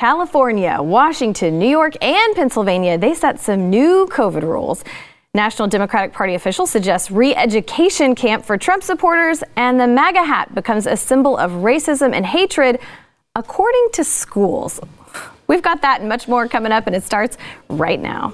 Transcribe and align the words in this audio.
California, 0.00 0.78
Washington, 0.80 1.58
New 1.58 1.68
York, 1.68 1.92
and 2.02 2.34
Pennsylvania, 2.34 2.96
they 2.96 3.12
set 3.12 3.38
some 3.38 3.68
new 3.68 4.08
COVID 4.10 4.40
rules. 4.40 4.82
National 5.34 5.68
Democratic 5.68 6.14
Party 6.14 6.34
officials 6.34 6.70
suggest 6.70 7.10
re-education 7.10 8.14
camp 8.14 8.42
for 8.42 8.56
Trump 8.56 8.82
supporters, 8.82 9.44
and 9.56 9.78
the 9.78 9.86
MAGA 9.86 10.24
hat 10.24 10.54
becomes 10.54 10.86
a 10.86 10.96
symbol 10.96 11.36
of 11.36 11.50
racism 11.50 12.14
and 12.14 12.24
hatred, 12.24 12.80
according 13.36 13.88
to 13.92 14.02
schools. 14.02 14.80
We've 15.48 15.60
got 15.60 15.82
that 15.82 16.00
and 16.00 16.08
much 16.08 16.26
more 16.26 16.48
coming 16.48 16.72
up, 16.72 16.86
and 16.86 16.96
it 16.96 17.04
starts 17.04 17.36
right 17.68 18.00
now. 18.00 18.32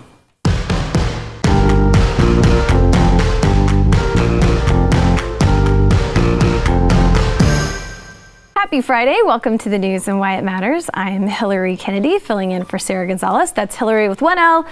Happy 8.56 8.80
Friday. 8.80 9.18
Welcome 9.22 9.58
to 9.58 9.68
the 9.68 9.78
news 9.78 10.08
and 10.08 10.18
why 10.18 10.38
it 10.38 10.42
matters. 10.42 10.88
I'm 10.94 11.26
Hillary 11.26 11.76
Kennedy, 11.76 12.18
filling 12.18 12.52
in 12.52 12.64
for 12.64 12.78
Sara 12.78 13.06
Gonzales. 13.06 13.52
That's 13.52 13.76
Hillary 13.76 14.08
with 14.08 14.22
one 14.22 14.38
L. 14.38 14.66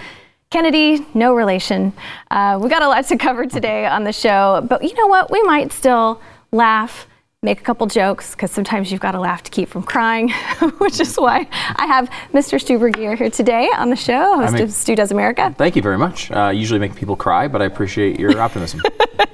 Kennedy, 0.48 1.05
no 1.12 1.34
relation. 1.34 1.93
Uh, 2.30 2.59
we 2.62 2.70
got 2.70 2.83
a 2.83 2.88
lot 2.88 3.05
to 3.09 3.19
cover 3.19 3.45
today 3.45 3.84
on 3.84 4.05
the 4.05 4.12
show, 4.12 4.66
but 4.70 4.83
you 4.83 4.95
know 4.95 5.07
what? 5.07 5.30
We 5.30 5.43
might 5.43 5.70
still 5.70 6.23
laugh 6.51 7.07
make 7.45 7.61
a 7.61 7.62
couple 7.62 7.87
jokes 7.87 8.33
because 8.33 8.51
sometimes 8.51 8.91
you've 8.91 9.01
got 9.01 9.12
to 9.12 9.21
laugh 9.21 9.43
to 9.45 9.51
keep 9.51 9.69
from 9.69 9.83
crying, 9.83 10.30
which 10.79 10.98
is 10.98 11.15
why 11.16 11.47
I 11.77 11.87
have 11.87 12.11
Mr. 12.33 12.61
Stu 12.61 12.79
Burguiere 12.79 13.16
here 13.16 13.30
today 13.30 13.69
on 13.77 13.91
the 13.91 13.97
show, 13.97 14.37
host 14.37 14.59
of 14.59 14.73
Stu 14.73 14.97
Does 14.97 15.12
America. 15.12 15.55
Thank 15.57 15.77
you 15.77 15.83
very 15.83 15.99
much. 15.99 16.30
Uh, 16.30 16.49
usually 16.49 16.80
make 16.80 16.95
people 16.97 17.16
cry, 17.16 17.47
but 17.47 17.62
I 17.62 17.66
appreciate 17.66 18.19
your 18.19 18.41
optimism. 18.41 18.80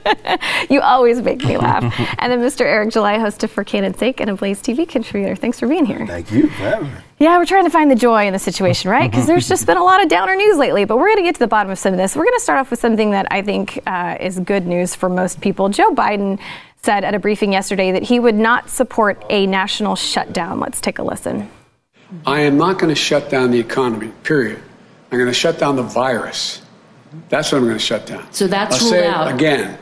you 0.71 0.81
always 0.81 1.23
make 1.23 1.45
me 1.45 1.57
laugh. 1.57 1.83
and 2.19 2.33
then 2.33 2.41
Mr. 2.41 2.63
Eric 2.63 2.91
July, 2.91 3.19
host 3.19 3.45
of 3.45 3.51
For 3.51 3.65
Cannon's 3.65 3.99
Sake 3.99 4.21
and 4.21 4.29
a 4.29 4.35
Blaze 4.35 4.61
TV 4.61 4.89
contributor. 4.89 5.37
Thanks 5.37 5.61
for 5.61 5.69
being 5.69 5.87
here. 5.87 6.05
Thank 6.07 6.33
you 6.33 6.49
for 6.49 6.63
having 6.63 6.93
me. 6.93 7.01
Yeah, 7.21 7.37
we're 7.37 7.47
trying 7.47 7.65
to 7.65 7.71
find 7.71 7.91
the 7.91 7.97
joy 7.97 8.27
in 8.27 8.33
the 8.33 8.39
situation, 8.39 8.91
right? 8.91 9.01
Because 9.11 9.27
there's 9.27 9.49
just 9.49 9.67
been 9.67 9.77
a 9.77 9.83
lot 9.83 10.03
of 10.03 10.09
downer 10.09 10.35
news 10.37 10.57
lately, 10.57 10.85
but 10.85 10.97
we're 10.97 11.09
going 11.09 11.19
to 11.19 11.23
get 11.23 11.35
to 11.35 11.41
the 11.41 11.49
bottom 11.49 11.71
of 11.71 11.79
some 11.79 11.93
of 11.93 11.99
this. 11.99 12.15
We're 12.17 12.25
going 12.25 12.37
to 12.37 12.43
start 12.43 12.59
off 12.61 12.71
with 12.71 12.81
something 12.81 13.11
that 13.11 13.27
I 13.31 13.43
think 13.43 13.81
uh, 13.87 14.17
is 14.21 14.39
good 14.39 14.67
news 14.67 14.95
for 14.95 15.09
most 15.09 15.41
people. 15.41 15.69
Joe 15.69 15.93
Biden 15.93 16.39
said 16.83 17.05
at 17.05 17.15
a 17.15 17.19
briefing 17.19 17.53
yesterday 17.53 17.93
that 17.93 18.03
he 18.03 18.19
would 18.19 18.35
not 18.35 18.71
support 18.71 19.23
a 19.29 19.47
national 19.47 19.97
shutdown. 19.97 20.61
Let's 20.61 20.81
take 20.81 20.99
a 20.99 21.03
listen. 21.03 21.51
I 22.27 22.41
am 22.41 22.57
not 22.57 22.79
going 22.79 22.89
to 22.89 23.01
shut 23.01 23.31
down 23.31 23.51
the 23.51 23.61
economy, 23.61 24.13
period. 24.23 24.61
I'm 25.13 25.19
going 25.19 25.31
to 25.31 25.35
shut 25.35 25.59
down 25.59 25.77
the 25.77 25.83
virus. 25.83 26.63
That's 27.29 27.53
what 27.53 27.59
I'm 27.59 27.65
going 27.65 27.77
to 27.79 27.85
shut 27.85 28.07
down. 28.07 28.33
So 28.33 28.47
that's 28.47 28.81
I'll 28.81 28.89
say 28.89 29.07
out. 29.07 29.29
it 29.29 29.35
again. 29.35 29.79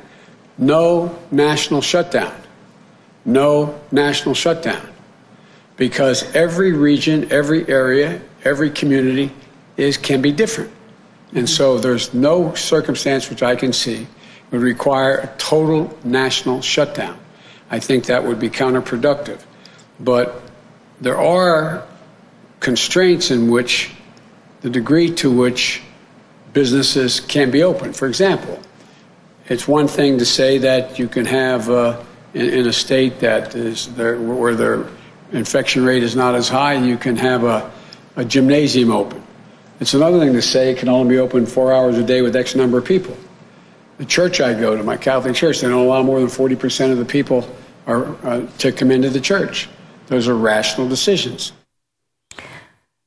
No 0.56 1.16
national 1.30 1.82
shutdown. 1.82 2.34
No 3.24 3.78
national 3.92 4.34
shutdown. 4.34 4.86
Because 5.76 6.34
every 6.34 6.72
region, 6.72 7.30
every 7.30 7.68
area, 7.68 8.20
every 8.44 8.70
community 8.70 9.30
is 9.76 9.96
can 9.96 10.20
be 10.20 10.32
different. 10.32 10.72
And 11.34 11.48
so 11.48 11.78
there's 11.78 12.12
no 12.12 12.54
circumstance 12.54 13.30
which 13.30 13.42
I 13.42 13.54
can 13.54 13.72
see 13.72 14.06
would 14.50 14.62
require 14.62 15.18
a 15.18 15.26
total 15.38 15.96
national 16.04 16.62
shutdown. 16.62 17.18
I 17.70 17.80
think 17.80 18.06
that 18.06 18.24
would 18.24 18.38
be 18.38 18.48
counterproductive. 18.48 19.40
But 20.00 20.40
there 21.00 21.18
are 21.18 21.84
constraints 22.60 23.30
in 23.30 23.50
which 23.50 23.92
the 24.62 24.70
degree 24.70 25.14
to 25.16 25.30
which 25.30 25.82
businesses 26.52 27.20
can 27.20 27.50
be 27.50 27.62
open. 27.62 27.92
For 27.92 28.08
example, 28.08 28.58
it's 29.46 29.68
one 29.68 29.86
thing 29.86 30.18
to 30.18 30.26
say 30.26 30.58
that 30.58 30.98
you 30.98 31.08
can 31.08 31.24
have 31.26 31.68
uh, 31.70 32.02
in, 32.34 32.48
in, 32.48 32.66
a 32.66 32.72
state 32.72 33.20
that 33.20 33.54
is 33.54 33.94
there, 33.94 34.18
where 34.18 34.54
their 34.54 34.86
infection 35.32 35.84
rate 35.84 36.02
is 36.02 36.16
not 36.16 36.34
as 36.34 36.48
high, 36.48 36.74
you 36.74 36.96
can 36.96 37.16
have 37.16 37.44
a, 37.44 37.70
a 38.16 38.24
gymnasium 38.24 38.90
open. 38.90 39.22
It's 39.80 39.94
another 39.94 40.18
thing 40.18 40.32
to 40.32 40.42
say 40.42 40.72
it 40.72 40.78
can 40.78 40.88
only 40.88 41.14
be 41.14 41.18
open 41.18 41.46
four 41.46 41.72
hours 41.72 41.96
a 41.98 42.02
day 42.02 42.22
with 42.22 42.34
X 42.34 42.54
number 42.54 42.78
of 42.78 42.84
people 42.84 43.16
the 43.98 44.06
church 44.06 44.40
I 44.40 44.54
go 44.54 44.76
to, 44.76 44.82
my 44.82 44.96
Catholic 44.96 45.34
church, 45.34 45.60
they 45.60 45.68
don't 45.68 45.84
allow 45.84 46.02
more 46.02 46.20
than 46.20 46.28
40% 46.28 46.92
of 46.92 46.98
the 46.98 47.04
people 47.04 47.48
are, 47.86 48.06
uh, 48.24 48.46
to 48.58 48.72
come 48.72 48.90
into 48.90 49.10
the 49.10 49.20
church. 49.20 49.68
Those 50.06 50.28
are 50.28 50.36
rational 50.36 50.88
decisions. 50.88 51.52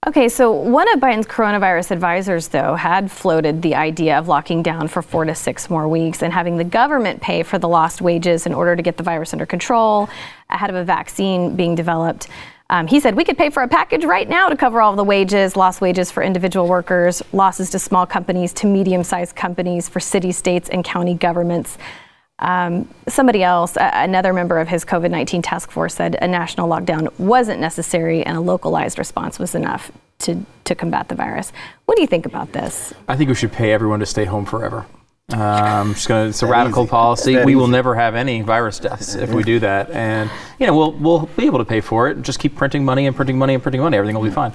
Okay, 0.08 0.30
so 0.30 0.52
one 0.52 0.92
of 0.94 1.00
Biden's 1.00 1.28
coronavirus 1.28 1.92
advisors, 1.92 2.48
though, 2.48 2.74
had 2.74 3.12
floated 3.12 3.62
the 3.62 3.76
idea 3.76 4.18
of 4.18 4.28
locking 4.28 4.64
down 4.64 4.88
for 4.88 5.04
four 5.04 5.26
to 5.26 5.36
six 5.36 5.70
more 5.70 5.88
weeks 5.88 6.24
and 6.24 6.34
having 6.34 6.58
the 6.58 6.64
government 6.64 7.22
pay 7.22 7.44
for 7.44 7.60
the 7.60 7.68
lost 7.68 8.02
wages 8.02 8.48
in 8.48 8.54
order 8.54 8.76
to 8.76 8.82
get 8.82 8.98
the 8.98 9.04
virus 9.04 9.32
under 9.32 9.46
control 9.46 10.10
ahead 10.50 10.72
of 10.72 10.76
a 10.76 10.84
vaccine 10.84 11.56
being 11.56 11.76
developed. 11.76 12.28
Um, 12.72 12.88
he 12.88 13.02
said 13.02 13.16
we 13.16 13.26
could 13.26 13.38
pay 13.38 13.50
for 13.50 13.64
a 13.64 13.68
package 13.68 14.06
right 14.06 14.28
now 14.28 14.48
to 14.48 14.56
cover 14.56 14.82
all 14.82 14.96
the 14.96 15.04
wages, 15.04 15.58
lost 15.58 15.82
wages 15.82 16.10
for 16.10 16.24
individual 16.24 16.68
workers, 16.68 17.22
losses 17.34 17.70
to 17.72 17.80
small 17.80 18.06
companies, 18.06 18.54
to 18.54 18.66
medium 18.66 19.04
sized 19.04 19.36
companies, 19.36 19.90
for 19.90 20.00
cities, 20.00 20.38
states, 20.38 20.70
and 20.70 20.86
county 20.86 21.14
governments. 21.14 21.78
Um, 22.40 22.88
somebody 23.10 23.44
else, 23.44 23.76
a- 23.76 23.92
another 23.94 24.32
member 24.32 24.58
of 24.58 24.70
his 24.70 24.86
COVID 24.86 25.12
19 25.12 25.42
task 25.42 25.70
force, 25.70 25.96
said 25.96 26.18
a 26.22 26.28
national 26.28 26.70
lockdown 26.70 27.10
wasn't 27.20 27.60
necessary 27.60 28.24
and 28.24 28.38
a 28.38 28.42
localized 28.42 28.98
response 28.98 29.38
was 29.38 29.54
enough 29.54 29.92
to, 30.20 30.44
to 30.64 30.74
combat 30.74 31.10
the 31.10 31.16
virus. 31.16 31.52
What 31.86 31.98
do 31.98 32.02
you 32.02 32.08
think 32.08 32.26
about 32.26 32.54
this? 32.54 32.94
I 33.08 33.18
think 33.18 33.28
we 33.28 33.36
should 33.36 33.52
pay 33.52 33.74
everyone 33.74 34.00
to 34.00 34.06
stay 34.06 34.24
home 34.24 34.46
forever. 34.46 34.86
Um, 35.34 35.94
just 35.94 36.08
gonna, 36.08 36.30
it's 36.30 36.42
a 36.42 36.48
radical 36.48 36.84
easy. 36.84 36.90
policy. 36.90 37.46
We 37.46 37.56
will 37.56 37.68
never 37.68 37.96
have 37.96 38.16
any 38.16 38.42
virus 38.42 38.80
deaths 38.80 39.16
if 39.16 39.34
we 39.34 39.44
do 39.44 39.60
that, 39.60 39.92
and 39.92 40.30
you 40.60 40.68
know 40.68 40.76
we'll 40.76 40.92
we'll 40.94 41.26
be 41.38 41.46
able 41.46 41.60
to 41.60 41.66
pay 41.66 41.82
for 41.82 42.10
it. 42.10 42.22
Just 42.22 42.40
keep 42.40 42.56
printing 42.56 42.86
money 42.86 43.08
and 43.08 43.16
printing 43.16 43.38
money 43.38 43.54
and 43.54 43.64
printing 43.64 43.82
money. 43.82 43.98
Everything 43.98 44.16
will 44.16 44.24
be 44.24 44.32
fine. 44.32 44.54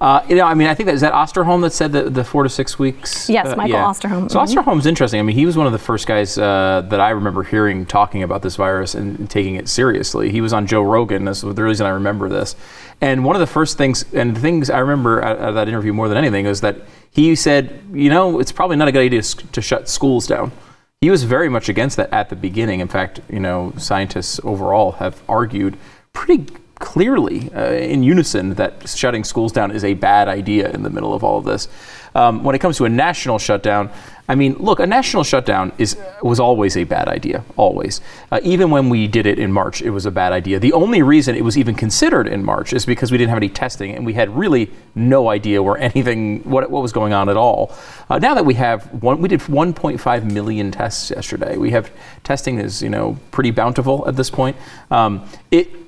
Uh, 0.00 0.24
you 0.28 0.36
know, 0.36 0.44
I 0.44 0.54
mean, 0.54 0.68
I 0.68 0.74
think 0.74 0.86
that 0.86 0.94
is 0.94 1.00
that 1.00 1.12
Osterholm 1.12 1.60
that 1.62 1.72
said 1.72 1.90
that 1.92 2.14
the 2.14 2.22
four 2.22 2.44
to 2.44 2.48
six 2.48 2.78
weeks. 2.78 3.28
Yes, 3.28 3.48
uh, 3.48 3.56
Michael 3.56 3.78
yeah. 3.78 3.84
Osterholm. 3.84 4.30
So 4.30 4.38
mm-hmm. 4.38 4.58
Osterholm's 4.58 4.86
interesting. 4.86 5.18
I 5.18 5.24
mean, 5.24 5.34
he 5.34 5.44
was 5.44 5.56
one 5.56 5.66
of 5.66 5.72
the 5.72 5.78
first 5.78 6.06
guys 6.06 6.38
uh, 6.38 6.86
that 6.88 7.00
I 7.00 7.10
remember 7.10 7.42
hearing 7.42 7.84
talking 7.84 8.22
about 8.22 8.42
this 8.42 8.54
virus 8.54 8.94
and 8.94 9.28
taking 9.28 9.56
it 9.56 9.68
seriously. 9.68 10.30
He 10.30 10.40
was 10.40 10.52
on 10.52 10.68
Joe 10.68 10.82
Rogan. 10.82 11.24
That's 11.24 11.40
the 11.40 11.62
reason 11.64 11.84
I 11.84 11.90
remember 11.90 12.28
this. 12.28 12.54
And 13.00 13.24
one 13.24 13.36
of 13.36 13.40
the 13.40 13.46
first 13.46 13.78
things, 13.78 14.04
and 14.12 14.34
the 14.34 14.40
things 14.40 14.70
I 14.70 14.78
remember 14.78 15.22
out 15.22 15.38
of 15.38 15.54
that 15.54 15.68
interview 15.68 15.92
more 15.92 16.08
than 16.08 16.18
anything, 16.18 16.46
is 16.46 16.60
that 16.62 16.82
he 17.10 17.34
said, 17.36 17.80
you 17.92 18.10
know, 18.10 18.40
it's 18.40 18.52
probably 18.52 18.76
not 18.76 18.88
a 18.88 18.92
good 18.92 19.04
idea 19.04 19.22
to 19.22 19.62
shut 19.62 19.88
schools 19.88 20.26
down 20.26 20.52
he 21.00 21.10
was 21.10 21.22
very 21.22 21.48
much 21.48 21.68
against 21.68 21.96
that 21.96 22.12
at 22.12 22.28
the 22.28 22.36
beginning. 22.36 22.80
In 22.80 22.88
fact, 22.88 23.20
you 23.30 23.38
know, 23.38 23.72
scientists 23.76 24.40
overall 24.42 24.92
have 24.92 25.22
argued 25.28 25.76
pretty 26.12 26.46
clearly 26.80 27.52
uh, 27.54 27.72
in 27.72 28.02
unison 28.02 28.54
that 28.54 28.88
shutting 28.88 29.22
schools 29.22 29.52
down 29.52 29.70
is 29.70 29.84
a 29.84 29.94
bad 29.94 30.26
idea 30.28 30.70
in 30.70 30.82
the 30.82 30.90
middle 30.90 31.14
of 31.14 31.22
all 31.22 31.38
of 31.38 31.44
this. 31.44 31.68
Um, 32.14 32.44
when 32.44 32.54
it 32.54 32.60
comes 32.60 32.76
to 32.78 32.84
a 32.84 32.88
national 32.88 33.38
shutdown, 33.38 33.90
I 34.30 34.34
mean, 34.34 34.56
look, 34.58 34.78
a 34.78 34.86
national 34.86 35.24
shutdown 35.24 35.72
is 35.78 35.96
was 36.22 36.38
always 36.38 36.76
a 36.76 36.84
bad 36.84 37.08
idea, 37.08 37.44
always. 37.56 38.02
Uh, 38.30 38.40
even 38.42 38.70
when 38.70 38.90
we 38.90 39.06
did 39.06 39.24
it 39.24 39.38
in 39.38 39.50
March, 39.50 39.80
it 39.80 39.88
was 39.88 40.04
a 40.04 40.10
bad 40.10 40.32
idea. 40.32 40.58
The 40.58 40.74
only 40.74 41.00
reason 41.00 41.34
it 41.34 41.42
was 41.42 41.56
even 41.56 41.74
considered 41.74 42.28
in 42.28 42.44
March 42.44 42.74
is 42.74 42.84
because 42.84 43.10
we 43.10 43.16
didn't 43.16 43.30
have 43.30 43.38
any 43.38 43.48
testing 43.48 43.92
and 43.94 44.04
we 44.04 44.12
had 44.12 44.28
really 44.36 44.70
no 44.94 45.30
idea 45.30 45.62
where 45.62 45.78
anything, 45.90 46.42
what, 46.42 46.70
what 46.70 46.82
was 46.82 46.92
going 46.92 47.14
on 47.14 47.30
at 47.30 47.38
all. 47.38 47.72
Uh, 48.10 48.18
now 48.18 48.34
that 48.34 48.44
we 48.44 48.52
have 48.54 49.02
one, 49.02 49.22
we 49.22 49.28
did 49.28 49.40
1.5 49.40 50.30
million 50.30 50.70
tests 50.72 51.10
yesterday. 51.10 51.56
We 51.56 51.70
have 51.70 51.90
testing 52.22 52.58
is 52.58 52.82
you 52.82 52.90
know 52.90 53.16
pretty 53.30 53.50
bountiful 53.50 54.06
at 54.06 54.16
this 54.16 54.28
point. 54.28 54.56
Um, 54.90 55.26
it 55.50 55.87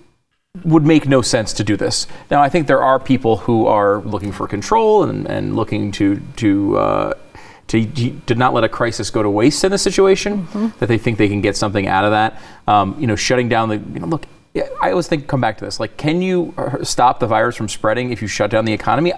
would 0.65 0.84
make 0.84 1.06
no 1.06 1.22
sense 1.22 1.53
to 1.53 1.65
do 1.65 1.77
this. 1.77 2.09
Now, 2.31 2.43
I 2.43 2.49
think 2.49 2.66
there 2.66 2.83
are 2.83 2.99
people 2.99 3.37
who 3.37 3.66
are 3.66 4.00
looking 4.00 4.33
for 4.33 4.49
control 4.49 5.05
and, 5.05 5.27
and 5.27 5.55
looking 5.55 5.93
to 5.93 6.21
to 6.37 6.77
uh, 6.78 7.15
to, 7.69 7.87
to 8.27 8.34
not 8.34 8.53
let 8.53 8.65
a 8.65 8.69
crisis 8.69 9.11
go 9.11 9.22
to 9.22 9.31
waste 9.31 9.62
in 9.62 9.71
the 9.71 9.78
situation, 9.78 10.47
mm-hmm. 10.47 10.78
that 10.81 10.87
they 10.87 10.99
think 10.99 11.19
they 11.19 11.28
can 11.28 11.41
get 11.41 11.56
something 11.56 11.87
out 11.87 12.05
of 12.05 12.11
that. 12.11 12.41
Um, 12.66 12.97
you 12.99 13.06
know, 13.06 13.15
shutting 13.15 13.49
down 13.49 13.69
the, 13.69 13.77
you 13.77 14.00
know, 14.00 14.09
look, 14.09 14.27
I 14.53 14.91
always 14.91 15.06
think, 15.06 15.28
come 15.28 15.41
back 15.41 15.59
to 15.59 15.65
this. 15.65 15.78
Like, 15.78 15.97
can 15.97 16.22
you 16.22 16.53
uh, 16.59 16.83
stop 16.83 17.21
the 17.21 17.27
virus 17.28 17.55
from 17.55 17.69
spreading 17.69 18.11
if 18.11 18.21
you 18.21 18.27
shut 18.27 18.50
down 18.50 18.65
the 18.65 18.72
economy? 18.72 19.12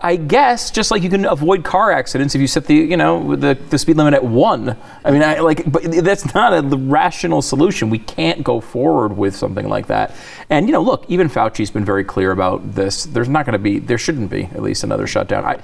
I 0.00 0.16
guess 0.16 0.70
just 0.70 0.90
like 0.90 1.02
you 1.02 1.10
can 1.10 1.26
avoid 1.26 1.62
car 1.62 1.90
accidents 1.90 2.34
if 2.34 2.40
you 2.40 2.46
set 2.46 2.66
the, 2.66 2.74
you 2.74 2.96
know, 2.96 3.36
the, 3.36 3.54
the 3.68 3.76
speed 3.76 3.98
limit 3.98 4.14
at 4.14 4.24
one. 4.24 4.78
I 5.04 5.10
mean, 5.10 5.22
I 5.22 5.40
like, 5.40 5.70
but 5.70 5.82
that's 5.82 6.32
not 6.34 6.54
a 6.54 6.76
rational 6.76 7.42
solution. 7.42 7.90
We 7.90 7.98
can't 7.98 8.42
go 8.42 8.60
forward 8.60 9.14
with 9.14 9.36
something 9.36 9.68
like 9.68 9.88
that. 9.88 10.14
And 10.48 10.66
you 10.66 10.72
know, 10.72 10.82
look, 10.82 11.04
even 11.08 11.28
Fauci's 11.28 11.70
been 11.70 11.84
very 11.84 12.04
clear 12.04 12.30
about 12.30 12.74
this. 12.74 13.04
There's 13.04 13.28
not 13.28 13.44
going 13.44 13.54
to 13.54 13.58
be, 13.58 13.80
there 13.80 13.98
shouldn't 13.98 14.30
be 14.30 14.44
at 14.44 14.62
least 14.62 14.84
another 14.84 15.06
shutdown. 15.06 15.44
I, 15.44 15.60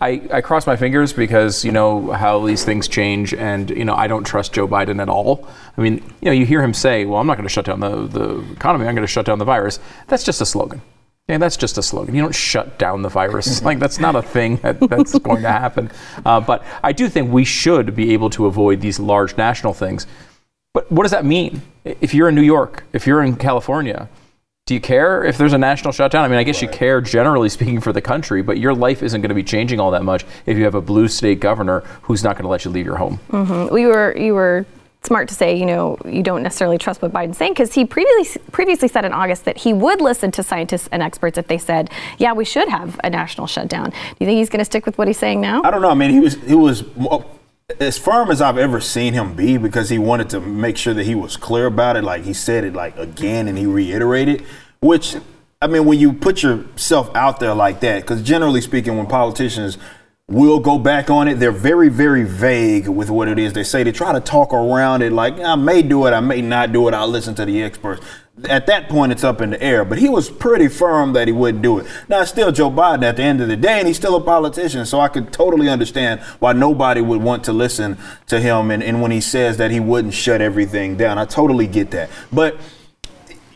I, 0.00 0.20
I 0.32 0.40
cross 0.40 0.66
my 0.66 0.74
fingers 0.74 1.12
because 1.12 1.64
you 1.64 1.70
know 1.70 2.10
how 2.10 2.44
these 2.44 2.64
things 2.64 2.88
change, 2.88 3.32
and 3.34 3.70
you 3.70 3.84
know 3.84 3.94
I 3.94 4.08
don't 4.08 4.24
trust 4.24 4.52
Joe 4.52 4.66
Biden 4.66 5.00
at 5.00 5.08
all. 5.08 5.46
I 5.76 5.80
mean, 5.80 6.02
you 6.20 6.26
know, 6.26 6.32
you 6.32 6.44
hear 6.44 6.62
him 6.62 6.74
say, 6.74 7.04
"Well, 7.04 7.20
I'm 7.20 7.26
not 7.26 7.36
going 7.36 7.46
to 7.46 7.52
shut 7.52 7.66
down 7.66 7.80
the, 7.80 8.08
the 8.08 8.52
economy. 8.52 8.86
I'm 8.86 8.94
going 8.94 9.06
to 9.06 9.12
shut 9.12 9.26
down 9.26 9.38
the 9.38 9.44
virus." 9.44 9.78
That's 10.08 10.24
just 10.24 10.40
a 10.40 10.46
slogan. 10.46 10.82
Yeah, 11.28 11.38
that's 11.38 11.56
just 11.56 11.78
a 11.78 11.82
slogan. 11.82 12.16
You 12.16 12.22
don't 12.22 12.34
shut 12.34 12.78
down 12.78 13.02
the 13.02 13.08
virus. 13.08 13.62
like 13.64 13.78
that's 13.78 14.00
not 14.00 14.16
a 14.16 14.22
thing 14.22 14.56
that, 14.56 14.80
that's 14.80 15.16
going 15.18 15.42
to 15.42 15.50
happen. 15.50 15.90
Uh, 16.26 16.40
but 16.40 16.64
I 16.82 16.92
do 16.92 17.08
think 17.08 17.32
we 17.32 17.44
should 17.44 17.94
be 17.94 18.12
able 18.12 18.30
to 18.30 18.46
avoid 18.46 18.80
these 18.80 18.98
large 18.98 19.36
national 19.36 19.72
things. 19.72 20.06
But 20.74 20.90
what 20.90 21.04
does 21.04 21.12
that 21.12 21.24
mean? 21.24 21.62
If 21.84 22.12
you're 22.12 22.28
in 22.28 22.34
New 22.34 22.42
York, 22.42 22.84
if 22.92 23.06
you're 23.06 23.22
in 23.22 23.36
California, 23.36 24.08
do 24.66 24.74
you 24.74 24.80
care 24.80 25.24
if 25.24 25.38
there's 25.38 25.52
a 25.52 25.58
national 25.58 25.92
shutdown? 25.92 26.24
I 26.24 26.28
mean, 26.28 26.38
I 26.38 26.44
guess 26.44 26.62
right. 26.62 26.70
you 26.70 26.78
care 26.78 27.00
generally 27.00 27.48
speaking 27.48 27.80
for 27.80 27.92
the 27.92 28.00
country, 28.00 28.42
but 28.42 28.58
your 28.58 28.74
life 28.74 29.02
isn't 29.02 29.20
going 29.20 29.28
to 29.28 29.34
be 29.34 29.42
changing 29.42 29.80
all 29.80 29.90
that 29.90 30.04
much 30.04 30.24
if 30.46 30.56
you 30.56 30.62
have 30.64 30.76
a 30.76 30.80
blue 30.80 31.08
state 31.08 31.40
governor 31.40 31.80
who's 32.02 32.22
not 32.22 32.36
going 32.36 32.44
to 32.44 32.48
let 32.48 32.64
you 32.64 32.70
leave 32.70 32.86
your 32.86 32.96
home. 32.96 33.18
Mm-hmm. 33.30 33.74
We 33.74 33.86
were 33.86 34.16
you 34.16 34.34
were 34.34 34.64
smart 35.02 35.28
to 35.28 35.34
say, 35.34 35.56
you 35.56 35.66
know, 35.66 35.98
you 36.04 36.22
don't 36.22 36.44
necessarily 36.44 36.78
trust 36.78 37.02
what 37.02 37.12
Biden's 37.12 37.38
saying 37.38 37.54
because 37.54 37.74
he 37.74 37.84
previously 37.84 38.40
previously 38.52 38.86
said 38.86 39.04
in 39.04 39.12
August 39.12 39.46
that 39.46 39.58
he 39.58 39.72
would 39.72 40.00
listen 40.00 40.30
to 40.30 40.44
scientists 40.44 40.88
and 40.92 41.02
experts 41.02 41.36
if 41.38 41.48
they 41.48 41.58
said, 41.58 41.90
yeah, 42.18 42.32
we 42.32 42.44
should 42.44 42.68
have 42.68 43.00
a 43.02 43.10
national 43.10 43.48
shutdown. 43.48 43.90
Do 43.90 43.96
you 44.20 44.26
think 44.26 44.38
he's 44.38 44.48
going 44.48 44.60
to 44.60 44.64
stick 44.64 44.86
with 44.86 44.96
what 44.96 45.08
he's 45.08 45.18
saying 45.18 45.40
now? 45.40 45.62
I 45.64 45.72
don't 45.72 45.82
know. 45.82 45.90
I 45.90 45.94
mean, 45.94 46.10
he 46.10 46.20
was 46.20 46.34
he 46.34 46.54
was 46.54 46.84
as 47.80 47.98
firm 47.98 48.30
as 48.30 48.40
I've 48.40 48.58
ever 48.58 48.80
seen 48.80 49.14
him 49.14 49.34
be 49.34 49.56
because 49.56 49.88
he 49.88 49.98
wanted 49.98 50.30
to 50.30 50.40
make 50.40 50.76
sure 50.76 50.94
that 50.94 51.04
he 51.04 51.14
was 51.14 51.36
clear 51.36 51.66
about 51.66 51.96
it. 51.96 52.04
Like 52.04 52.24
he 52.24 52.32
said 52.32 52.64
it 52.64 52.74
like 52.74 52.96
again 52.96 53.48
and 53.48 53.56
he 53.56 53.66
reiterated, 53.66 54.44
which 54.80 55.16
I 55.60 55.68
mean, 55.68 55.84
when 55.84 56.00
you 56.00 56.12
put 56.12 56.42
yourself 56.42 57.14
out 57.14 57.38
there 57.38 57.54
like 57.54 57.80
that, 57.80 58.02
because 58.02 58.20
generally 58.20 58.60
speaking, 58.60 58.96
when 58.96 59.06
politicians 59.06 59.78
will 60.28 60.58
go 60.58 60.78
back 60.78 61.08
on 61.08 61.28
it, 61.28 61.34
they're 61.34 61.52
very, 61.52 61.88
very 61.88 62.24
vague 62.24 62.88
with 62.88 63.10
what 63.10 63.28
it 63.28 63.38
is 63.38 63.52
they 63.52 63.62
say. 63.62 63.84
They 63.84 63.92
try 63.92 64.12
to 64.12 64.20
talk 64.20 64.52
around 64.52 65.02
it 65.02 65.12
like, 65.12 65.38
I 65.38 65.54
may 65.54 65.82
do 65.82 66.06
it, 66.06 66.10
I 66.10 66.20
may 66.20 66.42
not 66.42 66.72
do 66.72 66.88
it, 66.88 66.94
I'll 66.94 67.06
listen 67.06 67.34
to 67.36 67.44
the 67.44 67.62
experts 67.62 68.04
at 68.48 68.66
that 68.66 68.88
point 68.88 69.12
it's 69.12 69.24
up 69.24 69.40
in 69.40 69.50
the 69.50 69.62
air. 69.62 69.84
But 69.84 69.98
he 69.98 70.08
was 70.08 70.30
pretty 70.30 70.68
firm 70.68 71.12
that 71.12 71.28
he 71.28 71.32
wouldn't 71.32 71.62
do 71.62 71.78
it. 71.78 71.86
Now, 72.08 72.24
still 72.24 72.50
Joe 72.52 72.70
Biden 72.70 73.02
at 73.02 73.16
the 73.16 73.22
end 73.22 73.40
of 73.40 73.48
the 73.48 73.56
day, 73.56 73.78
and 73.78 73.86
he's 73.86 73.96
still 73.96 74.16
a 74.16 74.20
politician. 74.20 74.86
So 74.86 75.00
I 75.00 75.08
could 75.08 75.32
totally 75.32 75.68
understand 75.68 76.20
why 76.38 76.52
nobody 76.52 77.00
would 77.00 77.22
want 77.22 77.44
to 77.44 77.52
listen 77.52 77.98
to 78.26 78.40
him. 78.40 78.70
And, 78.70 78.82
and 78.82 79.02
when 79.02 79.10
he 79.10 79.20
says 79.20 79.58
that 79.58 79.70
he 79.70 79.80
wouldn't 79.80 80.14
shut 80.14 80.40
everything 80.40 80.96
down, 80.96 81.18
I 81.18 81.24
totally 81.24 81.66
get 81.66 81.90
that. 81.90 82.10
But 82.32 82.56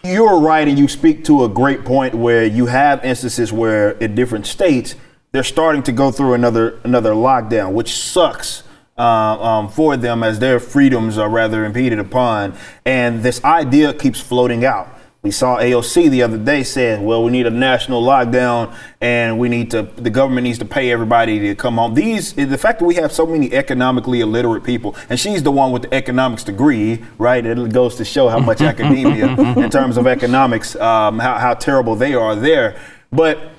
you're 0.05 0.39
right, 0.39 0.69
and 0.69 0.79
you 0.79 0.89
speak 0.89 1.25
to 1.25 1.45
a 1.45 1.49
great 1.49 1.85
point 1.85 2.15
where 2.15 2.45
you 2.45 2.67
have 2.67 3.05
instances 3.05 3.53
where 3.53 3.93
in 3.93 4.15
different 4.15 4.47
states 4.47 4.95
they're 5.33 5.43
starting 5.43 5.83
to 5.83 5.93
go 5.93 6.11
through 6.11 6.35
another 6.35 6.79
another 6.85 7.13
lockdown, 7.13 7.73
which 7.73 7.95
sucks 7.95 8.63
uh, 8.99 9.03
um, 9.03 9.69
for 9.69 9.97
them 9.97 10.23
as 10.23 10.39
their 10.39 10.59
freedoms 10.59 11.19
are 11.19 11.29
rather 11.29 11.65
impeded 11.65 11.99
upon. 11.99 12.57
And 12.85 13.23
this 13.23 13.43
idea 13.45 13.93
keeps 13.93 14.21
floating 14.21 14.65
out. 14.65 14.89
We 15.27 15.33
saw 15.33 15.59
AOC 15.59 16.09
the 16.11 16.23
other 16.23 16.39
day 16.39 16.63
said, 16.63 17.03
well, 17.03 17.25
we 17.25 17.33
need 17.33 17.47
a 17.47 17.51
national 17.51 18.01
lockdown 18.01 18.73
and 19.01 19.41
we 19.41 19.49
need 19.49 19.73
to, 19.73 19.83
the 19.83 20.09
government 20.09 20.45
needs 20.45 20.61
to 20.61 20.65
pay 20.65 20.93
everybody 20.93 21.41
to 21.41 21.57
come 21.57 21.79
home. 21.79 21.95
These, 21.95 22.35
the 22.35 22.57
fact 22.57 22.79
that 22.79 22.85
we 22.85 22.95
have 22.95 23.11
so 23.11 23.27
many 23.27 23.53
economically 23.53 24.21
illiterate 24.21 24.63
people, 24.63 24.95
and 25.11 25.19
she's 25.19 25.43
the 25.43 25.51
one 25.51 25.73
with 25.73 25.83
the 25.83 25.93
economics 25.93 26.45
degree, 26.45 27.03
right? 27.19 27.45
It 27.45 27.73
goes 27.73 27.97
to 27.97 28.05
show 28.05 28.29
how 28.29 28.39
much 28.39 28.61
academia 28.73 29.27
in 29.57 29.69
terms 29.69 29.97
of 29.97 30.07
economics, 30.07 30.77
um, 30.77 31.19
how, 31.19 31.39
how 31.39 31.55
terrible 31.55 31.97
they 31.97 32.15
are 32.15 32.37
there. 32.37 32.81
But 33.11 33.51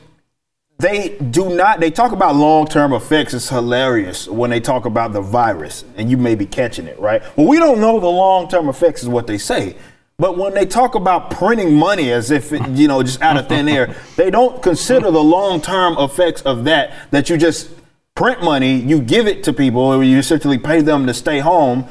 they 0.79 1.17
do 1.31 1.55
not 1.55 1.79
they 1.79 1.89
talk 1.89 2.11
about 2.11 2.35
long-term 2.35 2.93
effects. 2.93 3.33
It's 3.33 3.49
hilarious 3.49 4.27
when 4.27 4.49
they 4.49 4.59
talk 4.59 4.85
about 4.85 5.13
the 5.13 5.21
virus 5.21 5.83
and 5.95 6.09
you 6.09 6.17
may 6.17 6.35
be 6.35 6.45
catching 6.45 6.85
it 6.87 6.99
right? 6.99 7.21
Well 7.35 7.47
we 7.47 7.57
don't 7.57 7.79
know 7.79 7.99
the 7.99 8.07
long-term 8.07 8.69
effects 8.69 9.03
is 9.03 9.09
what 9.09 9.27
they 9.27 9.37
say. 9.37 9.75
But 10.19 10.35
when 10.35 10.55
they 10.55 10.65
talk 10.65 10.95
about 10.95 11.29
printing 11.29 11.75
money 11.75 12.11
as 12.11 12.31
if 12.31 12.51
it, 12.51 12.67
you 12.69 12.87
know 12.87 13.01
just 13.01 13.21
out 13.21 13.37
of 13.37 13.47
thin 13.47 13.67
air 13.67 13.95
they 14.15 14.29
don't 14.29 14.61
consider 14.61 15.09
the 15.09 15.23
long-term 15.23 15.97
effects 15.97 16.41
of 16.43 16.63
that 16.65 16.93
that 17.11 17.29
you 17.29 17.37
just 17.37 17.71
print 18.15 18.43
money 18.43 18.75
you 18.75 18.99
give 18.99 19.27
it 19.27 19.43
to 19.43 19.53
people 19.53 19.81
or 19.81 20.03
you 20.03 20.17
essentially 20.17 20.57
pay 20.57 20.81
them 20.81 21.05
to 21.07 21.13
stay 21.13 21.39
home 21.39 21.87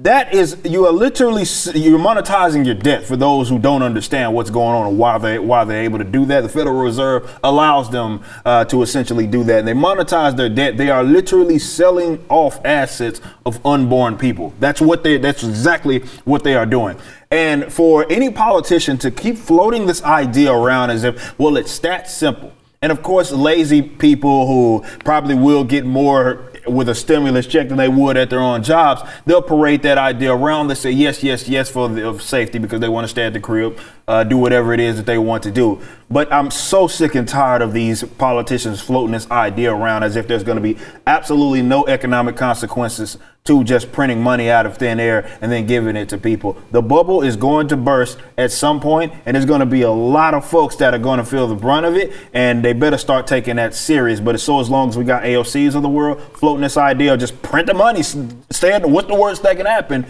that 0.00 0.32
is 0.32 0.56
you 0.64 0.86
are 0.86 0.92
literally 0.92 1.42
you're 1.74 1.98
monetizing 1.98 2.64
your 2.64 2.76
debt 2.76 3.04
for 3.04 3.16
those 3.16 3.48
who 3.48 3.58
don't 3.58 3.82
understand 3.82 4.32
what's 4.32 4.48
going 4.48 4.72
on 4.76 4.86
and 4.86 4.96
why 4.96 5.18
they 5.18 5.40
why 5.40 5.64
they're 5.64 5.82
able 5.82 5.98
to 5.98 6.04
do 6.04 6.24
that. 6.26 6.42
The 6.42 6.48
federal 6.48 6.80
reserve 6.80 7.36
allows 7.42 7.90
them 7.90 8.22
uh, 8.44 8.64
to 8.66 8.82
essentially 8.82 9.26
do 9.26 9.42
that 9.42 9.58
and 9.60 9.66
they 9.66 9.72
monetize 9.72 10.36
their 10.36 10.48
debt. 10.48 10.76
They 10.76 10.88
are 10.88 11.02
literally 11.02 11.58
selling 11.58 12.24
off 12.28 12.64
assets 12.64 13.20
of 13.44 13.64
unborn 13.66 14.16
people. 14.16 14.54
That's 14.60 14.80
what 14.80 15.02
they 15.02 15.18
that's 15.18 15.42
exactly 15.42 15.98
what 16.24 16.44
they 16.44 16.54
are 16.54 16.66
doing. 16.66 16.96
And 17.32 17.72
for 17.72 18.06
any 18.08 18.30
politician 18.30 18.98
to 18.98 19.10
keep 19.10 19.36
floating 19.36 19.86
this 19.86 20.00
idea 20.04 20.52
around 20.52 20.90
as 20.90 21.02
if 21.02 21.36
well 21.40 21.56
it's 21.56 21.76
that 21.80 22.08
simple. 22.08 22.52
And 22.80 22.92
of 22.92 23.02
course, 23.02 23.32
lazy 23.32 23.82
people 23.82 24.46
who 24.46 24.84
probably 25.00 25.34
will 25.34 25.64
get 25.64 25.84
more 25.84 26.52
with 26.70 26.88
a 26.88 26.94
stimulus 26.94 27.46
check 27.46 27.68
than 27.68 27.78
they 27.78 27.88
would 27.88 28.16
at 28.16 28.30
their 28.30 28.40
own 28.40 28.62
jobs, 28.62 29.02
they'll 29.26 29.42
parade 29.42 29.82
that 29.82 29.98
idea 29.98 30.32
around. 30.32 30.68
They 30.68 30.74
say 30.74 30.90
yes, 30.90 31.22
yes, 31.22 31.48
yes 31.48 31.70
for 31.70 31.88
the 31.88 32.18
safety 32.18 32.58
because 32.58 32.80
they 32.80 32.88
want 32.88 33.04
to 33.04 33.08
stay 33.08 33.24
at 33.24 33.32
the 33.32 33.40
crib, 33.40 33.78
uh, 34.08 34.24
do 34.24 34.38
whatever 34.38 34.72
it 34.72 34.80
is 34.80 34.96
that 34.96 35.06
they 35.06 35.18
want 35.18 35.42
to 35.44 35.50
do. 35.50 35.80
But 36.10 36.32
I'm 36.32 36.50
so 36.50 36.88
sick 36.88 37.14
and 37.14 37.28
tired 37.28 37.60
of 37.60 37.74
these 37.74 38.02
politicians 38.02 38.80
floating 38.80 39.12
this 39.12 39.30
idea 39.30 39.72
around 39.72 40.02
as 40.02 40.16
if 40.16 40.26
there's 40.26 40.42
going 40.42 40.56
to 40.56 40.62
be 40.62 40.78
absolutely 41.06 41.60
no 41.60 41.86
economic 41.86 42.34
consequences 42.34 43.18
to 43.44 43.62
just 43.64 43.92
printing 43.92 44.22
money 44.22 44.50
out 44.50 44.64
of 44.66 44.78
thin 44.78 44.98
air 44.98 45.30
and 45.42 45.52
then 45.52 45.66
giving 45.66 45.96
it 45.96 46.08
to 46.08 46.18
people. 46.18 46.56
The 46.70 46.80
bubble 46.80 47.22
is 47.22 47.36
going 47.36 47.68
to 47.68 47.76
burst 47.76 48.18
at 48.38 48.50
some 48.50 48.80
point, 48.80 49.12
and 49.26 49.34
there's 49.34 49.46
going 49.46 49.60
to 49.60 49.66
be 49.66 49.82
a 49.82 49.90
lot 49.90 50.32
of 50.32 50.46
folks 50.46 50.76
that 50.76 50.94
are 50.94 50.98
going 50.98 51.18
to 51.18 51.24
feel 51.24 51.46
the 51.46 51.54
brunt 51.54 51.84
of 51.84 51.94
it, 51.94 52.12
and 52.32 52.64
they 52.64 52.72
better 52.72 52.98
start 52.98 53.26
taking 53.26 53.56
that 53.56 53.74
serious. 53.74 54.20
But 54.20 54.40
so 54.40 54.60
as 54.60 54.70
long 54.70 54.88
as 54.88 54.96
we 54.96 55.04
got 55.04 55.22
AOCs 55.22 55.74
of 55.74 55.82
the 55.82 55.88
world 55.88 56.20
floating 56.38 56.62
this 56.62 56.78
idea 56.78 57.12
of 57.14 57.20
just 57.20 57.40
print 57.42 57.66
the 57.66 57.74
money, 57.74 58.02
stay 58.02 58.78
what's 58.80 59.08
the 59.08 59.14
worst 59.14 59.42
that 59.42 59.56
can 59.56 59.66
happen? 59.66 60.06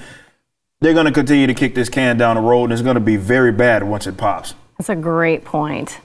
They're 0.80 0.94
going 0.94 1.06
to 1.06 1.12
continue 1.12 1.48
to 1.48 1.54
kick 1.54 1.74
this 1.74 1.88
can 1.88 2.18
down 2.18 2.36
the 2.36 2.42
road, 2.42 2.64
and 2.64 2.72
it's 2.72 2.82
going 2.82 2.94
to 2.94 3.00
be 3.00 3.16
very 3.16 3.50
bad 3.50 3.82
once 3.82 4.06
it 4.06 4.16
pops. 4.16 4.54
That's 4.78 4.88
a 4.88 4.94
great 4.94 5.44
point. 5.44 5.98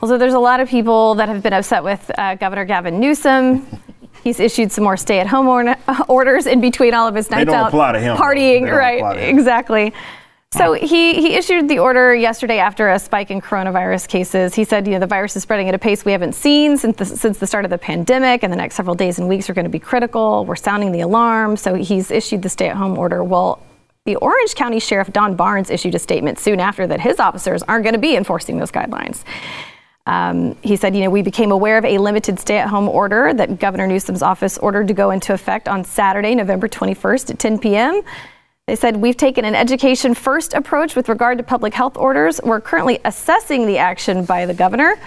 Also, 0.00 0.16
there's 0.18 0.34
a 0.34 0.38
lot 0.38 0.60
of 0.60 0.68
people 0.68 1.16
that 1.16 1.28
have 1.28 1.42
been 1.42 1.52
upset 1.52 1.82
with 1.82 2.08
uh, 2.16 2.36
Governor 2.36 2.64
Gavin 2.64 3.00
Newsom. 3.00 3.66
He's 4.22 4.38
issued 4.38 4.70
some 4.70 4.84
more 4.84 4.96
stay-at-home 4.96 5.48
or- 5.48 5.76
orders 6.08 6.46
in 6.46 6.60
between 6.60 6.94
all 6.94 7.08
of 7.08 7.14
his 7.14 7.28
nights 7.30 7.50
out 7.50 7.72
partying. 7.72 8.70
Right, 8.70 9.16
exactly. 9.16 9.92
So 10.52 10.72
he, 10.72 11.14
he 11.14 11.34
issued 11.34 11.68
the 11.68 11.78
order 11.78 12.14
yesterday 12.14 12.58
after 12.58 12.88
a 12.88 12.98
spike 12.98 13.30
in 13.30 13.40
coronavirus 13.40 14.08
cases. 14.08 14.54
He 14.54 14.64
said, 14.64 14.86
you 14.86 14.94
know, 14.94 14.98
the 14.98 15.06
virus 15.06 15.36
is 15.36 15.42
spreading 15.42 15.68
at 15.68 15.74
a 15.74 15.78
pace 15.78 16.04
we 16.04 16.12
haven't 16.12 16.34
seen 16.34 16.78
since 16.78 16.96
the, 16.96 17.04
since 17.04 17.38
the 17.38 17.46
start 17.46 17.64
of 17.64 17.70
the 17.70 17.78
pandemic, 17.78 18.42
and 18.42 18.52
the 18.52 18.56
next 18.56 18.76
several 18.76 18.94
days 18.94 19.18
and 19.18 19.28
weeks 19.28 19.50
are 19.50 19.54
going 19.54 19.66
to 19.66 19.70
be 19.70 19.78
critical. 19.78 20.44
We're 20.46 20.56
sounding 20.56 20.92
the 20.92 21.00
alarm. 21.00 21.56
So 21.56 21.74
he's 21.74 22.10
issued 22.10 22.42
the 22.42 22.48
stay-at-home 22.48 22.96
order. 22.96 23.22
Well, 23.22 23.62
the 24.08 24.16
Orange 24.16 24.54
County 24.54 24.80
Sheriff 24.80 25.12
Don 25.12 25.36
Barnes 25.36 25.68
issued 25.68 25.94
a 25.94 25.98
statement 25.98 26.38
soon 26.38 26.60
after 26.60 26.86
that 26.86 26.98
his 26.98 27.20
officers 27.20 27.62
aren't 27.64 27.84
going 27.84 27.92
to 27.92 28.00
be 28.00 28.16
enforcing 28.16 28.56
those 28.56 28.70
guidelines. 28.70 29.22
Um, 30.06 30.56
he 30.62 30.76
said, 30.76 30.96
you 30.96 31.04
know, 31.04 31.10
we 31.10 31.20
became 31.20 31.52
aware 31.52 31.76
of 31.76 31.84
a 31.84 31.98
limited 31.98 32.40
stay 32.40 32.56
at 32.56 32.68
home 32.68 32.88
order 32.88 33.34
that 33.34 33.58
Governor 33.58 33.86
Newsom's 33.86 34.22
office 34.22 34.56
ordered 34.56 34.88
to 34.88 34.94
go 34.94 35.10
into 35.10 35.34
effect 35.34 35.68
on 35.68 35.84
Saturday, 35.84 36.34
November 36.34 36.68
21st 36.68 37.32
at 37.32 37.38
10 37.38 37.58
p.m. 37.58 38.00
They 38.66 38.76
said, 38.76 38.96
we've 38.96 39.18
taken 39.18 39.44
an 39.44 39.54
education 39.54 40.14
first 40.14 40.54
approach 40.54 40.96
with 40.96 41.10
regard 41.10 41.36
to 41.36 41.44
public 41.44 41.74
health 41.74 41.98
orders. 41.98 42.40
We're 42.42 42.62
currently 42.62 43.00
assessing 43.04 43.66
the 43.66 43.76
action 43.76 44.24
by 44.24 44.46
the 44.46 44.54
governor. 44.54 44.98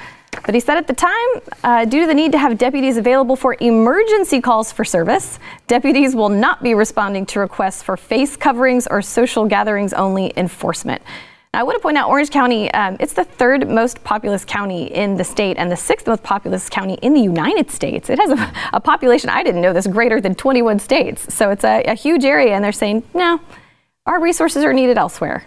But 0.46 0.56
he 0.56 0.60
said 0.62 0.78
at 0.78 0.88
the 0.88 0.94
time, 0.94 1.58
uh, 1.64 1.86
due 1.86 2.02
to 2.02 2.08
the 2.08 2.14
need 2.14 2.32
to 2.32 2.38
have 2.38 2.58
deputies 2.58 2.98
available 2.98 3.36
for 3.36 3.58
emergency 3.60 4.42
calls 4.42 4.72
for 4.72 4.86
service, 4.86 5.40
deputies 5.68 6.16
will 6.16 6.30
not 6.30 6.64
be 6.64 6.74
responding 6.74 7.26
to 7.28 7.40
requests 7.40 7.84
for 7.84 7.98
face 7.98 8.38
coverings 8.38 8.88
or 8.88 9.02
social 9.02 9.46
gatherings 9.46 9.94
only 9.94 10.34
enforcement. 10.38 11.02
I 11.54 11.64
want 11.64 11.76
to 11.76 11.82
point 11.82 11.98
out 11.98 12.08
Orange 12.08 12.30
County, 12.30 12.72
um, 12.74 12.96
it's 13.02 13.12
the 13.12 13.26
third 13.26 13.68
most 13.68 14.02
populous 14.06 14.46
county 14.46 14.86
in 14.86 15.18
the 15.18 15.24
state 15.26 15.58
and 15.58 15.70
the 15.70 15.76
sixth 15.76 16.08
most 16.08 16.24
populous 16.24 16.70
county 16.70 16.94
in 17.02 17.14
the 17.14 17.20
United 17.20 17.70
States. 17.70 18.10
It 18.10 18.20
has 18.20 18.32
a, 18.32 18.54
a 18.74 18.80
population, 18.80 19.30
I 19.30 19.44
didn't 19.44 19.62
know 19.62 19.74
this, 19.74 19.86
greater 19.86 20.22
than 20.22 20.34
21 20.34 20.80
states. 20.80 21.34
So 21.34 21.50
it's 21.50 21.66
a, 21.66 21.84
a 21.84 21.94
huge 21.94 22.24
area, 22.24 22.56
and 22.56 22.64
they're 22.64 22.72
saying, 22.72 23.04
no, 23.14 23.42
our 24.06 24.22
resources 24.22 24.64
are 24.64 24.72
needed 24.72 24.98
elsewhere. 24.98 25.44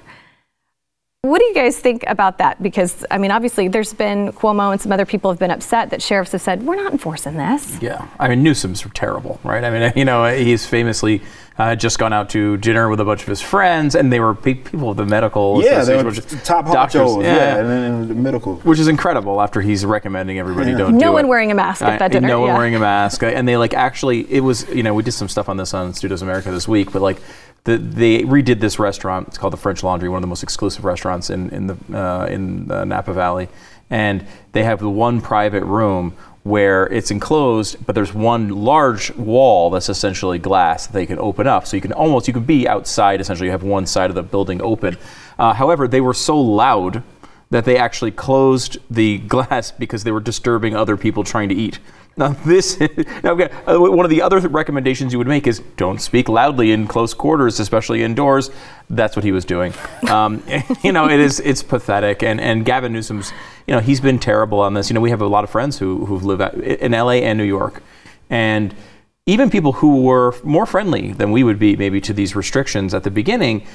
What 1.24 1.38
do 1.38 1.46
you 1.46 1.54
guys 1.54 1.78
think 1.78 2.04
about 2.06 2.36
that? 2.36 2.62
Because, 2.62 3.02
I 3.10 3.16
mean, 3.16 3.30
obviously, 3.30 3.66
there's 3.66 3.94
been 3.94 4.30
Cuomo 4.32 4.72
and 4.72 4.78
some 4.78 4.92
other 4.92 5.06
people 5.06 5.30
have 5.30 5.38
been 5.38 5.50
upset 5.50 5.88
that 5.88 6.02
sheriffs 6.02 6.32
have 6.32 6.42
said, 6.42 6.62
we're 6.64 6.76
not 6.76 6.92
enforcing 6.92 7.38
this. 7.38 7.80
Yeah. 7.80 8.06
I 8.20 8.28
mean, 8.28 8.42
Newsom's 8.42 8.84
terrible, 8.92 9.40
right? 9.42 9.64
I 9.64 9.70
mean, 9.70 9.90
you 9.96 10.04
know, 10.04 10.26
he's 10.26 10.66
famously 10.66 11.22
uh, 11.56 11.66
had 11.68 11.80
just 11.80 11.98
gone 11.98 12.12
out 12.12 12.30
to 12.30 12.56
dinner 12.56 12.88
with 12.88 12.98
a 12.98 13.04
bunch 13.04 13.22
of 13.22 13.28
his 13.28 13.40
friends, 13.40 13.94
and 13.94 14.12
they 14.12 14.18
were 14.18 14.34
people 14.34 14.90
of 14.90 14.96
the 14.96 15.06
medical 15.06 15.62
yeah, 15.62 15.84
they 15.84 16.02
were 16.02 16.12
top 16.12 16.66
doctors, 16.66 17.16
yeah, 17.16 17.22
yeah, 17.22 17.58
and 17.58 17.68
then 17.68 18.08
the 18.08 18.14
medical, 18.14 18.56
which 18.56 18.80
is 18.80 18.88
incredible. 18.88 19.40
After 19.40 19.60
he's 19.60 19.84
recommending 19.84 20.38
everybody 20.38 20.72
yeah. 20.72 20.78
don't 20.78 20.98
no 20.98 21.08
do 21.08 21.12
one 21.12 21.26
it. 21.26 21.28
wearing 21.28 21.52
a 21.52 21.54
mask 21.54 21.82
at 21.82 22.00
that 22.00 22.10
dinner, 22.10 22.26
no 22.26 22.40
yeah. 22.40 22.50
one 22.50 22.58
wearing 22.58 22.74
a 22.74 22.80
mask, 22.80 23.22
and 23.22 23.46
they 23.46 23.56
like 23.56 23.72
actually 23.72 24.30
it 24.32 24.40
was 24.40 24.68
you 24.70 24.82
know 24.82 24.94
we 24.94 25.04
did 25.04 25.12
some 25.12 25.28
stuff 25.28 25.48
on 25.48 25.56
this 25.56 25.74
on 25.74 25.94
Stu 25.94 26.08
Does 26.08 26.22
America 26.22 26.50
this 26.50 26.66
week, 26.66 26.90
but 26.90 27.02
like 27.02 27.20
the, 27.64 27.78
they 27.78 28.22
redid 28.22 28.60
this 28.60 28.78
restaurant. 28.78 29.28
It's 29.28 29.38
called 29.38 29.52
the 29.52 29.58
French 29.58 29.82
Laundry, 29.82 30.08
one 30.08 30.18
of 30.18 30.22
the 30.22 30.28
most 30.28 30.42
exclusive 30.42 30.84
restaurants 30.84 31.30
in 31.30 31.50
in 31.50 31.66
the 31.68 31.76
uh, 31.96 32.26
in 32.26 32.66
the 32.66 32.84
Napa 32.84 33.12
Valley, 33.12 33.48
and 33.90 34.26
they 34.50 34.64
have 34.64 34.80
the 34.80 34.90
one 34.90 35.20
private 35.20 35.64
room 35.64 36.16
where 36.44 36.86
it's 36.92 37.10
enclosed, 37.10 37.84
but 37.86 37.94
there's 37.94 38.12
one 38.12 38.50
large 38.50 39.10
wall 39.16 39.70
that's 39.70 39.88
essentially 39.88 40.38
glass 40.38 40.86
that 40.86 40.92
they 40.92 41.06
can 41.06 41.18
open 41.18 41.46
up. 41.46 41.66
So 41.66 41.76
you 41.76 41.80
can 41.80 41.92
almost 41.92 42.28
you 42.28 42.34
can 42.34 42.44
be 42.44 42.68
outside. 42.68 43.20
Essentially, 43.20 43.46
you 43.46 43.52
have 43.52 43.62
one 43.62 43.86
side 43.86 44.10
of 44.10 44.14
the 44.14 44.22
building 44.22 44.60
open. 44.62 44.98
Uh, 45.38 45.54
however, 45.54 45.88
they 45.88 46.02
were 46.02 46.14
so 46.14 46.38
loud 46.38 47.02
that 47.50 47.64
they 47.64 47.78
actually 47.78 48.10
closed 48.10 48.76
the 48.90 49.18
glass 49.28 49.72
because 49.72 50.04
they 50.04 50.12
were 50.12 50.20
disturbing 50.20 50.76
other 50.76 50.96
people 50.96 51.24
trying 51.24 51.48
to 51.48 51.54
eat. 51.54 51.78
Now, 52.16 52.28
this 52.46 52.78
now, 53.22 53.38
uh, 53.38 53.78
one 53.78 54.04
of 54.04 54.10
the 54.10 54.22
other 54.22 54.40
recommendations 54.40 55.12
you 55.12 55.18
would 55.18 55.28
make 55.28 55.46
is 55.46 55.60
don't 55.76 56.00
speak 56.00 56.28
loudly 56.28 56.72
in 56.72 56.86
close 56.86 57.14
quarters, 57.14 57.60
especially 57.60 58.02
indoors. 58.02 58.50
That's 58.90 59.16
what 59.16 59.24
he 59.24 59.32
was 59.32 59.44
doing. 59.44 59.72
Um, 60.08 60.42
you 60.82 60.92
know, 60.92 61.08
it 61.08 61.20
is 61.20 61.40
it's 61.40 61.62
pathetic. 61.62 62.22
And 62.22 62.40
and 62.40 62.64
Gavin 62.64 62.92
Newsom's, 62.92 63.32
you 63.66 63.74
know, 63.74 63.80
he's 63.80 64.00
been 64.00 64.18
terrible 64.18 64.60
on 64.60 64.74
this. 64.74 64.90
You 64.90 64.94
know, 64.94 65.00
we 65.00 65.10
have 65.10 65.22
a 65.22 65.26
lot 65.26 65.44
of 65.44 65.50
friends 65.50 65.78
who 65.78 66.06
who 66.06 66.18
live 66.18 66.40
at, 66.40 66.54
in 66.54 66.94
L.A. 66.94 67.22
and 67.22 67.38
New 67.38 67.44
York, 67.44 67.82
and 68.30 68.74
even 69.26 69.48
people 69.48 69.72
who 69.72 70.02
were 70.02 70.34
more 70.44 70.66
friendly 70.66 71.12
than 71.12 71.32
we 71.32 71.42
would 71.42 71.58
be 71.58 71.76
maybe 71.76 72.00
to 72.02 72.12
these 72.12 72.36
restrictions 72.36 72.92
at 72.92 73.04
the 73.04 73.10
beginning 73.10 73.66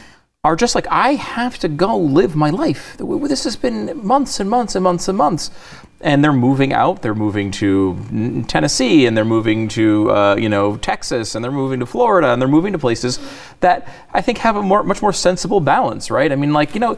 are 0.46 0.56
just 0.56 0.74
like, 0.74 0.88
I 0.88 1.16
have 1.16 1.58
to 1.60 1.68
go 1.68 1.98
live 1.98 2.34
my 2.34 2.50
life. 2.50 2.96
This 2.98 3.44
has 3.44 3.58
been 3.58 4.06
months 4.06 4.40
and 4.40 4.50
months 4.50 4.74
and 4.74 4.84
months 4.84 5.10
and 5.10 5.18
months. 5.18 5.52
And 6.00 6.24
they're 6.24 6.32
moving 6.32 6.72
out. 6.72 7.02
They're 7.02 7.14
moving 7.14 7.52
to 7.52 8.46
Tennessee, 8.48 9.06
and 9.06 9.18
they're 9.18 9.26
moving 9.26 9.68
to 9.70 10.10
uh, 10.12 10.36
you 10.38 10.48
know 10.48 10.78
Texas, 10.78 11.36
and 11.36 11.44
they're 11.44 11.52
moving 11.52 11.82
to 11.82 11.86
Florida, 11.86 12.32
and 12.32 12.42
they're 12.42 12.48
moving 12.48 12.72
to 12.72 12.80
places 12.80 13.20
that 13.60 13.86
I 14.14 14.22
think 14.22 14.38
have 14.38 14.56
a 14.56 14.62
more 14.62 14.82
much 14.82 15.02
more 15.02 15.12
sensible 15.12 15.60
balance, 15.60 16.10
right? 16.10 16.32
I 16.32 16.38
mean, 16.38 16.54
like 16.54 16.74
you 16.74 16.80
know, 16.80 16.98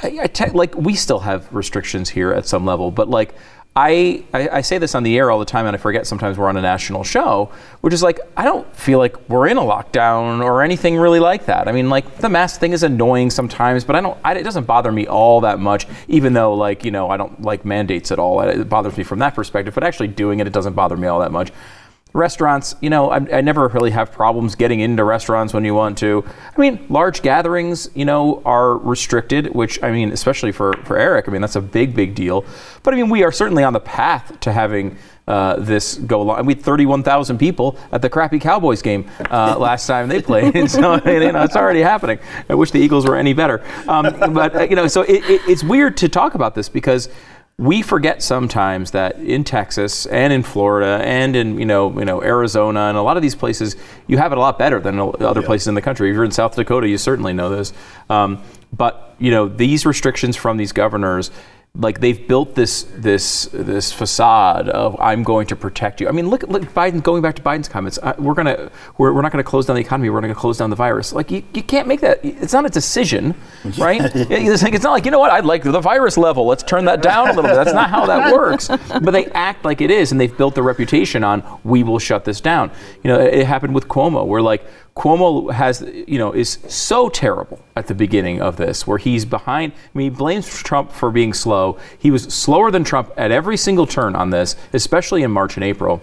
I, 0.00 0.18
I 0.22 0.26
te- 0.26 0.50
like 0.50 0.74
we 0.74 0.96
still 0.96 1.20
have 1.20 1.46
restrictions 1.54 2.08
here 2.08 2.32
at 2.32 2.44
some 2.44 2.66
level, 2.66 2.90
but 2.90 3.08
like 3.08 3.36
I, 3.80 4.24
I, 4.34 4.60
say 4.60 4.76
this 4.76 4.94
on 4.94 5.04
the 5.04 5.16
air 5.16 5.30
all 5.30 5.38
the 5.38 5.46
time, 5.46 5.64
and 5.64 5.74
I 5.74 5.78
forget 5.78 6.06
sometimes 6.06 6.36
we're 6.36 6.50
on 6.50 6.58
a 6.58 6.60
national 6.60 7.02
show, 7.02 7.50
which 7.80 7.94
is 7.94 8.02
like, 8.02 8.20
I 8.36 8.44
don't 8.44 8.66
feel 8.76 8.98
like 8.98 9.30
we're 9.30 9.46
in 9.46 9.56
a 9.56 9.62
lockdown 9.62 10.44
or 10.44 10.62
anything 10.62 10.98
really 10.98 11.18
like 11.18 11.46
that. 11.46 11.66
I 11.66 11.72
mean, 11.72 11.88
like, 11.88 12.18
the 12.18 12.28
mask 12.28 12.60
thing 12.60 12.72
is 12.72 12.82
annoying 12.82 13.30
sometimes, 13.30 13.84
but 13.84 13.96
I 13.96 14.02
don't, 14.02 14.18
I, 14.22 14.34
it 14.34 14.42
doesn't 14.42 14.64
bother 14.64 14.92
me 14.92 15.06
all 15.06 15.40
that 15.40 15.60
much, 15.60 15.86
even 16.08 16.34
though, 16.34 16.52
like, 16.52 16.84
you 16.84 16.90
know, 16.90 17.08
I 17.08 17.16
don't 17.16 17.40
like 17.40 17.64
mandates 17.64 18.12
at 18.12 18.18
all. 18.18 18.42
It 18.42 18.68
bothers 18.68 18.98
me 18.98 19.02
from 19.02 19.18
that 19.20 19.34
perspective, 19.34 19.74
but 19.74 19.82
actually 19.82 20.08
doing 20.08 20.40
it, 20.40 20.46
it 20.46 20.52
doesn't 20.52 20.74
bother 20.74 20.98
me 20.98 21.08
all 21.08 21.20
that 21.20 21.32
much. 21.32 21.50
Restaurants, 22.12 22.74
you 22.80 22.90
know, 22.90 23.10
I, 23.10 23.16
I, 23.38 23.40
never 23.40 23.68
really 23.68 23.92
have 23.92 24.10
problems 24.10 24.56
getting 24.56 24.80
into 24.80 25.04
restaurants 25.04 25.54
when 25.54 25.64
you 25.64 25.74
want 25.74 25.96
to. 25.98 26.24
I 26.56 26.60
mean, 26.60 26.84
large 26.88 27.22
gatherings, 27.22 27.88
you 27.94 28.04
know, 28.04 28.42
are 28.44 28.76
restricted, 28.78 29.54
which, 29.54 29.80
I 29.82 29.92
mean, 29.92 30.10
especially 30.10 30.50
for, 30.50 30.72
for 30.84 30.98
Eric, 30.98 31.28
I 31.28 31.32
mean, 31.32 31.40
that's 31.40 31.56
a 31.56 31.60
big, 31.60 31.94
big 31.94 32.16
deal. 32.16 32.44
But 32.82 32.94
I 32.94 32.96
mean, 32.96 33.10
we 33.10 33.22
are 33.22 33.30
certainly 33.30 33.62
on 33.62 33.72
the 33.72 33.80
path 33.80 34.40
to 34.40 34.52
having 34.52 34.96
uh, 35.28 35.56
this 35.60 35.94
go 35.94 36.22
along. 36.22 36.44
We 36.44 36.54
had 36.54 36.64
31,000 36.64 37.38
people 37.38 37.78
at 37.92 38.02
the 38.02 38.10
crappy 38.10 38.40
Cowboys 38.40 38.82
game 38.82 39.08
uh, 39.30 39.56
last 39.60 39.86
time 39.86 40.08
they 40.08 40.20
played. 40.20 40.52
so, 40.70 40.94
you 41.06 41.32
know, 41.32 41.44
it's 41.44 41.54
already 41.54 41.80
happening. 41.80 42.18
I 42.48 42.54
wish 42.54 42.72
the 42.72 42.80
Eagles 42.80 43.06
were 43.06 43.16
any 43.16 43.32
better. 43.32 43.62
Um, 43.86 44.34
but, 44.34 44.56
uh, 44.56 44.62
you 44.62 44.74
know, 44.74 44.88
so 44.88 45.02
it, 45.02 45.22
it, 45.30 45.42
it's 45.46 45.62
weird 45.62 45.96
to 45.98 46.08
talk 46.08 46.34
about 46.34 46.56
this 46.56 46.68
because 46.68 47.08
we 47.60 47.82
forget 47.82 48.22
sometimes 48.22 48.92
that 48.92 49.18
in 49.18 49.44
Texas 49.44 50.06
and 50.06 50.32
in 50.32 50.42
Florida 50.42 51.04
and 51.04 51.36
in 51.36 51.58
you 51.58 51.66
know 51.66 51.96
you 51.98 52.06
know 52.06 52.22
Arizona 52.22 52.84
and 52.88 52.96
a 52.96 53.02
lot 53.02 53.18
of 53.18 53.22
these 53.22 53.34
places 53.34 53.76
you 54.06 54.16
have 54.16 54.32
it 54.32 54.38
a 54.38 54.40
lot 54.40 54.58
better 54.58 54.80
than 54.80 54.98
other 54.98 55.42
yeah. 55.42 55.46
places 55.46 55.68
in 55.68 55.74
the 55.74 55.82
country. 55.82 56.08
If 56.08 56.14
you're 56.14 56.24
in 56.24 56.30
South 56.30 56.56
Dakota, 56.56 56.88
you 56.88 56.96
certainly 56.96 57.34
know 57.34 57.54
this. 57.54 57.74
Um, 58.08 58.42
but 58.72 59.14
you 59.18 59.30
know 59.30 59.46
these 59.46 59.84
restrictions 59.84 60.36
from 60.36 60.56
these 60.56 60.72
governors 60.72 61.30
like 61.76 62.00
they've 62.00 62.26
built 62.26 62.56
this 62.56 62.82
this 62.96 63.48
this 63.52 63.92
facade 63.92 64.68
of 64.68 64.96
I'm 65.00 65.22
going 65.22 65.46
to 65.46 65.56
protect 65.56 66.00
you. 66.00 66.08
I 66.08 66.10
mean, 66.10 66.28
look, 66.28 66.42
look 66.42 66.62
Biden 66.62 67.00
going 67.00 67.22
back 67.22 67.36
to 67.36 67.42
Biden's 67.42 67.68
comments. 67.68 67.96
Uh, 68.02 68.12
we're 68.18 68.34
gonna 68.34 68.70
we're, 68.98 69.12
we're 69.12 69.22
not 69.22 69.30
going 69.30 69.42
to 69.42 69.48
close 69.48 69.66
down 69.66 69.76
the 69.76 69.80
economy. 69.80 70.10
We're 70.10 70.20
going 70.20 70.34
to 70.34 70.38
close 70.38 70.58
down 70.58 70.70
the 70.70 70.76
virus. 70.76 71.12
Like 71.12 71.30
you, 71.30 71.44
you 71.54 71.62
can't 71.62 71.86
make 71.86 72.00
that. 72.00 72.24
It's 72.24 72.52
not 72.52 72.66
a 72.66 72.68
decision, 72.68 73.36
right? 73.78 74.00
it's, 74.02 74.62
like, 74.64 74.74
it's 74.74 74.82
not 74.82 74.90
like 74.90 75.04
you 75.04 75.12
know 75.12 75.20
what 75.20 75.30
I'd 75.30 75.44
like 75.44 75.62
the 75.62 75.80
virus 75.80 76.16
level. 76.18 76.44
Let's 76.44 76.64
turn 76.64 76.86
that 76.86 77.02
down 77.02 77.28
a 77.28 77.32
little 77.34 77.50
bit. 77.50 77.54
That's 77.54 77.72
not 77.72 77.88
how 77.88 78.04
that 78.06 78.32
works. 78.34 78.66
But 78.66 79.12
they 79.12 79.26
act 79.26 79.64
like 79.64 79.80
it 79.80 79.92
is, 79.92 80.10
and 80.10 80.20
they've 80.20 80.36
built 80.36 80.56
their 80.56 80.64
reputation 80.64 81.22
on 81.22 81.60
we 81.62 81.84
will 81.84 82.00
shut 82.00 82.24
this 82.24 82.40
down. 82.40 82.72
You 83.04 83.12
know, 83.12 83.20
it, 83.20 83.34
it 83.34 83.46
happened 83.46 83.76
with 83.76 83.86
Cuomo. 83.86 84.26
We're 84.26 84.42
like 84.42 84.66
Cuomo 84.96 85.52
has, 85.52 85.82
you 86.06 86.18
know, 86.18 86.32
is 86.32 86.58
so 86.68 87.08
terrible 87.08 87.60
at 87.76 87.86
the 87.86 87.94
beginning 87.94 88.42
of 88.42 88.56
this, 88.56 88.86
where 88.86 88.98
he's 88.98 89.24
behind. 89.24 89.72
I 89.72 89.98
mean, 89.98 90.10
he 90.10 90.16
blames 90.16 90.48
Trump 90.62 90.92
for 90.92 91.10
being 91.10 91.32
slow. 91.32 91.78
He 91.98 92.10
was 92.10 92.24
slower 92.24 92.70
than 92.70 92.84
Trump 92.84 93.12
at 93.16 93.30
every 93.30 93.56
single 93.56 93.86
turn 93.86 94.14
on 94.16 94.30
this, 94.30 94.56
especially 94.72 95.22
in 95.22 95.30
March 95.30 95.56
and 95.56 95.64
April 95.64 96.02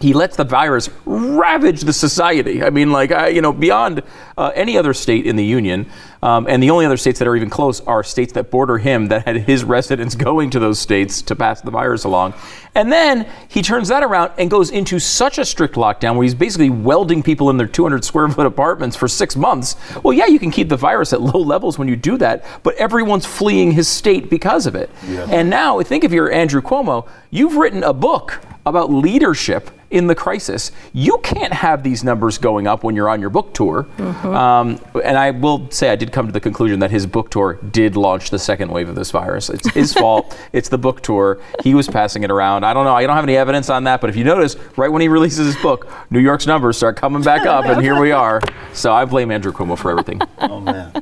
he 0.00 0.12
lets 0.12 0.36
the 0.36 0.44
virus 0.44 0.90
ravage 1.04 1.82
the 1.82 1.92
society. 1.92 2.62
I 2.62 2.70
mean, 2.70 2.90
like, 2.90 3.10
you 3.32 3.40
know, 3.40 3.52
beyond 3.52 4.02
uh, 4.36 4.50
any 4.54 4.76
other 4.76 4.94
state 4.94 5.26
in 5.26 5.36
the 5.36 5.44
union. 5.44 5.88
Um, 6.22 6.46
and 6.48 6.62
the 6.62 6.70
only 6.70 6.86
other 6.86 6.96
states 6.96 7.18
that 7.18 7.26
are 7.26 7.34
even 7.34 7.50
close 7.50 7.80
are 7.80 8.04
states 8.04 8.32
that 8.34 8.50
border 8.50 8.78
him, 8.78 9.08
that 9.08 9.26
had 9.26 9.36
his 9.36 9.64
residents 9.76 10.14
going 10.14 10.50
to 10.50 10.60
those 10.60 10.78
states 10.78 11.22
to 11.22 11.36
pass 11.36 11.60
the 11.60 11.70
virus 11.70 12.04
along. 12.04 12.34
And 12.74 12.90
then 12.90 13.28
he 13.48 13.60
turns 13.60 13.88
that 13.88 14.02
around 14.02 14.32
and 14.38 14.50
goes 14.50 14.70
into 14.70 14.98
such 14.98 15.38
a 15.38 15.44
strict 15.44 15.74
lockdown 15.74 16.14
where 16.14 16.22
he's 16.22 16.34
basically 16.34 16.70
welding 16.70 17.22
people 17.22 17.50
in 17.50 17.56
their 17.56 17.66
200 17.66 18.04
square 18.04 18.28
foot 18.28 18.46
apartments 18.46 18.96
for 18.96 19.08
six 19.08 19.36
months. 19.36 19.76
Well, 20.02 20.14
yeah, 20.14 20.26
you 20.26 20.38
can 20.38 20.50
keep 20.50 20.68
the 20.68 20.76
virus 20.76 21.12
at 21.12 21.20
low 21.20 21.40
levels 21.40 21.78
when 21.78 21.88
you 21.88 21.96
do 21.96 22.16
that, 22.18 22.44
but 22.62 22.74
everyone's 22.76 23.26
fleeing 23.26 23.72
his 23.72 23.88
state 23.88 24.30
because 24.30 24.66
of 24.66 24.74
it. 24.74 24.90
Yeah. 25.06 25.26
And 25.28 25.50
now, 25.50 25.80
think 25.82 26.04
if 26.04 26.12
you're 26.12 26.32
Andrew 26.32 26.62
Cuomo, 26.62 27.06
you've 27.30 27.56
written 27.56 27.82
a 27.82 27.92
book 27.92 28.40
about 28.64 28.90
leadership 28.90 29.70
in 29.90 30.06
the 30.06 30.14
crisis. 30.14 30.72
You 30.92 31.18
can't 31.22 31.52
have 31.52 31.82
these 31.82 32.02
numbers 32.02 32.38
going 32.38 32.66
up 32.66 32.82
when 32.82 32.96
you're 32.96 33.08
on 33.08 33.20
your 33.20 33.30
book 33.30 33.52
tour. 33.52 33.86
Mm-hmm. 33.98 34.26
Um, 34.28 34.80
and 35.04 35.18
I 35.18 35.30
will 35.30 35.70
say, 35.70 35.90
I 35.90 35.96
did 35.96 36.12
come 36.12 36.26
to 36.26 36.32
the 36.32 36.40
conclusion 36.40 36.80
that 36.80 36.90
his 36.90 37.06
book 37.06 37.30
tour 37.30 37.58
did 37.70 37.94
launch 37.94 38.30
the 38.30 38.38
second 38.38 38.70
wave 38.70 38.88
of 38.88 38.94
this 38.94 39.10
virus. 39.10 39.50
It's 39.50 39.68
his 39.70 39.92
fault. 40.02 40.36
It's 40.52 40.70
the 40.70 40.78
book 40.78 41.02
tour. 41.02 41.40
He 41.62 41.74
was 41.74 41.88
passing 41.88 42.22
it 42.22 42.30
around. 42.30 42.64
I 42.64 42.72
don't 42.72 42.84
know. 42.84 42.94
I 42.94 43.06
don't 43.06 43.16
have 43.16 43.24
any 43.24 43.36
evidence 43.36 43.68
on 43.68 43.84
that. 43.84 44.00
But 44.00 44.10
if 44.10 44.16
you 44.16 44.24
notice, 44.24 44.56
right 44.76 44.90
when 44.90 45.02
he 45.02 45.08
releases 45.08 45.54
his 45.54 45.62
book, 45.62 45.88
New 46.10 46.20
York's 46.20 46.46
numbers 46.46 46.78
start 46.78 46.96
coming 46.96 47.22
back 47.22 47.46
up, 47.46 47.66
and 47.66 47.82
here 47.82 48.00
we 48.00 48.12
are. 48.12 48.40
So 48.72 48.92
I 48.92 49.04
blame 49.04 49.30
Andrew 49.30 49.52
Cuomo 49.52 49.78
for 49.78 49.90
everything. 49.90 50.20
Oh 50.42 50.60
man. 50.60 50.92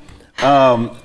Um, 0.42 0.96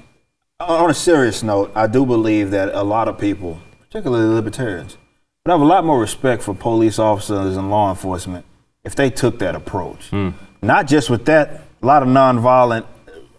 on 0.59 0.89
a 0.89 0.93
serious 0.93 1.41
note, 1.41 1.71
I 1.73 1.87
do 1.87 2.05
believe 2.05 2.51
that 2.51 2.73
a 2.73 2.83
lot 2.83 3.07
of 3.07 3.17
people, 3.17 3.59
particularly 3.79 4.33
libertarians, 4.33 4.97
would 5.45 5.51
have 5.51 5.61
a 5.61 5.65
lot 5.65 5.85
more 5.85 5.99
respect 5.99 6.41
for 6.41 6.55
police 6.55 6.97
officers 6.97 7.55
and 7.55 7.69
law 7.69 7.91
enforcement 7.91 8.43
if 8.83 8.95
they 8.95 9.11
took 9.11 9.37
that 9.37 9.53
approach. 9.53 10.09
Mm. 10.09 10.33
Not 10.63 10.87
just 10.87 11.07
with 11.11 11.25
that, 11.25 11.61
a 11.83 11.85
lot 11.85 12.01
of 12.01 12.09
nonviolent, 12.09 12.87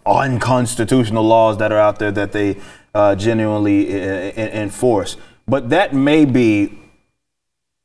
unconstitutional 0.05 1.25
laws 1.25 1.57
that 1.57 1.73
are 1.73 1.77
out 1.77 1.99
there 1.99 2.11
that 2.11 2.31
they 2.31 2.55
uh, 2.95 3.15
genuinely 3.15 3.93
uh, 3.93 4.31
enforce. 4.37 5.17
But 5.49 5.69
that 5.71 5.93
may 5.93 6.23
be 6.23 6.79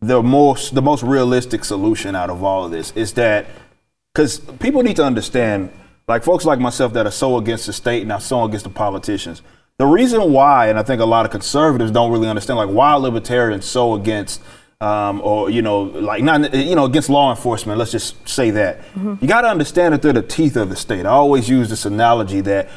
the 0.00 0.22
most 0.22 0.74
the 0.74 0.82
most 0.82 1.02
realistic 1.02 1.64
solution 1.64 2.14
out 2.14 2.30
of 2.30 2.44
all 2.44 2.64
of 2.64 2.70
this 2.70 2.92
is 2.92 3.14
that 3.14 3.46
because 4.12 4.38
people 4.38 4.84
need 4.84 4.96
to 4.96 5.04
understand, 5.04 5.70
like 6.06 6.22
folks 6.22 6.44
like 6.44 6.60
myself 6.60 6.92
that 6.92 7.06
are 7.06 7.12
so 7.12 7.38
against 7.38 7.66
the 7.66 7.72
state 7.72 8.02
and 8.02 8.12
are 8.12 8.20
so 8.20 8.44
against 8.44 8.64
the 8.64 8.70
politicians 8.70 9.42
the 9.82 9.86
reason 9.86 10.32
why, 10.32 10.68
and 10.68 10.78
I 10.78 10.84
think 10.84 11.00
a 11.00 11.04
lot 11.04 11.24
of 11.24 11.32
conservatives 11.32 11.90
don't 11.90 12.12
really 12.12 12.28
understand, 12.28 12.56
like 12.56 12.68
why 12.68 12.94
libertarians 12.94 13.64
so 13.64 13.94
against, 13.94 14.40
um, 14.80 15.20
or 15.22 15.50
you 15.50 15.60
know, 15.60 15.82
like 15.82 16.22
not 16.22 16.54
you 16.54 16.76
know 16.76 16.84
against 16.84 17.10
law 17.10 17.30
enforcement. 17.30 17.80
Let's 17.80 17.90
just 17.90 18.28
say 18.28 18.52
that 18.52 18.78
mm-hmm. 18.94 19.16
you 19.20 19.26
got 19.26 19.40
to 19.40 19.48
understand 19.48 19.92
that 19.92 20.00
they're 20.00 20.12
the 20.12 20.22
teeth 20.22 20.54
of 20.54 20.68
the 20.68 20.76
state. 20.76 21.04
I 21.04 21.08
always 21.08 21.48
use 21.48 21.68
this 21.68 21.84
analogy 21.84 22.40
that 22.42 22.68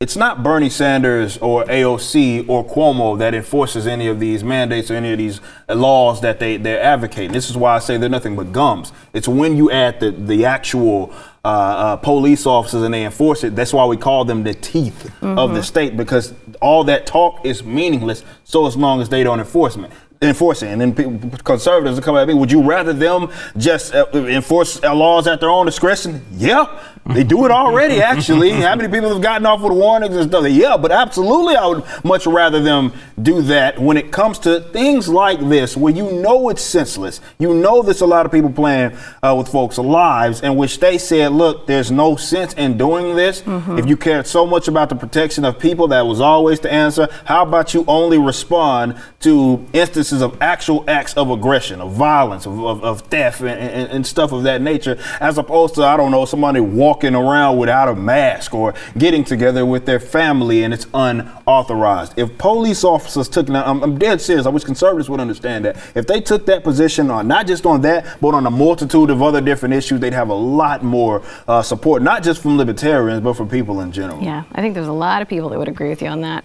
it's 0.00 0.16
not 0.16 0.42
Bernie 0.42 0.70
Sanders 0.70 1.36
or 1.38 1.64
AOC 1.64 2.48
or 2.48 2.64
Cuomo 2.64 3.18
that 3.18 3.34
enforces 3.34 3.86
any 3.86 4.06
of 4.08 4.18
these 4.18 4.42
mandates 4.42 4.90
or 4.90 4.94
any 4.94 5.12
of 5.12 5.18
these 5.18 5.42
laws 5.68 6.20
that 6.22 6.40
they, 6.40 6.56
they're 6.56 6.82
advocating. 6.82 7.32
This 7.32 7.48
is 7.48 7.56
why 7.56 7.76
I 7.76 7.78
say 7.78 7.96
they're 7.96 8.08
nothing 8.08 8.36
but 8.36 8.52
gums. 8.52 8.92
It's 9.12 9.28
when 9.28 9.56
you 9.56 9.70
add 9.70 10.00
the, 10.00 10.10
the 10.10 10.46
actual 10.46 11.12
uh, 11.44 11.48
uh, 11.48 11.96
police 11.96 12.44
officers 12.44 12.82
and 12.82 12.92
they 12.92 13.04
enforce 13.04 13.44
it. 13.44 13.54
That's 13.54 13.72
why 13.72 13.84
we 13.84 13.96
call 13.96 14.24
them 14.24 14.42
the 14.42 14.54
teeth 14.54 15.04
mm-hmm. 15.04 15.38
of 15.38 15.50
the 15.50 15.56
mm-hmm. 15.56 15.64
state 15.64 15.96
because 15.96 16.32
all 16.56 16.84
that 16.84 17.06
talk 17.06 17.44
is 17.44 17.62
meaningless 17.62 18.24
so 18.44 18.66
as 18.66 18.76
long 18.76 19.00
as 19.00 19.08
they 19.08 19.22
don't 19.22 19.40
enforce 19.40 19.76
it. 19.76 19.90
Enforce 20.22 20.62
it, 20.62 20.68
and 20.68 20.80
then 20.80 20.94
people, 20.94 21.38
conservatives 21.38 21.96
will 21.96 22.04
come 22.04 22.16
at 22.16 22.26
me. 22.26 22.34
Would 22.34 22.50
you 22.50 22.62
rather 22.62 22.92
them 22.92 23.30
just 23.56 23.94
uh, 23.94 24.06
enforce 24.14 24.82
laws 24.82 25.26
at 25.26 25.40
their 25.40 25.50
own 25.50 25.66
discretion? 25.66 26.24
Yeah, 26.32 26.80
they 27.06 27.22
do 27.22 27.44
it 27.44 27.50
already, 27.50 28.00
actually. 28.00 28.50
How 28.50 28.74
many 28.74 28.88
people 28.88 29.10
have 29.10 29.20
gotten 29.20 29.44
off 29.44 29.60
with 29.60 29.72
warnings 29.72 30.16
and 30.16 30.30
stuff? 30.30 30.48
Yeah, 30.48 30.78
but 30.78 30.90
absolutely, 30.90 31.54
I 31.54 31.66
would 31.66 31.84
much 32.02 32.26
rather 32.26 32.62
them 32.62 32.92
do 33.20 33.42
that 33.42 33.78
when 33.78 33.98
it 33.98 34.10
comes 34.10 34.38
to 34.40 34.60
things 34.60 35.06
like 35.06 35.38
this, 35.40 35.76
where 35.76 35.92
you 35.92 36.10
know 36.12 36.48
it's 36.48 36.62
senseless. 36.62 37.20
You 37.38 37.52
know 37.52 37.82
there's 37.82 38.00
a 38.00 38.06
lot 38.06 38.24
of 38.24 38.32
people 38.32 38.50
playing 38.50 38.96
uh, 39.22 39.34
with 39.36 39.48
folks' 39.48 39.76
lives, 39.76 40.40
in 40.40 40.56
which 40.56 40.80
they 40.80 40.96
said, 40.96 41.32
look, 41.32 41.66
there's 41.66 41.90
no 41.90 42.16
sense 42.16 42.54
in 42.54 42.78
doing 42.78 43.16
this. 43.16 43.42
Mm-hmm. 43.42 43.78
If 43.78 43.86
you 43.86 43.98
cared 43.98 44.26
so 44.26 44.46
much 44.46 44.66
about 44.66 44.88
the 44.88 44.96
protection 44.96 45.44
of 45.44 45.58
people, 45.58 45.88
that 45.88 46.06
was 46.06 46.22
always 46.22 46.60
the 46.60 46.72
answer. 46.72 47.08
How 47.26 47.42
about 47.42 47.74
you 47.74 47.84
only 47.86 48.16
respond 48.18 48.96
to 49.20 49.64
instances 49.74 50.22
of 50.22 50.40
actual 50.40 50.88
acts 50.88 51.12
of 51.14 51.30
aggression, 51.30 51.82
of 51.82 51.92
violence, 51.92 52.46
of, 52.46 52.58
of, 52.64 52.82
of 52.82 53.00
theft, 53.02 53.42
and, 53.42 53.50
and, 53.50 53.90
and 53.90 54.06
stuff 54.06 54.32
of 54.32 54.44
that 54.44 54.62
nature, 54.62 54.98
as 55.20 55.36
opposed 55.36 55.74
to, 55.74 55.82
I 55.82 55.98
don't 55.98 56.10
know, 56.10 56.24
somebody 56.24 56.60
walking 56.60 56.93
walking 56.94 57.16
around 57.16 57.58
without 57.58 57.88
a 57.88 57.94
mask 57.94 58.54
or 58.54 58.72
getting 58.96 59.24
together 59.24 59.66
with 59.66 59.84
their 59.84 59.98
family 59.98 60.62
and 60.62 60.72
it's 60.72 60.86
unauthorized. 60.94 62.16
If 62.16 62.38
police 62.38 62.84
officers 62.84 63.28
took, 63.28 63.48
now 63.48 63.64
I'm, 63.64 63.82
I'm 63.82 63.98
dead 63.98 64.20
serious, 64.20 64.46
I 64.46 64.50
wish 64.50 64.62
conservatives 64.62 65.10
would 65.10 65.18
understand 65.18 65.64
that. 65.64 65.76
If 65.96 66.06
they 66.06 66.20
took 66.20 66.46
that 66.46 66.62
position 66.62 67.10
on 67.10 67.26
not 67.26 67.48
just 67.48 67.66
on 67.66 67.80
that, 67.80 68.20
but 68.20 68.32
on 68.32 68.46
a 68.46 68.50
multitude 68.50 69.10
of 69.10 69.22
other 69.22 69.40
different 69.40 69.74
issues, 69.74 69.98
they'd 69.98 70.12
have 70.12 70.28
a 70.28 70.34
lot 70.34 70.84
more 70.84 71.24
uh, 71.48 71.62
support, 71.62 72.00
not 72.00 72.22
just 72.22 72.40
from 72.40 72.56
libertarians, 72.56 73.22
but 73.22 73.34
from 73.34 73.48
people 73.48 73.80
in 73.80 73.90
general. 73.90 74.22
Yeah, 74.22 74.44
I 74.52 74.60
think 74.60 74.74
there's 74.74 74.86
a 74.86 74.92
lot 74.92 75.20
of 75.20 75.26
people 75.26 75.48
that 75.48 75.58
would 75.58 75.68
agree 75.68 75.88
with 75.88 76.00
you 76.00 76.08
on 76.08 76.20
that. 76.20 76.44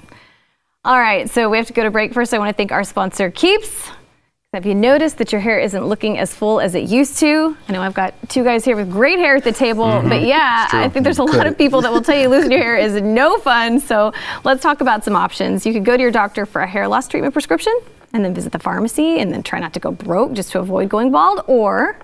All 0.84 0.98
right, 0.98 1.30
so 1.30 1.48
we 1.48 1.58
have 1.58 1.68
to 1.68 1.74
go 1.74 1.84
to 1.84 1.92
break. 1.92 2.12
First, 2.12 2.34
I 2.34 2.40
want 2.40 2.50
to 2.50 2.58
thank 2.58 2.72
our 2.72 2.84
sponsor, 2.84 3.30
Keeps. 3.30 3.92
Have 4.52 4.66
you 4.66 4.74
noticed 4.74 5.20
that 5.20 5.32
your 5.32 5.42
hair 5.42 5.60
isn't 5.60 5.86
looking 5.86 6.18
as 6.18 6.34
full 6.34 6.60
as 6.60 6.74
it 6.74 6.90
used 6.90 7.20
to? 7.20 7.56
I 7.68 7.72
know 7.72 7.84
I've 7.84 7.94
got 7.94 8.16
two 8.30 8.44
guys 8.44 8.66
here 8.66 8.76
with 8.76 8.90
great 8.90 9.20
hair 9.20 9.36
at 9.36 9.44
the 9.44 9.52
table, 9.52 9.86
mm-hmm. 9.86 10.10
but 10.10 10.24
yeah, 10.24 10.68
I 10.72 10.90
think 10.90 11.04
there's 11.04 11.20
a 11.20 11.24
lot 11.24 11.46
of 11.46 11.56
people 11.56 11.82
that 11.82 11.92
will 11.92 12.02
tell 12.02 12.18
you 12.18 12.30
losing 12.30 12.50
your 12.50 12.60
hair 12.60 12.76
is 12.76 12.94
no 13.04 13.38
fun. 13.38 13.80
So 13.80 14.12
let's 14.44 14.64
talk 14.64 14.82
about 14.82 15.04
some 15.04 15.16
options. 15.16 15.68
You 15.68 15.74
could 15.74 15.86
go 15.86 15.96
to 15.96 16.02
your 16.02 16.10
doctor 16.10 16.48
for 16.48 16.62
a 16.62 16.68
hair 16.68 16.88
loss 16.88 17.08
treatment 17.08 17.34
prescription 17.34 17.78
and 18.12 18.26
then 18.26 18.34
visit 18.34 18.52
the 18.52 18.58
pharmacy 18.58 19.20
and 19.20 19.32
then 19.32 19.44
try 19.44 19.60
not 19.60 19.72
to 19.74 19.80
go 19.80 19.92
broke 19.92 20.34
just 20.34 20.52
to 20.54 20.60
avoid 20.60 20.90
going 20.90 21.12
bald. 21.12 21.44
Or 21.46 22.00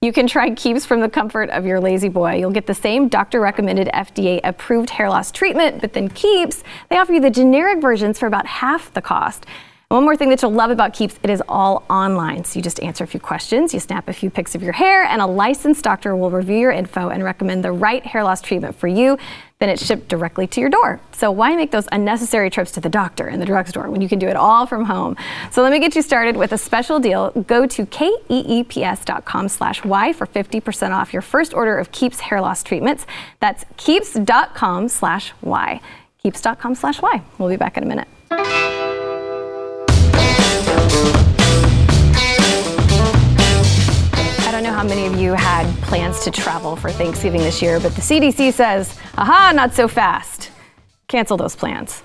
you 0.00 0.14
can 0.14 0.26
try 0.26 0.54
Keeps 0.54 0.86
from 0.86 1.02
the 1.02 1.08
comfort 1.10 1.50
of 1.50 1.66
your 1.66 1.80
lazy 1.80 2.08
boy. 2.08 2.36
You'll 2.36 2.50
get 2.50 2.66
the 2.66 2.72
same 2.72 3.08
doctor 3.08 3.40
recommended 3.40 3.88
FDA 3.88 4.40
approved 4.42 4.88
hair 4.88 5.10
loss 5.10 5.30
treatment, 5.30 5.82
but 5.82 5.92
then 5.92 6.08
Keeps, 6.08 6.64
they 6.88 6.96
offer 6.96 7.12
you 7.12 7.20
the 7.20 7.28
generic 7.28 7.82
versions 7.82 8.18
for 8.18 8.26
about 8.26 8.46
half 8.46 8.90
the 8.94 9.02
cost. 9.02 9.44
One 9.90 10.04
more 10.04 10.16
thing 10.16 10.28
that 10.28 10.40
you'll 10.40 10.52
love 10.52 10.70
about 10.70 10.94
Keeps, 10.94 11.18
it 11.24 11.30
is 11.30 11.42
all 11.48 11.84
online. 11.90 12.44
So 12.44 12.60
you 12.60 12.62
just 12.62 12.80
answer 12.80 13.02
a 13.02 13.08
few 13.08 13.18
questions, 13.18 13.74
you 13.74 13.80
snap 13.80 14.08
a 14.08 14.12
few 14.12 14.30
pics 14.30 14.54
of 14.54 14.62
your 14.62 14.72
hair, 14.72 15.02
and 15.02 15.20
a 15.20 15.26
licensed 15.26 15.82
doctor 15.82 16.14
will 16.14 16.30
review 16.30 16.58
your 16.58 16.70
info 16.70 17.08
and 17.08 17.24
recommend 17.24 17.64
the 17.64 17.72
right 17.72 18.06
hair 18.06 18.22
loss 18.22 18.40
treatment 18.40 18.76
for 18.76 18.86
you. 18.86 19.18
Then 19.58 19.68
it's 19.68 19.84
shipped 19.84 20.06
directly 20.06 20.46
to 20.46 20.60
your 20.60 20.70
door. 20.70 21.00
So 21.10 21.32
why 21.32 21.56
make 21.56 21.72
those 21.72 21.88
unnecessary 21.90 22.50
trips 22.50 22.70
to 22.72 22.80
the 22.80 22.88
doctor 22.88 23.26
and 23.26 23.42
the 23.42 23.46
drugstore 23.46 23.90
when 23.90 24.00
you 24.00 24.08
can 24.08 24.20
do 24.20 24.28
it 24.28 24.36
all 24.36 24.64
from 24.64 24.84
home? 24.84 25.16
So 25.50 25.60
let 25.60 25.72
me 25.72 25.80
get 25.80 25.96
you 25.96 26.02
started 26.02 26.36
with 26.36 26.52
a 26.52 26.58
special 26.58 27.00
deal. 27.00 27.32
Go 27.48 27.66
to 27.66 27.84
keeps.com 27.84 29.48
slash 29.48 29.84
Y 29.84 30.12
for 30.12 30.28
50% 30.28 30.92
off 30.92 31.12
your 31.12 31.22
first 31.22 31.52
order 31.52 31.76
of 31.76 31.90
Keeps 31.90 32.20
hair 32.20 32.40
loss 32.40 32.62
treatments. 32.62 33.06
That's 33.40 33.64
keeps.com 33.76 34.86
slash 34.86 35.32
Y. 35.42 35.80
Keeps.com 36.22 36.76
slash 36.76 37.02
Y. 37.02 37.22
We'll 37.38 37.48
be 37.48 37.56
back 37.56 37.76
in 37.76 37.82
a 37.82 37.86
minute. 37.86 38.99
Don't 44.60 44.72
know 44.72 44.78
how 44.78 44.86
many 44.86 45.06
of 45.06 45.18
you 45.18 45.32
had 45.32 45.64
plans 45.80 46.20
to 46.20 46.30
travel 46.30 46.76
for 46.76 46.90
Thanksgiving 46.90 47.40
this 47.40 47.62
year, 47.62 47.80
but 47.80 47.94
the 47.94 48.02
CDC 48.02 48.52
says, 48.52 48.94
aha, 49.16 49.52
not 49.54 49.72
so 49.72 49.88
fast. 49.88 50.50
Cancel 51.08 51.38
those 51.38 51.56
plans. 51.56 52.02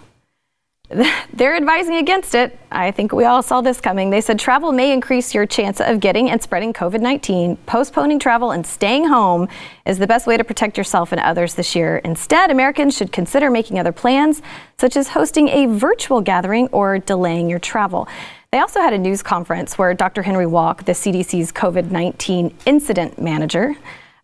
They're 1.34 1.58
advising 1.58 1.96
against 1.96 2.34
it. 2.34 2.58
I 2.72 2.92
think 2.92 3.12
we 3.12 3.26
all 3.26 3.44
saw 3.44 3.60
this 3.60 3.82
coming. 3.82 4.10
They 4.10 4.22
said 4.22 4.40
travel 4.40 4.72
may 4.72 4.94
increase 4.94 5.34
your 5.34 5.46
chance 5.46 5.82
of 5.82 6.00
getting 6.00 6.30
and 6.30 6.42
spreading 6.42 6.72
COVID 6.72 7.02
19. 7.02 7.58
Postponing 7.66 8.20
travel 8.20 8.52
and 8.52 8.66
staying 8.66 9.06
home 9.06 9.50
is 9.86 10.00
the 10.00 10.08
best 10.08 10.26
way 10.26 10.38
to 10.38 10.44
protect 10.46 10.78
yourself 10.78 11.12
and 11.12 11.20
others 11.20 11.56
this 11.56 11.76
year. 11.76 11.98
Instead, 12.06 12.52
Americans 12.52 12.96
should 12.96 13.12
consider 13.12 13.50
making 13.50 13.80
other 13.80 13.92
plans, 13.92 14.42
such 14.80 14.96
as 14.96 15.10
hosting 15.10 15.50
a 15.50 15.66
virtual 15.66 16.22
gathering 16.22 16.68
or 16.68 17.00
delaying 17.00 17.50
your 17.50 17.60
travel. 17.60 18.08
They 18.56 18.62
also 18.62 18.80
had 18.80 18.94
a 18.94 18.98
news 18.98 19.22
conference 19.22 19.78
where 19.78 19.94
Dr. 19.94 20.22
Henry 20.22 20.46
Walke, 20.46 20.86
the 20.86 20.94
CDC's 20.94 21.52
COVID 21.52 21.92
19 21.92 22.56
incident 22.66 23.22
manager, 23.22 23.76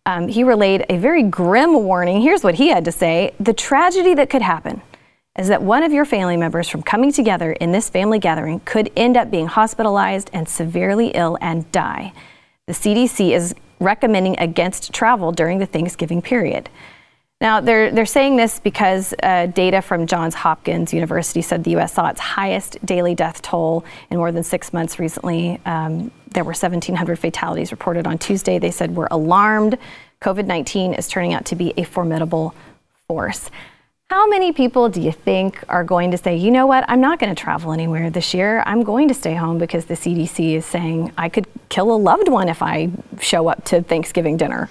um, 0.06 0.30
he 0.30 0.46
relayed 0.46 0.86
a 0.88 0.96
very 0.96 1.22
grim 1.22 1.74
warning. 1.74 2.22
Here's 2.22 2.42
what 2.42 2.56
he 2.56 2.70
had 2.70 2.86
to 2.86 2.94
say 2.94 3.34
The 3.42 3.52
tragedy 3.52 4.14
that 4.14 4.30
could 4.30 4.42
happen 4.42 4.84
is 5.38 5.50
that 5.50 5.62
one 5.62 5.84
of 5.84 5.92
your 5.92 6.06
family 6.06 6.38
members 6.38 6.70
from 6.70 6.82
coming 6.82 7.12
together 7.12 7.52
in 7.52 7.74
this 7.74 7.90
family 7.90 8.20
gathering 8.20 8.62
could 8.62 8.90
end 8.96 9.18
up 9.18 9.32
being 9.32 9.48
hospitalized 9.48 10.30
and 10.32 10.48
severely 10.48 11.08
ill 11.08 11.38
and 11.42 11.70
die. 11.74 12.14
The 12.68 12.74
CDC 12.74 13.32
is 13.32 13.54
recommending 13.82 14.40
against 14.40 14.94
travel 14.94 15.34
during 15.34 15.60
the 15.60 15.66
Thanksgiving 15.66 16.22
period. 16.22 16.70
Now, 17.42 17.60
they're, 17.60 17.92
they're 17.92 18.06
saying 18.06 18.38
this 18.38 18.60
because 18.60 19.16
uh, 19.24 19.48
data 19.48 19.82
from 19.82 20.06
Johns 20.06 20.36
Hopkins 20.36 20.94
University 20.94 21.42
said 21.42 21.64
the 21.64 21.72
U.S. 21.72 21.94
saw 21.94 22.08
its 22.10 22.20
highest 22.20 22.78
daily 22.86 23.16
death 23.16 23.42
toll 23.42 23.84
in 24.12 24.18
more 24.18 24.32
than 24.32 24.44
six 24.44 24.72
months 24.72 25.00
recently. 25.00 25.60
Um, 25.66 26.12
there 26.34 26.44
were 26.44 26.52
1,700 26.52 27.18
fatalities 27.18 27.72
reported 27.72 28.06
on 28.06 28.20
Tuesday. 28.20 28.60
They 28.60 28.70
said 28.70 28.96
we're 28.96 29.08
alarmed. 29.10 29.80
COVID 30.22 30.46
19 30.46 30.94
is 30.94 31.08
turning 31.08 31.34
out 31.34 31.46
to 31.46 31.56
be 31.56 31.74
a 31.78 31.84
formidable 31.84 32.54
force. 33.08 33.50
How 34.12 34.28
many 34.28 34.52
people 34.52 34.88
do 34.90 35.02
you 35.02 35.12
think 35.12 35.64
are 35.68 35.84
going 35.84 36.12
to 36.12 36.18
say, 36.18 36.36
you 36.36 36.52
know 36.52 36.68
what, 36.68 36.86
I'm 36.88 37.02
not 37.02 37.18
going 37.18 37.34
to 37.34 37.42
travel 37.42 37.72
anywhere 37.72 38.12
this 38.12 38.36
year. 38.36 38.62
I'm 38.68 38.84
going 38.84 39.08
to 39.08 39.14
stay 39.16 39.34
home 39.34 39.58
because 39.58 39.86
the 39.86 39.96
CDC 39.96 40.58
is 40.58 40.66
saying 40.66 41.12
I 41.18 41.30
could 41.30 41.48
kill 41.70 41.92
a 41.92 41.98
loved 41.98 42.28
one 42.28 42.50
if 42.50 42.62
I 42.62 42.92
show 43.20 43.48
up 43.48 43.64
to 43.66 43.82
Thanksgiving 43.82 44.38
dinner? 44.38 44.70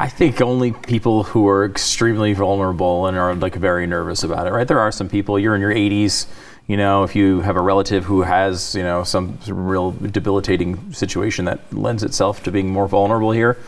I 0.00 0.08
think 0.08 0.40
only 0.40 0.70
people 0.70 1.24
who 1.24 1.48
are 1.48 1.64
extremely 1.64 2.32
vulnerable 2.32 3.06
and 3.06 3.16
are 3.16 3.34
like 3.34 3.56
very 3.56 3.84
nervous 3.86 4.22
about 4.22 4.46
it, 4.46 4.52
right? 4.52 4.66
There 4.66 4.78
are 4.78 4.92
some 4.92 5.08
people, 5.08 5.40
you're 5.40 5.56
in 5.56 5.60
your 5.60 5.74
80s, 5.74 6.26
you 6.68 6.76
know, 6.76 7.02
if 7.02 7.16
you 7.16 7.40
have 7.40 7.56
a 7.56 7.60
relative 7.60 8.04
who 8.04 8.22
has, 8.22 8.76
you 8.76 8.84
know, 8.84 9.02
some 9.02 9.38
real 9.48 9.90
debilitating 9.90 10.92
situation 10.92 11.46
that 11.46 11.72
lends 11.72 12.04
itself 12.04 12.44
to 12.44 12.52
being 12.52 12.70
more 12.70 12.86
vulnerable 12.86 13.32
here, 13.32 13.58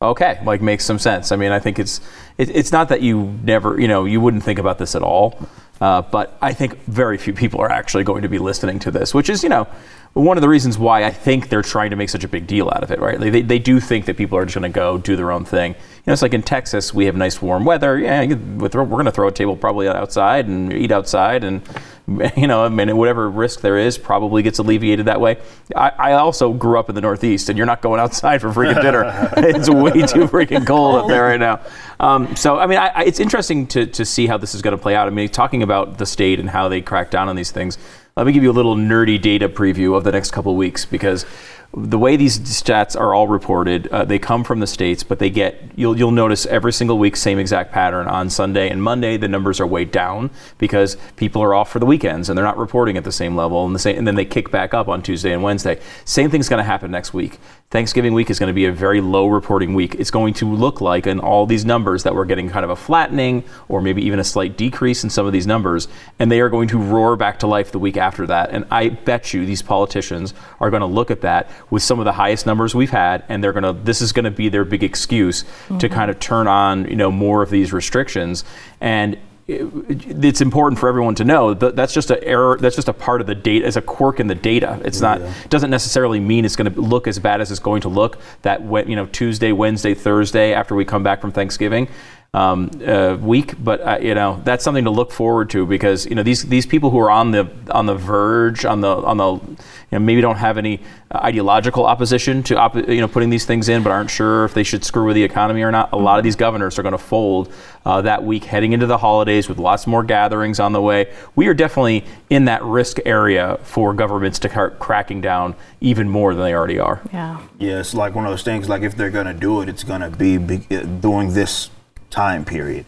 okay, 0.00 0.38
like 0.44 0.62
makes 0.62 0.84
some 0.84 0.98
sense. 0.98 1.32
I 1.32 1.36
mean, 1.36 1.50
I 1.50 1.58
think 1.58 1.80
it's 1.80 2.00
it, 2.38 2.50
it's 2.50 2.70
not 2.70 2.88
that 2.90 3.00
you 3.02 3.36
never, 3.42 3.80
you 3.80 3.88
know, 3.88 4.04
you 4.04 4.20
wouldn't 4.20 4.44
think 4.44 4.60
about 4.60 4.78
this 4.78 4.94
at 4.94 5.02
all, 5.02 5.40
uh, 5.80 6.02
but 6.02 6.38
I 6.40 6.52
think 6.52 6.78
very 6.84 7.18
few 7.18 7.32
people 7.32 7.60
are 7.60 7.70
actually 7.70 8.04
going 8.04 8.22
to 8.22 8.28
be 8.28 8.38
listening 8.38 8.78
to 8.80 8.92
this, 8.92 9.12
which 9.12 9.28
is, 9.28 9.42
you 9.42 9.48
know, 9.48 9.66
one 10.12 10.36
of 10.36 10.42
the 10.42 10.48
reasons 10.48 10.76
why 10.76 11.04
I 11.04 11.10
think 11.10 11.48
they're 11.48 11.62
trying 11.62 11.90
to 11.90 11.96
make 11.96 12.08
such 12.08 12.24
a 12.24 12.28
big 12.28 12.46
deal 12.48 12.68
out 12.68 12.82
of 12.82 12.90
it, 12.90 12.98
right? 12.98 13.18
They, 13.18 13.42
they 13.42 13.58
do 13.60 13.78
think 13.78 14.06
that 14.06 14.16
people 14.16 14.36
are 14.38 14.44
just 14.44 14.56
going 14.56 14.70
to 14.70 14.74
go 14.74 14.98
do 14.98 15.14
their 15.14 15.30
own 15.30 15.44
thing. 15.44 15.72
You 15.72 16.02
know, 16.08 16.12
it's 16.12 16.22
like 16.22 16.34
in 16.34 16.42
Texas, 16.42 16.92
we 16.92 17.04
have 17.04 17.14
nice 17.14 17.40
warm 17.40 17.64
weather. 17.64 17.96
Yeah, 17.96 18.24
we're 18.24 18.68
going 18.68 19.04
to 19.04 19.12
throw 19.12 19.28
a 19.28 19.32
table 19.32 19.56
probably 19.56 19.86
outside 19.86 20.48
and 20.48 20.72
eat 20.72 20.90
outside, 20.90 21.44
and 21.44 21.62
you 22.36 22.48
know, 22.48 22.64
I 22.64 22.68
mean, 22.68 22.96
whatever 22.96 23.30
risk 23.30 23.60
there 23.60 23.78
is 23.78 23.96
probably 23.98 24.42
gets 24.42 24.58
alleviated 24.58 25.06
that 25.06 25.20
way. 25.20 25.38
I, 25.76 25.90
I 25.90 26.12
also 26.14 26.52
grew 26.52 26.78
up 26.78 26.88
in 26.88 26.96
the 26.96 27.00
Northeast, 27.00 27.48
and 27.48 27.56
you're 27.56 27.66
not 27.66 27.80
going 27.80 28.00
outside 28.00 28.40
for 28.40 28.48
freaking 28.48 28.82
dinner. 28.82 29.04
it's 29.36 29.70
way 29.70 29.92
too 29.92 30.26
freaking 30.26 30.66
cold 30.66 30.96
up 30.96 31.08
there 31.08 31.22
right 31.22 31.38
now. 31.38 31.60
Um, 32.00 32.34
so, 32.34 32.58
I 32.58 32.66
mean, 32.66 32.78
I, 32.78 32.88
I, 32.88 33.04
it's 33.04 33.20
interesting 33.20 33.66
to, 33.68 33.86
to 33.86 34.04
see 34.04 34.26
how 34.26 34.38
this 34.38 34.54
is 34.54 34.62
going 34.62 34.76
to 34.76 34.82
play 34.82 34.96
out. 34.96 35.06
I 35.06 35.10
mean, 35.10 35.28
talking 35.28 35.62
about 35.62 35.98
the 35.98 36.06
state 36.06 36.40
and 36.40 36.50
how 36.50 36.68
they 36.68 36.80
crack 36.80 37.10
down 37.10 37.28
on 37.28 37.36
these 37.36 37.52
things. 37.52 37.78
Let 38.20 38.26
me 38.26 38.34
give 38.34 38.42
you 38.42 38.50
a 38.50 38.52
little 38.52 38.76
nerdy 38.76 39.18
data 39.18 39.48
preview 39.48 39.96
of 39.96 40.04
the 40.04 40.12
next 40.12 40.32
couple 40.32 40.54
weeks 40.54 40.84
because 40.84 41.24
the 41.72 41.98
way 41.98 42.16
these 42.16 42.40
stats 42.40 42.98
are 42.98 43.14
all 43.14 43.28
reported, 43.28 43.86
uh, 43.88 44.04
they 44.04 44.18
come 44.18 44.42
from 44.42 44.58
the 44.58 44.66
states, 44.66 45.04
but 45.04 45.20
they 45.20 45.30
get 45.30 45.70
you'll 45.76 45.96
you'll 45.96 46.10
notice 46.10 46.44
every 46.46 46.72
single 46.72 46.98
week 46.98 47.14
same 47.14 47.38
exact 47.38 47.70
pattern. 47.70 48.08
On 48.08 48.28
Sunday 48.28 48.68
and 48.70 48.82
Monday, 48.82 49.16
the 49.16 49.28
numbers 49.28 49.60
are 49.60 49.66
way 49.66 49.84
down 49.84 50.30
because 50.58 50.96
people 51.14 51.42
are 51.42 51.54
off 51.54 51.70
for 51.70 51.78
the 51.78 51.86
weekends 51.86 52.28
and 52.28 52.36
they're 52.36 52.44
not 52.44 52.58
reporting 52.58 52.96
at 52.96 53.04
the 53.04 53.12
same 53.12 53.36
level, 53.36 53.64
and 53.64 53.74
the 53.74 53.78
same, 53.78 53.96
and 53.96 54.06
then 54.06 54.16
they 54.16 54.24
kick 54.24 54.50
back 54.50 54.74
up 54.74 54.88
on 54.88 55.00
Tuesday 55.00 55.32
and 55.32 55.44
Wednesday. 55.44 55.80
Same 56.04 56.28
thing's 56.28 56.48
going 56.48 56.58
to 56.58 56.64
happen 56.64 56.90
next 56.90 57.14
week. 57.14 57.38
Thanksgiving 57.70 58.14
week 58.14 58.30
is 58.30 58.40
going 58.40 58.48
to 58.48 58.52
be 58.52 58.64
a 58.64 58.72
very 58.72 59.00
low 59.00 59.28
reporting 59.28 59.74
week. 59.74 59.94
It's 59.94 60.10
going 60.10 60.34
to 60.34 60.52
look 60.52 60.80
like 60.80 61.06
in 61.06 61.20
all 61.20 61.46
these 61.46 61.64
numbers 61.64 62.02
that 62.02 62.16
we're 62.16 62.24
getting 62.24 62.50
kind 62.50 62.64
of 62.64 62.70
a 62.70 62.74
flattening 62.74 63.44
or 63.68 63.80
maybe 63.80 64.04
even 64.04 64.18
a 64.18 64.24
slight 64.24 64.56
decrease 64.56 65.04
in 65.04 65.10
some 65.10 65.24
of 65.24 65.32
these 65.32 65.46
numbers, 65.46 65.86
and 66.18 66.32
they 66.32 66.40
are 66.40 66.48
going 66.48 66.66
to 66.66 66.78
roar 66.78 67.14
back 67.14 67.38
to 67.38 67.46
life 67.46 67.70
the 67.70 67.78
week 67.78 67.96
after 67.96 68.26
that. 68.26 68.50
And 68.50 68.64
I 68.72 68.88
bet 68.88 69.32
you 69.32 69.46
these 69.46 69.62
politicians 69.62 70.34
are 70.58 70.68
going 70.68 70.80
to 70.80 70.86
look 70.86 71.12
at 71.12 71.20
that 71.20 71.48
with 71.68 71.82
some 71.82 71.98
of 71.98 72.04
the 72.04 72.12
highest 72.12 72.46
numbers 72.46 72.74
we've 72.74 72.90
had, 72.90 73.24
and 73.28 73.42
they're 73.42 73.52
to. 73.52 73.72
This 73.72 74.00
is 74.00 74.12
going 74.12 74.24
to 74.24 74.30
be 74.30 74.48
their 74.48 74.64
big 74.64 74.82
excuse 74.82 75.42
mm-hmm. 75.42 75.78
to 75.78 75.88
kind 75.88 76.10
of 76.10 76.18
turn 76.18 76.46
on, 76.46 76.88
you 76.88 76.96
know, 76.96 77.10
more 77.10 77.42
of 77.42 77.50
these 77.50 77.72
restrictions. 77.72 78.44
And 78.80 79.18
it's 79.52 80.40
important 80.40 80.78
for 80.78 80.88
everyone 80.88 81.14
to 81.16 81.24
know 81.24 81.54
that 81.54 81.74
that's 81.74 81.92
just 81.92 82.10
a 82.10 82.22
error. 82.24 82.56
That's 82.58 82.76
just 82.76 82.88
a 82.88 82.92
part 82.92 83.20
of 83.20 83.26
the 83.26 83.34
data, 83.34 83.66
as 83.66 83.76
a 83.76 83.82
quirk 83.82 84.20
in 84.20 84.28
the 84.28 84.34
data. 84.34 84.80
It's 84.84 85.00
not 85.00 85.20
doesn't 85.48 85.70
necessarily 85.70 86.20
mean 86.20 86.44
it's 86.44 86.56
going 86.56 86.72
to 86.72 86.80
look 86.80 87.08
as 87.08 87.18
bad 87.18 87.40
as 87.40 87.50
it's 87.50 87.60
going 87.60 87.80
to 87.82 87.88
look 87.88 88.20
that 88.42 88.62
you 88.88 88.96
know 88.96 89.06
Tuesday, 89.06 89.52
Wednesday, 89.52 89.94
Thursday 89.94 90.54
after 90.54 90.74
we 90.74 90.84
come 90.84 91.02
back 91.02 91.20
from 91.20 91.32
Thanksgiving 91.32 91.88
um, 92.32 92.70
uh, 92.86 93.16
week, 93.20 93.54
but 93.62 93.80
uh, 93.80 93.98
you 94.00 94.14
know 94.14 94.40
that's 94.44 94.62
something 94.62 94.84
to 94.84 94.90
look 94.90 95.10
forward 95.10 95.50
to 95.50 95.66
because 95.66 96.06
you 96.06 96.14
know 96.14 96.22
these 96.22 96.44
these 96.44 96.64
people 96.64 96.90
who 96.90 96.98
are 96.98 97.10
on 97.10 97.32
the 97.32 97.50
on 97.70 97.86
the 97.86 97.94
verge 97.96 98.64
on 98.64 98.80
the 98.80 98.88
on 98.88 99.16
the 99.16 99.32
you 99.32 99.56
know 99.90 99.98
maybe 99.98 100.20
don't 100.20 100.36
have 100.36 100.56
any 100.56 100.80
ideological 101.12 101.84
opposition 101.84 102.44
to 102.44 102.56
op- 102.56 102.76
you 102.76 103.00
know 103.00 103.08
putting 103.08 103.30
these 103.30 103.46
things 103.46 103.68
in, 103.68 103.82
but 103.82 103.90
aren't 103.90 104.10
sure 104.10 104.44
if 104.44 104.54
they 104.54 104.62
should 104.62 104.84
screw 104.84 105.06
with 105.06 105.16
the 105.16 105.24
economy 105.24 105.62
or 105.62 105.72
not. 105.72 105.92
A 105.92 105.96
lot 105.96 106.18
of 106.18 106.24
these 106.24 106.36
governors 106.36 106.78
are 106.78 106.82
going 106.82 106.92
to 106.92 106.98
fold 106.98 107.52
uh, 107.84 108.00
that 108.02 108.22
week 108.22 108.44
heading 108.44 108.74
into 108.74 108.86
the 108.86 108.98
holidays 108.98 109.48
with 109.48 109.58
lots 109.58 109.88
more 109.88 110.04
gatherings 110.04 110.60
on 110.60 110.72
the 110.72 110.80
way. 110.80 111.12
We 111.34 111.48
are 111.48 111.54
definitely 111.54 112.04
in 112.28 112.44
that 112.44 112.62
risk 112.62 112.98
area 113.04 113.58
for 113.64 113.92
governments 113.92 114.38
to 114.40 114.48
start 114.48 114.78
cracking 114.78 115.20
down 115.20 115.56
even 115.80 116.08
more 116.08 116.32
than 116.32 116.44
they 116.44 116.54
already 116.54 116.78
are. 116.78 117.00
Yeah. 117.12 117.40
Yeah, 117.58 117.80
it's 117.80 117.92
like 117.92 118.14
one 118.14 118.24
of 118.24 118.30
those 118.30 118.44
things. 118.44 118.68
Like 118.68 118.82
if 118.82 118.94
they're 118.94 119.10
going 119.10 119.26
to 119.26 119.34
do 119.34 119.62
it, 119.62 119.68
it's 119.68 119.82
going 119.82 120.02
to 120.02 120.10
be, 120.10 120.38
be 120.38 120.58
doing 120.58 121.32
this 121.34 121.70
time 122.10 122.44
period. 122.44 122.84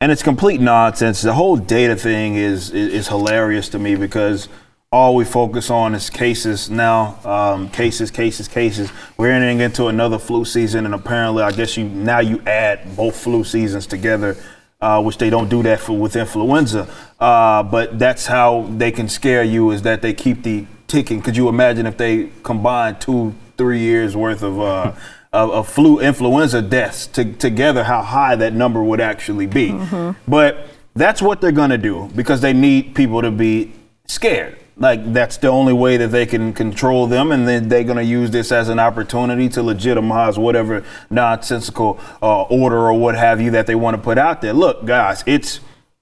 And 0.00 0.12
it's 0.12 0.22
complete 0.22 0.60
nonsense. 0.60 1.22
The 1.22 1.32
whole 1.32 1.56
data 1.56 1.96
thing 1.96 2.36
is, 2.36 2.70
is, 2.70 2.94
is 2.94 3.08
hilarious 3.08 3.68
to 3.70 3.78
me 3.78 3.96
because 3.96 4.48
all 4.90 5.14
we 5.14 5.24
focus 5.24 5.70
on 5.70 5.94
is 5.94 6.08
cases 6.08 6.70
now, 6.70 7.18
um, 7.24 7.68
cases, 7.68 8.10
cases, 8.10 8.48
cases. 8.48 8.90
We're 9.16 9.32
entering 9.32 9.60
into 9.60 9.88
another 9.88 10.18
flu 10.18 10.44
season, 10.44 10.86
and 10.86 10.94
apparently, 10.94 11.42
I 11.42 11.50
guess 11.50 11.76
you 11.76 11.84
now 11.84 12.20
you 12.20 12.40
add 12.46 12.96
both 12.96 13.16
flu 13.16 13.44
seasons 13.44 13.86
together, 13.86 14.36
uh, 14.80 15.02
which 15.02 15.18
they 15.18 15.28
don't 15.28 15.50
do 15.50 15.62
that 15.64 15.80
for 15.80 15.98
with 15.98 16.16
influenza. 16.16 16.88
Uh, 17.20 17.62
but 17.64 17.98
that's 17.98 18.24
how 18.26 18.62
they 18.76 18.90
can 18.90 19.08
scare 19.08 19.42
you 19.42 19.72
is 19.72 19.82
that 19.82 20.00
they 20.00 20.14
keep 20.14 20.42
the 20.42 20.64
ticking. 20.86 21.20
Could 21.20 21.36
you 21.36 21.48
imagine 21.48 21.84
if 21.84 21.98
they 21.98 22.30
combine 22.42 22.98
two, 22.98 23.34
three 23.58 23.80
years 23.80 24.16
worth 24.16 24.42
of 24.42 24.58
uh, 24.58 24.92
of, 25.32 25.50
of, 25.50 25.68
flu 25.68 26.00
influenza 26.00 26.62
deaths 26.62 27.06
to, 27.08 27.32
together? 27.32 27.84
How 27.84 28.02
high 28.02 28.36
that 28.36 28.52
number 28.52 28.82
would 28.82 29.00
actually 29.00 29.46
be? 29.46 29.70
Mm-hmm. 29.70 30.30
But 30.30 30.68
that's 30.94 31.22
what 31.22 31.40
they're 31.40 31.52
going 31.52 31.70
to 31.70 31.78
do 31.78 32.10
because 32.14 32.40
they 32.40 32.52
need 32.52 32.94
people 32.94 33.22
to 33.22 33.30
be 33.30 33.72
scared 34.06 34.58
like 34.78 35.12
that's 35.12 35.36
the 35.38 35.48
only 35.48 35.72
way 35.72 35.96
that 35.96 36.08
they 36.08 36.24
can 36.24 36.52
control 36.52 37.06
them 37.06 37.32
and 37.32 37.46
then 37.46 37.68
they're 37.68 37.84
going 37.84 37.96
to 37.96 38.04
use 38.04 38.30
this 38.30 38.52
as 38.52 38.68
an 38.68 38.78
opportunity 38.78 39.48
to 39.48 39.62
legitimize 39.62 40.38
whatever 40.38 40.84
nonsensical 41.10 41.98
uh, 42.22 42.42
order 42.42 42.78
or 42.78 42.94
what 42.94 43.16
have 43.16 43.40
you 43.40 43.50
that 43.50 43.66
they 43.66 43.74
want 43.74 43.96
to 43.96 44.02
put 44.02 44.18
out 44.18 44.40
there 44.40 44.52
look 44.52 44.84
guys 44.84 45.24
it's 45.26 45.60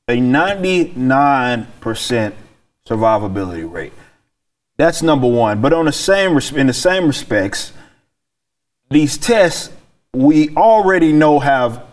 a 0.08 0.18
99% 0.18 1.66
survivability 2.86 3.70
rate 3.70 3.92
that's 4.76 5.02
number 5.02 5.26
one 5.26 5.60
but 5.60 5.72
on 5.72 5.86
the 5.86 5.92
same 5.92 6.38
in 6.54 6.66
the 6.66 6.74
same 6.74 7.06
respects 7.06 7.72
these 8.90 9.18
tests 9.18 9.70
we 10.12 10.54
already 10.56 11.12
know 11.12 11.38
have 11.38 11.84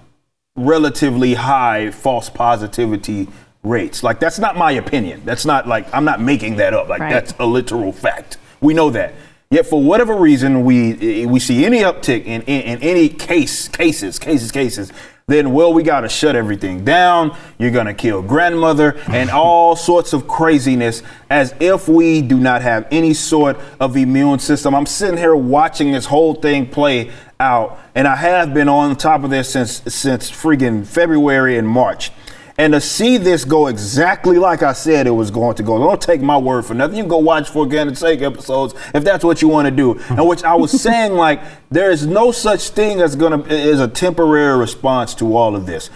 relatively 0.56 1.34
high 1.34 1.91
false 1.91 2.29
positivity 2.29 3.27
rates. 3.63 4.03
Like 4.03 4.19
that's 4.19 4.39
not 4.39 4.56
my 4.58 4.71
opinion. 4.73 5.21
That's 5.25 5.45
not 5.45 5.67
like 5.67 5.93
I'm 5.93 6.06
not 6.06 6.21
making 6.21 6.58
that 6.58 6.73
up. 6.73 6.88
Like 6.88 7.01
right. 7.01 7.12
that's 7.12 7.34
a 7.39 7.45
literal 7.45 7.91
fact. 7.91 8.38
We 8.62 8.73
know 8.73 8.89
that. 8.91 9.13
Yet 9.49 9.67
for 9.67 9.82
whatever 9.82 10.15
reason 10.15 10.63
we 10.63 11.25
we 11.25 11.39
see 11.39 11.65
any 11.65 11.79
uptick 11.79 12.25
in, 12.25 12.41
in, 12.43 12.62
in 12.62 12.82
any 12.82 13.10
case 13.10 13.67
cases 13.67 14.19
cases 14.19 14.51
cases 14.51 14.91
then 15.27 15.53
well 15.53 15.73
we 15.73 15.83
got 15.83 16.01
to 16.01 16.09
shut 16.09 16.36
everything 16.36 16.83
down. 16.83 17.38
You're 17.57 17.71
going 17.71 17.86
to 17.88 17.93
kill 17.93 18.21
grandmother 18.21 18.97
and 19.07 19.29
all 19.29 19.75
sorts 19.75 20.13
of 20.13 20.27
craziness 20.27 21.01
as 21.29 21.53
if 21.59 21.88
we 21.88 22.21
do 22.21 22.38
not 22.38 22.62
have 22.62 22.88
any 22.91 23.13
sort 23.13 23.57
of 23.79 23.95
immune 23.95 24.39
system. 24.39 24.75
I'm 24.75 24.86
sitting 24.86 25.17
here 25.17 25.36
watching 25.36 25.91
this 25.91 26.05
whole 26.05 26.33
thing 26.36 26.67
play 26.67 27.12
out 27.39 27.79
and 27.95 28.07
i 28.07 28.15
have 28.15 28.53
been 28.53 28.69
on 28.69 28.95
top 28.95 29.23
of 29.23 29.29
this 29.29 29.49
since 29.49 29.81
since 29.93 30.31
friggin 30.31 30.86
february 30.86 31.57
and 31.57 31.67
march 31.67 32.12
and 32.58 32.74
to 32.74 32.82
see 32.82 33.18
this 33.18 33.46
go 33.46 33.68
exactly 33.68 34.38
like 34.38 34.62
I 34.62 34.74
said 34.74 35.08
it 35.08 35.12
was 35.12 35.32
going 35.32 35.56
to 35.56 35.63
go, 35.63 35.80
don't 35.80 36.02
take 36.02 36.22
my 36.22 36.38
word 36.38 36.66
for 36.66 36.74
nothing. 36.74 36.98
You 36.98 37.04
can 37.04 37.10
go 37.10 37.18
watch 37.18 37.50
For 37.50 37.60
Organic 37.60 37.98
Sake 37.98 38.22
episodes 38.22 38.76
if 38.94 39.04
that's 39.04 39.24
what 39.24 39.42
you 39.42 39.48
want 39.48 39.66
to 39.68 39.72
do. 39.72 39.96
Hmm. 39.96 40.20
And 40.20 40.28
which 40.28 40.44
I 40.44 40.54
was 40.54 40.72
saying, 40.82 41.13
like, 41.13 41.42
there 41.72 41.89
is 41.89 42.06
no 42.06 42.32
such 42.32 42.70
thing 42.70 43.02
as 43.02 43.16
gonna 43.16 43.42
is 43.46 43.80
a 43.80 43.88
temporary 43.88 44.58
response 44.58 45.16
to 45.16 45.36
all 45.36 45.56
of 45.56 45.66
this. 45.66 45.89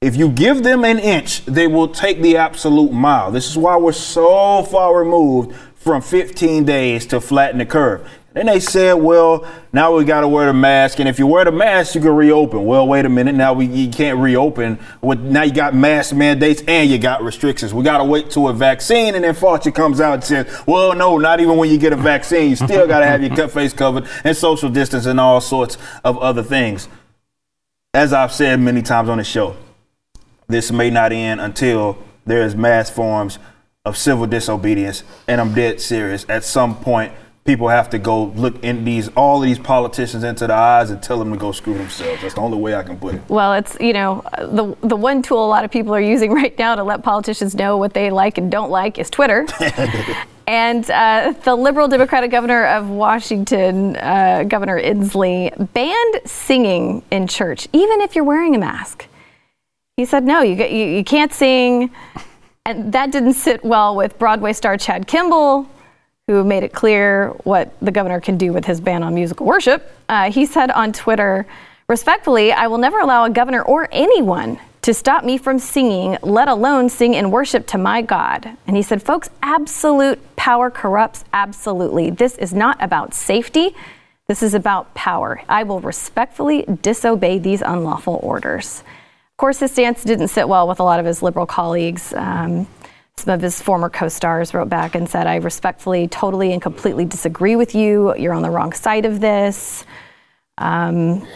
If 0.00 0.16
you 0.16 0.30
give 0.30 0.64
them 0.64 0.84
an 0.84 0.98
inch, 0.98 1.44
they 1.44 1.68
will 1.68 1.86
take 1.86 2.20
the 2.22 2.36
absolute 2.36 2.92
mile. 2.92 3.30
This 3.30 3.48
is 3.48 3.56
why 3.56 3.76
we're 3.76 3.92
so 3.92 4.64
far 4.64 4.98
removed 4.98 5.56
from 5.82 6.00
15 6.00 6.64
days 6.64 7.06
to 7.06 7.20
flatten 7.20 7.58
the 7.58 7.66
curve. 7.66 8.08
Then 8.34 8.46
they 8.46 8.60
said, 8.60 8.94
well, 8.94 9.46
now 9.72 9.94
we 9.94 10.04
got 10.04 10.20
to 10.22 10.28
wear 10.28 10.46
the 10.46 10.54
mask, 10.54 11.00
and 11.00 11.08
if 11.08 11.18
you 11.18 11.26
wear 11.26 11.44
the 11.44 11.52
mask, 11.52 11.94
you 11.94 12.00
can 12.00 12.14
reopen. 12.14 12.64
Well, 12.64 12.86
wait 12.86 13.04
a 13.04 13.08
minute, 13.08 13.34
now 13.34 13.52
we 13.52 13.66
you 13.66 13.90
can't 13.90 14.18
reopen. 14.18 14.78
With 15.02 15.20
now 15.20 15.42
you 15.42 15.52
got 15.52 15.74
mask 15.74 16.14
mandates 16.14 16.62
and 16.66 16.88
you 16.88 16.96
got 16.98 17.22
restrictions. 17.22 17.74
We 17.74 17.84
got 17.84 17.98
to 17.98 18.04
wait 18.04 18.30
to 18.30 18.48
a 18.48 18.52
vaccine, 18.54 19.14
and 19.16 19.24
then 19.24 19.34
Fauci 19.34 19.74
comes 19.74 20.00
out 20.00 20.14
and 20.14 20.24
says, 20.24 20.62
well, 20.66 20.94
no, 20.94 21.18
not 21.18 21.40
even 21.40 21.58
when 21.58 21.68
you 21.68 21.76
get 21.76 21.92
a 21.92 21.96
vaccine, 21.96 22.50
you 22.50 22.56
still 22.56 22.86
got 22.86 23.00
to 23.00 23.06
have 23.06 23.22
your 23.22 23.48
face 23.48 23.74
covered 23.74 24.06
and 24.24 24.34
social 24.34 24.70
distance 24.70 25.04
and 25.04 25.20
all 25.20 25.40
sorts 25.40 25.76
of 26.02 26.16
other 26.18 26.42
things. 26.42 26.88
As 27.92 28.14
I've 28.14 28.32
said 28.32 28.60
many 28.60 28.80
times 28.80 29.10
on 29.10 29.18
the 29.18 29.24
show, 29.24 29.56
this 30.48 30.72
may 30.72 30.88
not 30.88 31.12
end 31.12 31.40
until 31.40 31.98
there 32.24 32.42
is 32.42 32.54
mass 32.54 32.88
forms 32.88 33.38
of 33.84 33.96
civil 33.96 34.26
disobedience, 34.26 35.02
and 35.26 35.40
I'm 35.40 35.54
dead 35.54 35.80
serious. 35.80 36.24
At 36.28 36.44
some 36.44 36.76
point 36.76 37.12
people 37.44 37.68
have 37.68 37.90
to 37.90 37.98
go 37.98 38.26
look 38.26 38.62
in 38.62 38.84
these 38.84 39.08
all 39.16 39.38
of 39.38 39.42
these 39.42 39.58
politicians 39.58 40.22
into 40.22 40.46
the 40.46 40.54
eyes 40.54 40.90
and 40.90 41.02
tell 41.02 41.18
them 41.18 41.32
to 41.32 41.36
go 41.36 41.50
screw 41.50 41.74
themselves. 41.74 42.22
That's 42.22 42.34
the 42.34 42.40
only 42.40 42.58
way 42.58 42.76
I 42.76 42.84
can 42.84 42.96
put 42.96 43.16
it. 43.16 43.22
Well, 43.28 43.54
it's 43.54 43.76
you 43.80 43.92
know 43.92 44.22
the 44.38 44.76
the 44.86 44.94
one 44.94 45.20
tool 45.20 45.44
a 45.44 45.48
lot 45.48 45.64
of 45.64 45.72
people 45.72 45.92
are 45.94 46.00
using 46.00 46.32
right 46.42 46.56
now 46.58 46.76
to 46.76 46.84
let 46.84 47.02
politicians 47.02 47.56
know 47.56 47.76
what 47.76 47.92
they 47.92 48.10
like 48.10 48.38
and 48.38 48.52
don't 48.52 48.70
like 48.70 48.98
is 48.98 49.10
Twitter. 49.10 49.46
and 50.46 50.88
uh, 50.88 51.34
the 51.42 51.56
liberal 51.56 51.88
Democratic 51.88 52.30
governor 52.30 52.66
of 52.66 52.88
Washington, 52.88 53.96
uh, 53.96 54.44
Governor 54.44 54.80
Inslee, 54.80 55.72
banned 55.72 56.20
singing 56.24 57.02
in 57.10 57.26
church, 57.26 57.66
even 57.72 58.00
if 58.00 58.14
you're 58.14 58.24
wearing 58.24 58.54
a 58.54 58.58
mask. 58.58 59.08
He 59.96 60.06
said, 60.06 60.24
no, 60.24 60.40
you, 60.40 60.54
you, 60.54 60.86
you 60.86 61.04
can't 61.04 61.32
sing. 61.32 61.90
And 62.64 62.92
that 62.92 63.10
didn't 63.10 63.34
sit 63.34 63.64
well 63.64 63.96
with 63.96 64.18
Broadway 64.20 64.52
star 64.52 64.76
Chad 64.76 65.08
Kimball, 65.08 65.68
who 66.28 66.44
made 66.44 66.62
it 66.62 66.72
clear 66.72 67.30
what 67.42 67.72
the 67.80 67.90
governor 67.90 68.20
can 68.20 68.38
do 68.38 68.52
with 68.52 68.64
his 68.64 68.80
ban 68.80 69.02
on 69.02 69.14
musical 69.14 69.46
worship. 69.46 69.90
Uh, 70.08 70.30
he 70.30 70.46
said 70.46 70.70
on 70.70 70.92
Twitter, 70.92 71.44
respectfully, 71.88 72.52
I 72.52 72.68
will 72.68 72.78
never 72.78 73.00
allow 73.00 73.24
a 73.24 73.30
governor 73.30 73.62
or 73.62 73.88
anyone 73.90 74.60
to 74.82 74.94
stop 74.94 75.24
me 75.24 75.38
from 75.38 75.58
singing, 75.58 76.16
let 76.22 76.46
alone 76.48 76.88
sing 76.88 77.14
in 77.14 77.32
worship 77.32 77.66
to 77.68 77.78
my 77.78 78.00
God. 78.00 78.56
And 78.66 78.76
he 78.76 78.82
said, 78.82 79.02
folks, 79.02 79.28
absolute 79.42 80.20
power 80.36 80.70
corrupts 80.70 81.24
absolutely. 81.32 82.10
This 82.10 82.38
is 82.38 82.52
not 82.52 82.80
about 82.80 83.12
safety. 83.12 83.74
This 84.28 84.40
is 84.40 84.54
about 84.54 84.94
power. 84.94 85.42
I 85.48 85.64
will 85.64 85.80
respectfully 85.80 86.64
disobey 86.80 87.38
these 87.38 87.60
unlawful 87.60 88.20
orders. 88.22 88.84
Of 89.42 89.44
course, 89.46 89.58
his 89.58 89.72
stance 89.72 90.04
didn't 90.04 90.28
sit 90.28 90.48
well 90.48 90.68
with 90.68 90.78
a 90.78 90.84
lot 90.84 91.00
of 91.00 91.04
his 91.04 91.20
liberal 91.20 91.46
colleagues. 91.46 92.14
Um, 92.14 92.68
some 93.16 93.34
of 93.34 93.40
his 93.40 93.60
former 93.60 93.90
co 93.90 94.06
stars 94.06 94.54
wrote 94.54 94.68
back 94.68 94.94
and 94.94 95.10
said, 95.10 95.26
I 95.26 95.34
respectfully, 95.34 96.06
totally, 96.06 96.52
and 96.52 96.62
completely 96.62 97.04
disagree 97.04 97.56
with 97.56 97.74
you. 97.74 98.14
You're 98.14 98.34
on 98.34 98.42
the 98.42 98.50
wrong 98.50 98.72
side 98.72 99.04
of 99.04 99.18
this. 99.18 99.84
Um, 100.58 101.26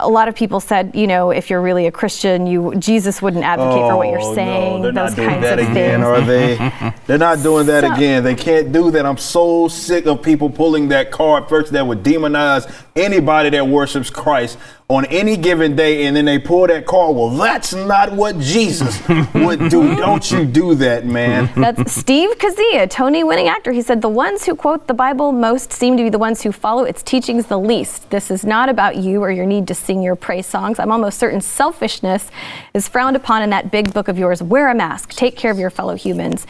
a 0.00 0.08
lot 0.08 0.28
of 0.28 0.34
people 0.34 0.60
said, 0.60 0.92
you 0.94 1.06
know, 1.06 1.30
if 1.30 1.48
you're 1.48 1.62
really 1.62 1.86
a 1.86 1.92
Christian, 1.92 2.46
you 2.46 2.74
Jesus 2.76 3.22
wouldn't 3.22 3.44
advocate 3.44 3.82
oh, 3.82 3.90
for 3.90 3.96
what 3.96 4.08
you're 4.08 4.20
oh, 4.20 4.34
saying. 4.34 4.76
No, 4.76 4.82
they're 4.82 4.92
those 4.92 5.10
not 5.10 5.16
doing 5.16 5.28
kinds 5.28 5.42
that 5.42 5.58
of 5.58 5.70
again, 5.70 6.00
things. 6.00 6.04
are 6.04 6.20
they? 6.20 6.94
they're 7.06 7.18
not 7.18 7.42
doing 7.42 7.66
that 7.66 7.84
so, 7.84 7.94
again. 7.94 8.22
They 8.22 8.34
can't 8.34 8.70
do 8.70 8.90
that. 8.90 9.06
I'm 9.06 9.16
so 9.16 9.68
sick 9.68 10.06
of 10.06 10.22
people 10.22 10.50
pulling 10.50 10.88
that 10.88 11.10
card 11.10 11.48
first 11.48 11.72
that 11.72 11.86
would 11.86 12.02
demonize 12.02 12.70
anybody 12.94 13.50
that 13.50 13.66
worships 13.66 14.10
Christ 14.10 14.58
on 14.90 15.04
any 15.06 15.36
given 15.36 15.76
day 15.76 16.06
and 16.06 16.16
then 16.16 16.24
they 16.24 16.38
pull 16.38 16.66
that 16.66 16.86
card. 16.86 17.14
Well, 17.14 17.28
that's 17.30 17.74
not 17.74 18.12
what 18.12 18.38
Jesus 18.38 19.06
would 19.34 19.68
do. 19.68 19.94
Don't 19.96 20.30
you 20.30 20.46
do 20.46 20.74
that, 20.76 21.04
man. 21.04 21.50
That's 21.54 21.92
Steve 21.92 22.38
Kazee, 22.38 22.88
Tony 22.88 23.22
winning 23.22 23.48
actor. 23.48 23.72
He 23.72 23.82
said, 23.82 24.00
The 24.00 24.08
ones 24.08 24.46
who 24.46 24.54
quote 24.54 24.86
the 24.86 24.94
Bible 24.94 25.32
most 25.32 25.72
seem 25.72 25.98
to 25.98 26.02
be 26.02 26.08
the 26.08 26.18
ones 26.18 26.42
who 26.42 26.52
follow 26.52 26.84
its 26.84 27.02
teachings 27.02 27.46
the 27.46 27.58
least. 27.58 28.08
This 28.08 28.30
is 28.30 28.46
not 28.46 28.70
about 28.70 28.96
you 28.96 29.22
or 29.22 29.30
your 29.30 29.44
need 29.44 29.68
to 29.68 29.74
sing 29.78 30.02
your 30.02 30.16
praise 30.16 30.46
songs. 30.46 30.78
I'm 30.78 30.92
almost 30.92 31.18
certain 31.18 31.40
selfishness 31.40 32.30
is 32.74 32.88
frowned 32.88 33.16
upon 33.16 33.42
in 33.42 33.50
that 33.50 33.70
big 33.70 33.92
book 33.92 34.08
of 34.08 34.18
yours. 34.18 34.42
Wear 34.42 34.68
a 34.70 34.74
mask, 34.74 35.10
take 35.10 35.36
care 35.36 35.50
of 35.50 35.58
your 35.58 35.70
fellow 35.70 35.94
humans. 35.94 36.46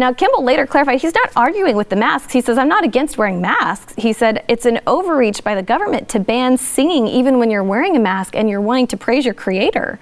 Now, 0.00 0.12
Kimball 0.12 0.44
later 0.44 0.64
clarified 0.64 1.00
he's 1.00 1.14
not 1.14 1.32
arguing 1.34 1.74
with 1.74 1.88
the 1.88 1.96
masks. 1.96 2.32
He 2.32 2.40
says, 2.40 2.56
I'm 2.56 2.68
not 2.68 2.84
against 2.84 3.18
wearing 3.18 3.40
masks. 3.40 3.94
He 3.98 4.12
said, 4.12 4.44
it's 4.46 4.64
an 4.64 4.78
overreach 4.86 5.42
by 5.42 5.56
the 5.56 5.62
government 5.62 6.08
to 6.10 6.20
ban 6.20 6.56
singing 6.56 7.08
even 7.08 7.40
when 7.40 7.50
you're 7.50 7.64
wearing 7.64 7.96
a 7.96 7.98
mask 7.98 8.36
and 8.36 8.48
you're 8.48 8.60
wanting 8.60 8.86
to 8.86 8.96
praise 8.96 9.24
your 9.24 9.34
creator. 9.34 9.98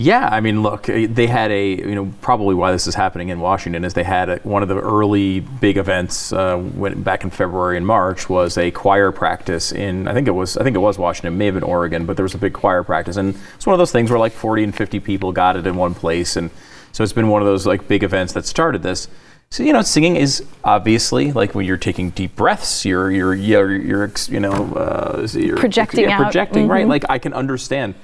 Yeah, 0.00 0.30
I 0.32 0.40
mean, 0.40 0.62
look, 0.62 0.88
eh, 0.88 1.06
they 1.10 1.26
had 1.26 1.50
a, 1.50 1.76
you 1.76 1.94
know, 1.94 2.10
probably 2.22 2.54
why 2.54 2.72
this 2.72 2.86
is 2.86 2.94
happening 2.94 3.28
in 3.28 3.38
Washington 3.38 3.84
is 3.84 3.92
they 3.92 4.02
had 4.02 4.30
a, 4.30 4.36
one 4.44 4.62
of 4.62 4.70
the 4.70 4.80
early 4.80 5.40
big 5.40 5.76
events 5.76 6.32
uh, 6.32 6.56
when, 6.56 7.02
back 7.02 7.22
in 7.22 7.28
February 7.28 7.76
and 7.76 7.86
March 7.86 8.26
was 8.26 8.56
a 8.56 8.70
choir 8.70 9.12
practice 9.12 9.72
in, 9.72 10.08
I 10.08 10.14
think 10.14 10.26
it 10.26 10.30
was, 10.30 10.56
I 10.56 10.64
think 10.64 10.74
it 10.74 10.78
was 10.78 10.96
Washington, 10.96 11.36
may 11.36 11.44
have 11.44 11.54
been 11.54 11.62
Oregon, 11.62 12.06
but 12.06 12.16
there 12.16 12.22
was 12.22 12.32
a 12.32 12.38
big 12.38 12.54
choir 12.54 12.82
practice, 12.82 13.18
and 13.18 13.36
it's 13.54 13.66
one 13.66 13.74
of 13.74 13.78
those 13.78 13.92
things 13.92 14.08
where 14.08 14.18
like 14.18 14.32
40 14.32 14.64
and 14.64 14.74
50 14.74 15.00
people 15.00 15.32
got 15.32 15.56
it 15.56 15.66
in 15.66 15.76
one 15.76 15.94
place, 15.94 16.34
and 16.34 16.48
so 16.92 17.04
it's 17.04 17.12
been 17.12 17.28
one 17.28 17.42
of 17.42 17.46
those 17.46 17.66
like 17.66 17.86
big 17.86 18.02
events 18.02 18.32
that 18.32 18.46
started 18.46 18.82
this. 18.82 19.06
So 19.50 19.64
you 19.64 19.74
know, 19.74 19.82
singing 19.82 20.16
is 20.16 20.42
obviously 20.64 21.30
like 21.32 21.54
when 21.54 21.66
you're 21.66 21.76
taking 21.76 22.08
deep 22.08 22.36
breaths, 22.36 22.86
you're 22.86 23.10
you're 23.10 23.34
you're, 23.34 23.76
you're 23.76 24.12
you 24.28 24.40
know 24.40 24.72
uh, 24.74 25.28
you're, 25.32 25.58
projecting 25.58 26.08
yeah, 26.08 26.14
out. 26.16 26.22
projecting 26.22 26.62
mm-hmm. 26.62 26.72
right. 26.72 26.88
Like 26.88 27.04
I 27.10 27.18
can 27.18 27.34
understand. 27.34 27.96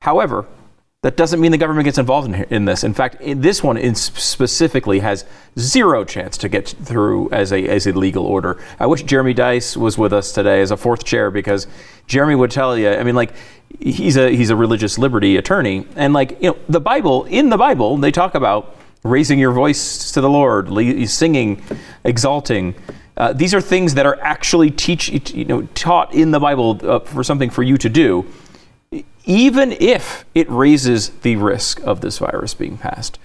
However, 0.00 0.46
That 1.02 1.16
doesn't 1.16 1.40
mean 1.40 1.50
the 1.50 1.58
government 1.58 1.86
gets 1.86 1.98
involved 1.98 2.28
in, 2.28 2.44
in 2.44 2.64
this. 2.64 2.84
In 2.84 2.94
fact, 2.94 3.20
in 3.20 3.40
this 3.40 3.60
one 3.60 3.76
specifically 3.96 5.00
has 5.00 5.24
zero 5.58 6.04
chance 6.04 6.38
to 6.38 6.48
get 6.48 6.68
through 6.68 7.28
as 7.32 7.52
a 7.52 7.66
as 7.66 7.88
a 7.88 7.92
legal 7.92 8.24
order. 8.24 8.62
I 8.78 8.86
wish 8.86 9.02
Jeremy 9.02 9.34
Dys 9.34 9.76
was 9.76 9.98
with 9.98 10.12
us 10.12 10.30
today 10.30 10.60
as 10.60 10.70
a 10.70 10.76
fourth 10.76 11.02
chair 11.04 11.32
because 11.32 11.66
Jeremy 12.06 12.36
would 12.36 12.52
tell 12.52 12.78
you. 12.78 12.88
I 12.88 13.02
mean, 13.02 13.16
like 13.16 13.32
he's 13.80 14.16
a 14.16 14.30
he's 14.30 14.50
a 14.50 14.54
religious 14.54 14.96
liberty 14.96 15.36
attorney, 15.38 15.88
and 15.96 16.12
like 16.14 16.40
you 16.40 16.50
know, 16.50 16.58
the 16.68 16.80
Bible 16.80 17.24
in 17.24 17.48
the 17.48 17.58
Bible 17.58 17.96
they 17.96 18.12
talk 18.12 18.36
about 18.36 18.76
raising 19.02 19.40
your 19.40 19.50
voice 19.50 20.12
to 20.12 20.20
the 20.20 20.30
Lord, 20.30 20.68
singing, 21.08 21.64
exalting. 22.04 22.76
Uh, 23.16 23.32
these 23.32 23.54
are 23.54 23.60
things 23.60 23.94
that 23.94 24.06
are 24.06 24.20
actually 24.20 24.70
teach 24.70 25.32
you 25.34 25.46
know 25.46 25.62
taught 25.74 26.14
in 26.14 26.30
the 26.30 26.38
Bible 26.38 26.78
uh, 26.84 27.00
for 27.00 27.24
something 27.24 27.50
for 27.50 27.64
you 27.64 27.76
to 27.76 27.88
do 27.88 28.24
even 29.24 29.72
if 29.72 30.24
it 30.34 30.50
raises 30.50 31.10
the 31.20 31.36
risk 31.36 31.80
of 31.80 32.00
this 32.00 32.18
virus 32.18 32.54
being 32.54 32.76
passed, 32.76 33.18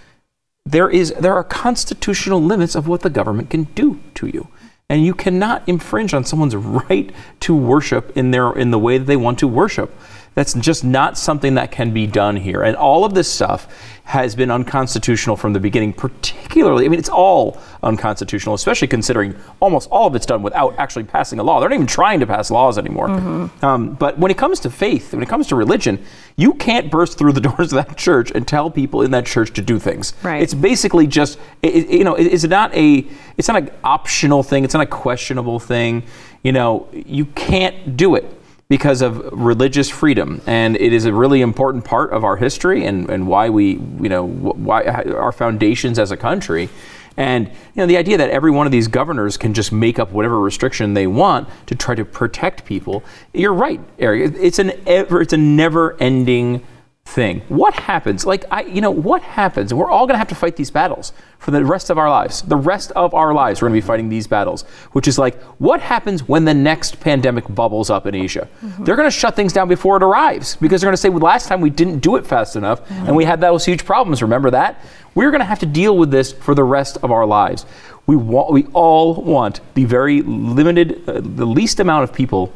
there 0.65 0.89
is 0.89 1.13
there 1.19 1.33
are 1.33 1.43
constitutional 1.43 2.41
limits 2.41 2.75
of 2.75 2.87
what 2.87 3.01
the 3.01 3.09
government 3.09 3.49
can 3.49 3.63
do 3.75 3.99
to 4.15 4.27
you. 4.27 4.47
And 4.89 5.03
you 5.03 5.13
cannot 5.13 5.67
infringe 5.67 6.13
on 6.13 6.23
someone's 6.23 6.55
right 6.89 7.11
to 7.41 7.55
worship 7.55 8.15
in 8.15 8.31
their 8.31 8.51
in 8.51 8.71
the 8.71 8.79
way 8.79 8.97
that 8.97 9.05
they 9.05 9.17
want 9.17 9.39
to 9.39 9.47
worship. 9.47 9.93
That's 10.37 10.53
just 10.53 10.83
not 10.83 11.17
something 11.17 11.55
that 11.55 11.71
can 11.71 11.91
be 11.91 12.05
done 12.05 12.35
here. 12.35 12.61
And 12.61 12.75
all 12.75 13.03
of 13.03 13.15
this 13.15 13.27
stuff 13.27 13.67
has 14.03 14.35
been 14.35 14.51
unconstitutional 14.51 15.35
from 15.35 15.53
the 15.53 15.59
beginning, 15.59 15.93
particularly, 15.93 16.85
I 16.85 16.89
mean, 16.89 16.99
it's 16.99 17.09
all 17.09 17.59
unconstitutional, 17.81 18.53
especially 18.53 18.87
considering 18.87 19.35
almost 19.59 19.89
all 19.89 20.05
of 20.05 20.13
it's 20.13 20.27
done 20.27 20.43
without 20.43 20.77
actually 20.77 21.05
passing 21.05 21.39
a 21.39 21.43
law. 21.43 21.59
They're 21.59 21.69
not 21.69 21.73
even 21.73 21.87
trying 21.87 22.19
to 22.19 22.27
pass 22.27 22.51
laws 22.51 22.77
anymore. 22.77 23.07
Mm-hmm. 23.07 23.65
Um, 23.65 23.95
but 23.95 24.19
when 24.19 24.29
it 24.29 24.37
comes 24.37 24.59
to 24.59 24.69
faith, 24.69 25.11
when 25.11 25.23
it 25.23 25.27
comes 25.27 25.47
to 25.47 25.55
religion, 25.55 26.05
you 26.35 26.53
can't 26.53 26.91
burst 26.91 27.17
through 27.17 27.33
the 27.33 27.41
doors 27.49 27.73
of 27.73 27.87
that 27.87 27.97
church 27.97 28.29
and 28.29 28.47
tell 28.47 28.69
people 28.69 29.01
in 29.01 29.09
that 29.09 29.25
church 29.25 29.53
to 29.53 29.63
do 29.63 29.79
things. 29.79 30.13
Right. 30.21 30.43
It's 30.43 30.53
basically 30.53 31.07
just, 31.07 31.39
it, 31.63 31.89
you 31.89 32.03
know, 32.03 32.13
it's 32.13 32.43
not 32.43 32.71
a, 32.75 33.07
it's 33.37 33.47
not 33.47 33.57
an 33.57 33.71
optional 33.83 34.43
thing. 34.43 34.63
It's 34.63 34.75
not 34.75 34.83
a 34.83 34.85
questionable 34.85 35.59
thing. 35.59 36.03
You 36.43 36.51
know, 36.51 36.87
you 36.93 37.25
can't 37.25 37.97
do 37.97 38.13
it 38.13 38.36
because 38.69 39.01
of 39.01 39.29
religious 39.31 39.89
freedom, 39.89 40.41
and 40.45 40.75
it 40.75 40.91
is 40.91 41.05
a 41.05 41.13
really 41.13 41.41
important 41.41 41.85
part 41.85 42.11
of 42.11 42.23
our 42.23 42.35
history 42.35 42.85
and, 42.85 43.09
and 43.09 43.25
why 43.25 43.49
we, 43.49 43.73
you 44.01 44.09
know, 44.09 44.27
why 44.27 44.83
our 44.83 45.31
foundations 45.31 45.97
as 45.97 46.11
a 46.11 46.17
country. 46.17 46.69
And 47.15 47.47
you 47.47 47.77
know, 47.77 47.87
the 47.87 47.97
idea 47.97 48.17
that 48.17 48.29
every 48.29 48.51
one 48.51 48.67
of 48.67 48.71
these 48.71 48.87
governors 48.87 49.37
can 49.37 49.53
just 49.53 49.71
make 49.71 49.99
up 49.99 50.11
whatever 50.11 50.39
restriction 50.39 50.93
they 50.93 51.07
want 51.07 51.49
to 51.67 51.75
try 51.75 51.95
to 51.95 52.05
protect 52.05 52.65
people. 52.65 53.03
You're 53.33 53.53
right, 53.53 53.79
Eric. 53.97 54.35
It's 54.37 54.59
an 54.59 54.73
ever, 54.85 55.21
it's 55.21 55.33
a 55.33 55.37
never-ending 55.37 56.63
thing. 57.07 57.41
What 57.47 57.73
happens? 57.73 58.25
Like 58.25 58.45
I, 58.51 58.61
you 58.63 58.81
know, 58.81 58.91
what 58.91 59.21
happens? 59.21 59.71
And 59.71 59.79
we're 59.79 59.89
all 59.89 60.05
going 60.05 60.15
to 60.15 60.19
have 60.19 60.27
to 60.27 60.35
fight 60.35 60.57
these 60.57 60.69
battles 60.69 61.13
for 61.39 61.51
the 61.51 61.63
rest 61.63 61.89
of 61.89 61.97
our 61.97 62.09
lives. 62.09 62.41
The 62.41 62.57
rest 62.57 62.91
of 62.91 63.13
our 63.13 63.33
lives, 63.33 63.61
we're 63.61 63.69
going 63.69 63.79
to 63.79 63.85
be 63.85 63.87
fighting 63.87 64.09
these 64.09 64.27
battles. 64.27 64.63
Which 64.91 65.07
is 65.07 65.17
like, 65.17 65.41
what 65.57 65.79
happens 65.79 66.27
when 66.27 66.43
the 66.45 66.53
next 66.53 66.99
pandemic 66.99 67.45
bubbles 67.53 67.89
up 67.89 68.07
in 68.07 68.13
Asia? 68.13 68.47
Mm-hmm. 68.61 68.83
They're 68.83 68.97
going 68.97 69.07
to 69.07 69.19
shut 69.19 69.35
things 69.35 69.53
down 69.53 69.69
before 69.69 69.95
it 69.97 70.03
arrives 70.03 70.57
because 70.57 70.81
they're 70.81 70.87
going 70.87 70.93
to 70.93 71.01
say, 71.01 71.09
well, 71.09 71.21
last 71.21 71.47
time 71.47 71.61
we 71.61 71.69
didn't 71.69 71.99
do 71.99 72.17
it 72.17 72.27
fast 72.27 72.55
enough, 72.55 72.81
mm-hmm. 72.81 73.07
and 73.07 73.15
we 73.15 73.23
had 73.23 73.39
those 73.39 73.63
huge 73.65 73.85
problems. 73.85 74.21
Remember 74.21 74.51
that? 74.51 74.83
We're 75.15 75.31
going 75.31 75.39
to 75.39 75.45
have 75.45 75.59
to 75.59 75.65
deal 75.65 75.97
with 75.97 76.11
this 76.11 76.33
for 76.33 76.53
the 76.53 76.63
rest 76.63 76.97
of 77.03 77.11
our 77.11 77.25
lives. 77.25 77.65
We 78.05 78.15
want, 78.15 78.51
we 78.51 78.65
all 78.73 79.15
want 79.15 79.61
the 79.73 79.85
very 79.85 80.21
limited, 80.21 81.07
uh, 81.07 81.21
the 81.21 81.45
least 81.45 81.79
amount 81.79 82.03
of 82.03 82.13
people 82.13 82.53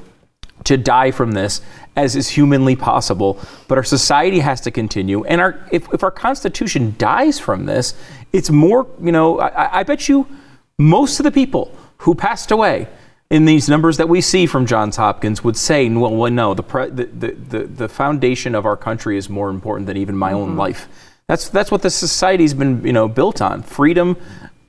to 0.63 0.78
die 0.78 1.12
from 1.12 1.32
this 1.32 1.62
as 1.95 2.15
is 2.15 2.30
humanly 2.30 2.76
possible. 2.76 3.39
But 3.67 3.78
our 3.78 3.84
society 3.84 4.39
has 4.39 4.62
to 4.62 4.71
continue. 4.71 5.24
And 5.26 5.41
our, 5.41 5.67
if, 5.71 5.91
if 5.93 6.04
our 6.04 6.12
Constitution 6.12 6.95
dies 6.97 7.39
from 7.39 7.65
this, 7.65 7.95
it's 8.32 8.50
more, 8.50 8.88
you 9.02 9.12
know, 9.12 9.39
I, 9.39 9.80
I 9.80 9.84
bet 9.84 10.08
you 10.08 10.28
most 10.78 11.19
of 11.19 11.24
the 11.24 11.32
people 11.32 11.76
who 11.97 12.15
passed 12.15 12.52
away 12.52 12.88
in 13.30 13.45
these 13.45 13.69
numbers 13.69 13.97
that 13.97 14.10
we 14.10 14.19
see 14.19 14.45
from 14.45 14.65
Johns 14.65 14.97
Hopkins 14.97 15.43
would 15.43 15.56
say, 15.56 15.88
well, 15.89 16.13
well 16.13 16.32
no, 16.32 16.54
the, 16.54 16.63
pre- 16.63 16.89
the, 16.89 17.06
the, 17.06 17.32
the, 17.32 17.60
the, 17.65 17.89
foundation 17.89 18.56
of 18.56 18.65
our 18.65 18.76
country 18.76 19.17
is 19.17 19.30
more 19.30 19.50
important 19.50 19.88
than 19.88 19.95
even 19.95 20.17
my 20.17 20.32
mm-hmm. 20.32 20.41
own 20.41 20.56
life. 20.58 20.89
That's, 21.28 21.47
that's 21.47 21.71
what 21.71 21.82
the 21.82 21.89
society's 21.89 22.54
been, 22.54 22.86
you 22.86 22.91
know, 22.91 23.08
built 23.08 23.41
on. 23.41 23.63
Freedom 23.63 24.17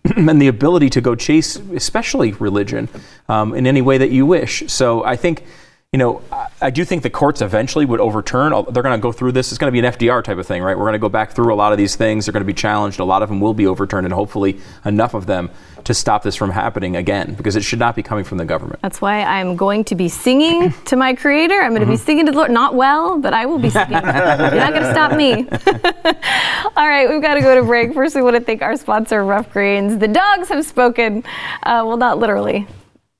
and 0.17 0.41
the 0.41 0.47
ability 0.47 0.91
to 0.91 1.01
go 1.01 1.17
chase, 1.17 1.57
especially 1.57 2.33
religion, 2.33 2.89
um, 3.29 3.55
in 3.55 3.67
any 3.67 3.83
way 3.83 3.99
that 3.99 4.11
you 4.11 4.27
wish. 4.27 4.63
So 4.69 5.03
I 5.05 5.17
think 5.17 5.45
you 5.93 5.99
know, 5.99 6.23
I 6.63 6.71
do 6.71 6.87
think 6.87 7.03
the 7.03 7.11
courts 7.11 7.43
eventually 7.43 7.85
would 7.85 8.01
overturn. 8.01 8.53
They're 8.71 8.83
going 8.83 8.99
to 8.99 9.03
go 9.03 9.13
through 9.13 9.33
this. 9.33 9.53
It's 9.53 9.59
going 9.59 9.71
to 9.71 9.79
be 9.79 9.87
an 9.87 9.93
FDR 9.93 10.25
type 10.25 10.39
of 10.39 10.47
thing, 10.47 10.63
right? 10.63 10.75
We're 10.75 10.85
going 10.85 10.95
to 10.95 10.99
go 10.99 11.11
back 11.11 11.33
through 11.33 11.53
a 11.53 11.55
lot 11.55 11.73
of 11.73 11.77
these 11.77 11.97
things. 11.97 12.25
They're 12.25 12.33
going 12.33 12.41
to 12.41 12.47
be 12.47 12.55
challenged. 12.55 12.99
A 12.99 13.05
lot 13.05 13.23
of 13.23 13.29
them 13.29 13.43
will 13.43 13.53
be 13.53 13.67
overturned, 13.67 14.07
and 14.07 14.15
hopefully 14.15 14.59
enough 14.87 15.13
of 15.13 15.27
them 15.27 15.51
to 15.85 15.93
stop 15.93 16.23
this 16.23 16.35
from 16.35 16.49
happening 16.49 16.97
again, 16.97 17.35
because 17.35 17.57
it 17.57 17.61
should 17.61 17.79
not 17.79 17.95
be 17.95 18.03
coming 18.03 18.25
from 18.25 18.39
the 18.39 18.47
government. 18.47 18.81
That's 18.81 19.03
why 19.03 19.23
I'm 19.23 19.55
going 19.55 19.85
to 19.85 19.95
be 19.95 20.09
singing 20.09 20.73
to 20.87 20.97
my 20.97 21.13
Creator. 21.13 21.61
I'm 21.61 21.73
going 21.73 21.81
to 21.81 21.85
mm-hmm. 21.85 21.93
be 21.93 21.99
singing 21.99 22.25
to 22.25 22.33
the 22.33 22.39
Lord. 22.39 22.51
Not 22.51 22.75
well, 22.75 23.19
but 23.19 23.35
I 23.35 23.45
will 23.45 23.59
be 23.59 23.69
singing. 23.69 23.93
You're 23.93 24.01
not 24.01 24.73
going 24.73 24.85
to 24.85 24.93
stop 24.93 25.15
me. 25.15 25.47
All 26.75 26.89
right, 26.89 27.11
we've 27.11 27.21
got 27.21 27.35
to 27.35 27.43
go 27.43 27.55
to 27.55 27.65
break. 27.65 27.93
First, 27.93 28.15
we 28.15 28.23
want 28.23 28.37
to 28.37 28.43
thank 28.43 28.63
our 28.63 28.79
sponsor, 28.79 29.23
Ruff 29.27 29.53
Greens. 29.53 29.99
The 29.99 30.09
dogs 30.09 30.49
have 30.49 30.65
spoken. 30.65 31.23
Uh, 31.65 31.85
well, 31.85 31.99
not 31.99 32.19
literally. 32.19 32.67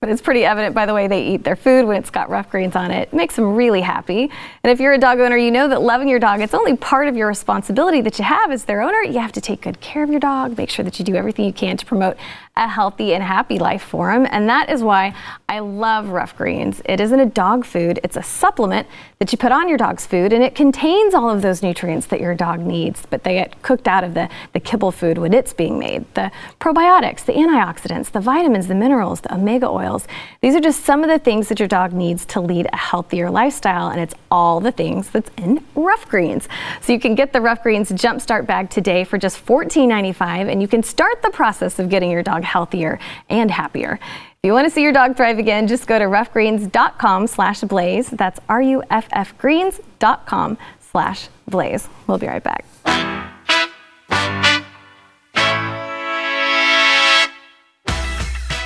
But 0.03 0.11
it's 0.11 0.23
pretty 0.23 0.45
evident 0.45 0.75
by 0.75 0.87
the 0.87 0.95
way 0.95 1.07
they 1.07 1.23
eat 1.27 1.45
their 1.45 1.57
food 1.57 1.87
when 1.87 1.97
it's 1.97 2.11
got 2.11 2.29
ruff 2.29 2.51
Greens 2.51 2.75
on 2.75 2.91
it. 2.91 3.03
it. 3.03 3.13
Makes 3.13 3.37
them 3.37 3.55
really 3.55 3.81
happy. 3.81 4.31
And 4.63 4.71
if 4.71 4.81
you're 4.81 4.93
a 4.93 4.99
dog 4.99 5.19
owner, 5.19 5.37
you 5.37 5.51
know 5.51 5.69
that 5.69 5.83
loving 5.83 6.09
your 6.09 6.19
dog, 6.19 6.41
it's 6.41 6.55
only 6.55 6.77
part 6.77 7.09
of 7.09 7.17
your 7.17 7.29
responsibility 7.29 8.01
that 8.03 8.19
you 8.19 8.25
have 8.25 8.51
as 8.51 8.65
their 8.65 8.83
owner. 8.83 9.03
You 9.03 9.19
have 9.19 9.33
to 9.33 9.41
take 9.41 9.63
good 9.63 9.81
care 9.81 10.03
of 10.03 10.11
your 10.11 10.21
dog, 10.21 10.57
make 10.57 10.71
sure 10.71 10.85
that 10.85 10.99
you 10.99 11.05
do 11.05 11.15
everything 11.15 11.45
you 11.45 11.53
can 11.53 11.77
to 11.77 11.87
promote 11.87 12.17
a 12.57 12.69
healthy 12.69 13.15
and 13.15 13.25
happy 13.25 13.59
life 13.59 13.83
for 13.83 14.13
them. 14.13 14.27
And 14.31 14.49
that 14.49 14.69
is 14.69 14.83
why 14.83 15.15
I 15.49 15.61
love 15.61 16.11
ruff 16.11 16.37
Greens. 16.37 16.83
It 16.85 17.01
isn't 17.01 17.19
a 17.19 17.27
dog 17.27 17.65
food, 17.65 17.99
it's 18.05 18.17
a 18.17 18.23
supplement 18.23 18.87
that 19.19 19.33
you 19.33 19.39
put 19.39 19.53
on 19.53 19.69
your 19.69 19.79
dog's 19.79 20.07
food, 20.07 20.35
and 20.35 20.45
it 20.45 20.55
contains 20.55 21.15
all 21.15 21.31
of 21.31 21.41
those 21.41 21.63
nutrients 21.63 22.07
that 22.09 22.21
your 22.21 22.35
dog 22.35 22.61
needs, 22.61 23.07
but 23.09 23.25
they 23.25 23.35
get 23.35 23.63
cooked 23.63 23.89
out 23.89 24.05
of 24.05 24.13
the, 24.13 24.29
the 24.53 24.61
kibble 24.61 24.93
food 24.93 25.17
when 25.17 25.33
it's 25.33 25.55
being 25.55 25.79
made. 25.79 26.05
The 26.15 26.31
probiotics, 26.61 27.25
the 27.25 27.33
antioxidants, 27.33 28.11
the 28.11 28.21
vitamins, 28.21 28.67
the 28.67 28.75
minerals, 28.75 29.23
the 29.23 29.35
omega 29.35 29.67
These 30.41 30.55
are 30.57 30.61
just 30.61 30.85
some 30.85 31.05
of 31.05 31.09
the 31.09 31.19
things 31.19 31.49
that 31.49 31.59
your 31.59 31.69
dog 31.69 31.93
needs 31.93 32.27
to 32.27 32.41
lead 32.41 32.67
a 32.73 32.77
healthier 32.77 33.31
lifestyle, 33.31 33.89
and 33.89 34.01
it's 34.01 34.15
all 34.31 34.61
the 34.61 34.73
things 34.73 35.11
that's 35.11 35.31
in 35.39 35.65
Ruff 35.75 36.09
Greens. 36.09 36.49
So 36.81 36.93
you 36.93 37.01
can 37.01 37.15
get 37.15 37.33
the 37.33 37.41
Ruff 37.41 37.63
Greens 37.63 37.91
Jumpstart 37.91 38.47
bag 38.47 38.69
today 38.69 39.05
for 39.05 39.17
just 39.17 39.45
$14.95, 39.47 40.51
and 40.51 40.61
you 40.61 40.69
can 40.69 40.83
start 40.83 41.23
the 41.23 41.31
process 41.31 41.79
of 41.79 41.89
getting 41.89 42.11
your 42.11 42.23
dog 42.23 42.33
dog 42.33 42.45
healthier 42.45 42.99
and 43.29 43.51
happier. 43.51 43.99
If 44.03 44.49
you 44.49 44.53
want 44.53 44.67
to 44.67 44.71
see 44.71 44.83
your 44.83 44.93
dog 44.93 45.17
thrive 45.17 45.39
again, 45.39 45.69
just 45.69 45.87
go 45.87 45.99
to 45.99 46.07
ruffgreens.com 46.07 47.27
slash 47.29 47.61
blaze. 47.61 48.11
That's 48.11 48.41
R-U-F-F 48.49 49.39
greens.com 49.39 50.59
slash 50.81 51.29
blaze. 51.47 51.89
We'll 52.07 52.19
be 52.19 52.27
right 52.27 52.43
back. 52.43 53.32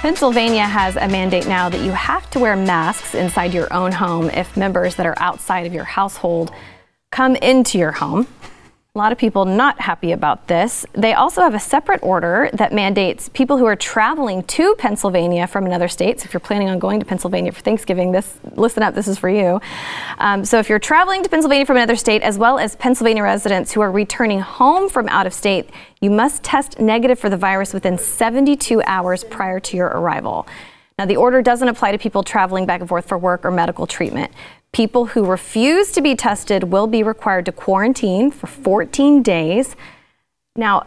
Pennsylvania 0.07 0.63
has 0.63 0.95
a 0.95 1.09
mandate 1.09 1.49
now 1.49 1.69
that 1.69 1.81
you 1.81 1.91
have 1.91 2.31
to 2.31 2.39
wear 2.39 2.55
masks 2.55 3.13
inside 3.13 3.53
your 3.53 3.67
own 3.73 3.91
home 3.91 4.31
if 4.31 4.57
members 4.57 4.95
that 4.95 5.05
are 5.05 5.17
outside 5.17 5.67
of 5.67 5.75
your 5.75 5.83
household 5.83 6.53
come 7.11 7.35
into 7.35 7.77
your 7.77 7.91
home. 7.91 8.29
A 8.97 9.05
lot 9.07 9.13
of 9.13 9.19
people 9.19 9.45
not 9.45 9.79
happy 9.79 10.13
about 10.13 10.47
this. 10.47 10.87
They 10.95 11.13
also 11.13 11.43
have 11.43 11.53
a 11.53 11.61
separate 11.61 12.03
order 12.03 12.49
that 12.55 12.73
mandates 12.73 13.29
people 13.29 13.59
who 13.59 13.67
are 13.67 13.77
traveling 13.77 14.43
to 14.45 14.75
Pennsylvania 14.77 15.47
from 15.47 15.67
another 15.67 15.87
state. 15.87 16.19
So 16.19 16.25
if 16.25 16.33
you're 16.33 16.41
planning 16.41 16.71
on 16.71 16.79
going 16.79 17.01
to 17.01 17.05
Pennsylvania 17.05 17.53
for 17.53 17.61
Thanksgiving, 17.61 18.13
this 18.13 18.39
listen 18.55 18.83
up. 18.83 18.95
This 18.95 19.07
is 19.07 19.19
for 19.19 19.29
you. 19.29 19.61
Um, 20.17 20.47
so 20.47 20.59
if 20.61 20.71
you're 20.71 20.79
traveling 20.79 21.23
to 21.25 21.29
Pennsylvania 21.29 21.67
from 21.67 21.77
another 21.77 21.95
state, 21.95 22.23
as 22.23 22.39
well 22.39 22.59
as 22.59 22.75
Pennsylvania 22.77 23.23
residents 23.23 23.71
who 23.71 23.83
are 23.83 23.93
returning 23.93 24.41
home 24.41 24.89
from 24.89 25.11
out 25.11 25.27
of 25.27 25.35
state, 25.35 25.69
you 26.01 26.11
must 26.11 26.43
test 26.43 26.81
negative 26.81 27.19
for 27.19 27.29
the 27.29 27.37
virus 27.37 27.75
within 27.75 27.99
72 27.99 28.83
hours 28.87 29.25
prior 29.25 29.61
to 29.61 29.77
your 29.77 29.89
arrival. 29.89 30.47
Now, 30.99 31.05
the 31.05 31.17
order 31.17 31.43
doesn't 31.43 31.69
apply 31.69 31.93
to 31.93 31.99
people 31.99 32.23
traveling 32.23 32.65
back 32.65 32.81
and 32.81 32.89
forth 32.89 33.07
for 33.07 33.19
work 33.19 33.45
or 33.45 33.51
medical 33.51 33.87
treatment. 33.87 34.33
People 34.73 35.07
who 35.07 35.25
refuse 35.25 35.93
to 35.93 36.01
be 36.01 36.15
tested 36.15 36.65
will 36.65 36.87
be 36.87 37.03
required 37.03 37.47
to 37.47 37.53
quarantine 37.53 38.31
for 38.31 38.47
14 38.47 39.23
days. 39.23 39.75
Now, 40.55 40.87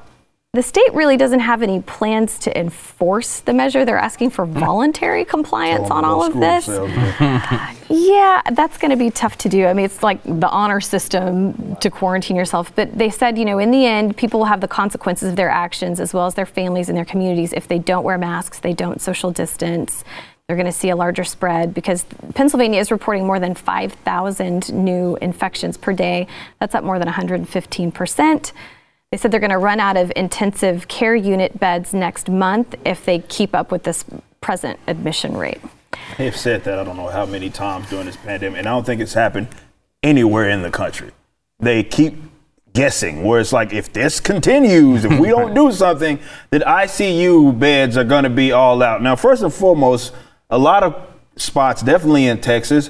the 0.54 0.63
state 0.63 0.92
really 0.94 1.15
doesn't 1.15 1.42
have 1.42 1.62
any 1.62 1.80
plans 1.80 2.39
to 2.39 2.60
enforce 2.60 3.39
the 3.42 3.54
measure. 3.54 3.86
They're 3.86 4.00
asking 4.00 4.32
for 4.32 4.48
hmm. 4.48 4.58
voluntary 4.58 5.24
compliance 5.24 5.92
on 5.92 6.04
all 6.04 6.24
of 6.24 6.34
this. 6.34 6.68
yeah, 7.89 8.42
that's 8.54 8.80
going 8.80 8.89
to 8.89 8.98
be 8.98 9.12
tough 9.12 9.38
to 9.39 9.50
do. 9.50 9.68
I 9.68 9.74
mean, 9.74 9.86
it's 9.86 10.02
like 10.02 10.24
the 10.24 10.50
honor 10.50 10.82
system 10.82 11.76
to 11.76 11.92
quarantine 11.92 12.36
yourself. 12.36 12.74
But 12.76 12.98
they 12.98 13.12
said, 13.12 13.38
you 13.38 13.46
know, 13.46 13.60
in 13.60 13.70
the 13.70 13.86
end, 13.86 14.18
people 14.18 14.39
will 14.39 14.48
have 14.48 14.60
the 14.60 14.68
consequences 14.68 15.30
of 15.30 15.36
their 15.36 15.52
actions 15.52 16.00
as 16.00 16.15
well 16.15 16.26
as 16.26 16.34
their 16.34 16.48
families 16.48 16.89
and 16.89 16.98
their 16.98 17.06
communities 17.06 17.54
if 17.54 17.68
they 17.68 17.78
don't 17.78 18.04
wear 18.04 18.18
masks, 18.18 18.58
they 18.58 18.74
don't 18.74 19.00
social 19.00 19.30
distance, 19.30 20.04
they're 20.49 20.55
going 20.55 20.65
to 20.65 20.71
see 20.71 20.89
a 20.89 20.95
larger 20.95 21.23
spread 21.23 21.75
because 21.75 22.05
Pennsylvania 22.33 22.79
is 22.79 22.89
reporting 22.89 23.27
more 23.27 23.39
than 23.39 23.53
5,000 23.53 24.73
new 24.73 25.15
infections 25.17 25.77
per 25.77 25.93
day. 25.93 26.25
That's 26.57 26.73
up 26.73 26.83
more 26.83 26.97
than 26.97 27.05
115 27.05 27.91
percent. 27.91 28.51
They 29.12 29.17
said 29.17 29.29
they're 29.29 29.39
going 29.39 29.51
to 29.51 29.59
run 29.59 29.79
out 29.79 29.95
of 29.95 30.12
intensive 30.15 30.88
care 30.88 31.15
unit 31.15 31.59
beds 31.59 31.93
next 31.93 32.29
month 32.29 32.73
if 32.83 33.05
they 33.05 33.19
keep 33.19 33.53
up 33.53 33.71
with 33.71 33.83
this 33.83 34.03
present 34.41 34.79
admission 34.88 35.38
rate. 35.38 35.62
They've 36.17 36.35
said 36.35 36.63
that 36.63 36.79
I 36.79 36.83
don't 36.83 36.97
know 36.97 37.09
how 37.09 37.27
many 37.27 37.51
times 37.51 37.88
during 37.88 38.07
this 38.07 38.17
pandemic, 38.17 38.57
and 38.57 38.67
I 38.67 38.71
don't 38.71 38.88
think 38.88 39.01
it's 39.01 39.13
happened 39.13 39.49
anywhere 40.01 40.49
in 40.49 40.63
the 40.63 40.71
country. 40.71 41.12
They 41.59 41.83
keep 41.83 42.15
guessing 42.73 43.23
where 43.23 43.39
it's 43.39 43.53
like 43.53 43.71
if 43.71 43.93
this 43.93 44.19
continues, 44.19 45.05
if 45.05 45.19
we 45.19 45.27
don't 45.27 45.53
do 45.63 45.71
something, 45.71 46.17
that 46.49 46.63
ICU 46.63 47.59
beds 47.59 47.97
are 47.97 48.03
going 48.03 48.23
to 48.23 48.31
be 48.31 48.51
all 48.51 48.81
out. 48.81 49.03
Now, 49.03 49.15
first 49.15 49.43
and 49.43 49.53
foremost, 49.53 50.12
a 50.49 50.57
lot 50.57 50.83
of 50.83 50.95
spots, 51.35 51.81
definitely 51.81 52.27
in 52.27 52.41
Texas, 52.41 52.89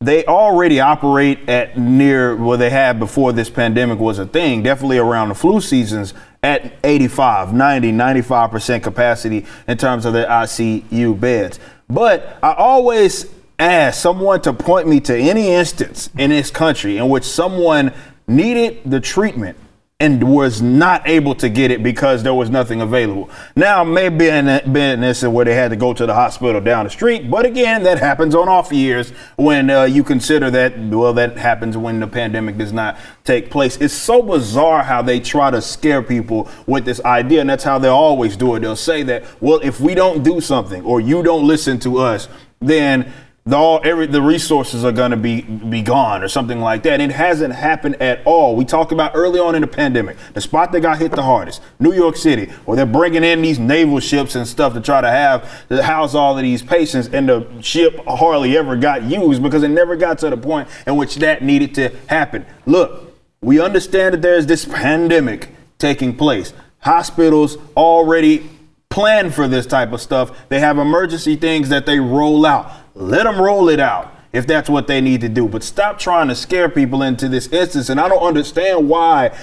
they 0.00 0.24
already 0.24 0.80
operate 0.80 1.48
at 1.48 1.78
near 1.78 2.34
where 2.34 2.58
they 2.58 2.70
had 2.70 2.98
before 2.98 3.32
this 3.32 3.48
pandemic 3.48 3.98
was 3.98 4.18
a 4.18 4.26
thing, 4.26 4.62
definitely 4.62 4.98
around 4.98 5.28
the 5.28 5.34
flu 5.34 5.60
seasons 5.60 6.12
at 6.42 6.72
85, 6.82 7.54
90, 7.54 7.92
95% 7.92 8.82
capacity 8.82 9.46
in 9.68 9.78
terms 9.78 10.04
of 10.04 10.12
their 10.12 10.26
ICU 10.26 11.18
beds. 11.18 11.60
But 11.88 12.38
I 12.42 12.52
always 12.54 13.26
ask 13.58 14.00
someone 14.00 14.40
to 14.42 14.52
point 14.52 14.88
me 14.88 14.98
to 15.00 15.16
any 15.16 15.50
instance 15.50 16.10
in 16.18 16.30
this 16.30 16.50
country 16.50 16.96
in 16.96 17.08
which 17.08 17.24
someone 17.24 17.92
needed 18.26 18.80
the 18.84 19.00
treatment 19.00 19.56
and 20.02 20.20
was 20.24 20.60
not 20.60 21.06
able 21.06 21.32
to 21.32 21.48
get 21.48 21.70
it 21.70 21.80
because 21.80 22.24
there 22.24 22.34
was 22.34 22.50
nothing 22.50 22.80
available. 22.80 23.30
Now, 23.54 23.84
maybe 23.84 24.26
in 24.26 24.46
been 24.72 25.00
this 25.00 25.22
where 25.22 25.44
they 25.44 25.54
had 25.54 25.70
to 25.70 25.76
go 25.76 25.94
to 25.94 26.06
the 26.06 26.12
hospital 26.12 26.60
down 26.60 26.84
the 26.84 26.90
street, 26.90 27.30
but 27.30 27.46
again, 27.46 27.84
that 27.84 28.00
happens 28.00 28.34
on 28.34 28.48
off 28.48 28.72
years 28.72 29.10
when 29.36 29.70
uh, 29.70 29.84
you 29.84 30.02
consider 30.02 30.50
that, 30.50 30.76
well, 30.76 31.12
that 31.12 31.38
happens 31.38 31.76
when 31.76 32.00
the 32.00 32.08
pandemic 32.08 32.58
does 32.58 32.72
not 32.72 32.98
take 33.22 33.48
place. 33.48 33.76
It's 33.76 33.94
so 33.94 34.22
bizarre 34.22 34.82
how 34.82 35.02
they 35.02 35.20
try 35.20 35.52
to 35.52 35.62
scare 35.62 36.02
people 36.02 36.50
with 36.66 36.84
this 36.84 37.00
idea, 37.04 37.40
and 37.40 37.48
that's 37.48 37.62
how 37.62 37.78
they 37.78 37.86
always 37.86 38.36
do 38.36 38.56
it. 38.56 38.60
They'll 38.60 38.74
say 38.74 39.04
that, 39.04 39.22
well, 39.40 39.60
if 39.62 39.78
we 39.78 39.94
don't 39.94 40.24
do 40.24 40.40
something 40.40 40.82
or 40.82 41.00
you 41.00 41.22
don't 41.22 41.46
listen 41.46 41.78
to 41.78 41.98
us, 41.98 42.28
then 42.60 43.12
the 43.44 43.56
all 43.56 43.80
every 43.82 44.06
the 44.06 44.22
resources 44.22 44.84
are 44.84 44.92
going 44.92 45.10
to 45.10 45.16
be 45.16 45.42
be 45.42 45.82
gone 45.82 46.22
or 46.22 46.28
something 46.28 46.60
like 46.60 46.84
that. 46.84 47.00
It 47.00 47.10
hasn't 47.10 47.52
happened 47.52 48.00
at 48.00 48.24
all. 48.24 48.54
We 48.54 48.64
talked 48.64 48.92
about 48.92 49.12
early 49.14 49.40
on 49.40 49.56
in 49.56 49.62
the 49.62 49.66
pandemic, 49.66 50.16
the 50.34 50.40
spot 50.40 50.70
that 50.72 50.80
got 50.80 50.98
hit 50.98 51.10
the 51.10 51.22
hardest, 51.22 51.60
New 51.80 51.92
York 51.92 52.16
City, 52.16 52.46
where 52.64 52.76
they're 52.76 52.86
bringing 52.86 53.24
in 53.24 53.42
these 53.42 53.58
naval 53.58 53.98
ships 53.98 54.36
and 54.36 54.46
stuff 54.46 54.74
to 54.74 54.80
try 54.80 55.00
to 55.00 55.10
have 55.10 55.68
to 55.68 55.82
house 55.82 56.14
all 56.14 56.36
of 56.36 56.42
these 56.42 56.62
patients, 56.62 57.08
and 57.08 57.28
the 57.28 57.46
ship 57.60 57.98
hardly 58.06 58.56
ever 58.56 58.76
got 58.76 59.02
used 59.02 59.42
because 59.42 59.64
it 59.64 59.68
never 59.68 59.96
got 59.96 60.18
to 60.18 60.30
the 60.30 60.36
point 60.36 60.68
in 60.86 60.96
which 60.96 61.16
that 61.16 61.42
needed 61.42 61.74
to 61.74 61.88
happen. 62.06 62.46
Look, 62.64 63.12
we 63.40 63.60
understand 63.60 64.14
that 64.14 64.22
there's 64.22 64.46
this 64.46 64.64
pandemic 64.64 65.48
taking 65.78 66.16
place. 66.16 66.52
Hospitals 66.78 67.58
already 67.76 68.48
plan 68.88 69.30
for 69.30 69.48
this 69.48 69.66
type 69.66 69.90
of 69.92 70.00
stuff. 70.00 70.48
They 70.48 70.60
have 70.60 70.78
emergency 70.78 71.34
things 71.34 71.70
that 71.70 71.86
they 71.86 71.98
roll 71.98 72.44
out 72.44 72.70
let 72.94 73.24
them 73.24 73.40
roll 73.40 73.68
it 73.68 73.80
out 73.80 74.14
if 74.32 74.46
that's 74.46 74.68
what 74.68 74.86
they 74.86 75.00
need 75.00 75.20
to 75.20 75.28
do. 75.28 75.48
But 75.48 75.62
stop 75.62 75.98
trying 75.98 76.28
to 76.28 76.34
scare 76.34 76.68
people 76.68 77.02
into 77.02 77.28
this 77.28 77.48
instance. 77.48 77.88
And 77.88 78.00
I 78.00 78.08
don't 78.08 78.22
understand 78.22 78.88
why, 78.88 79.36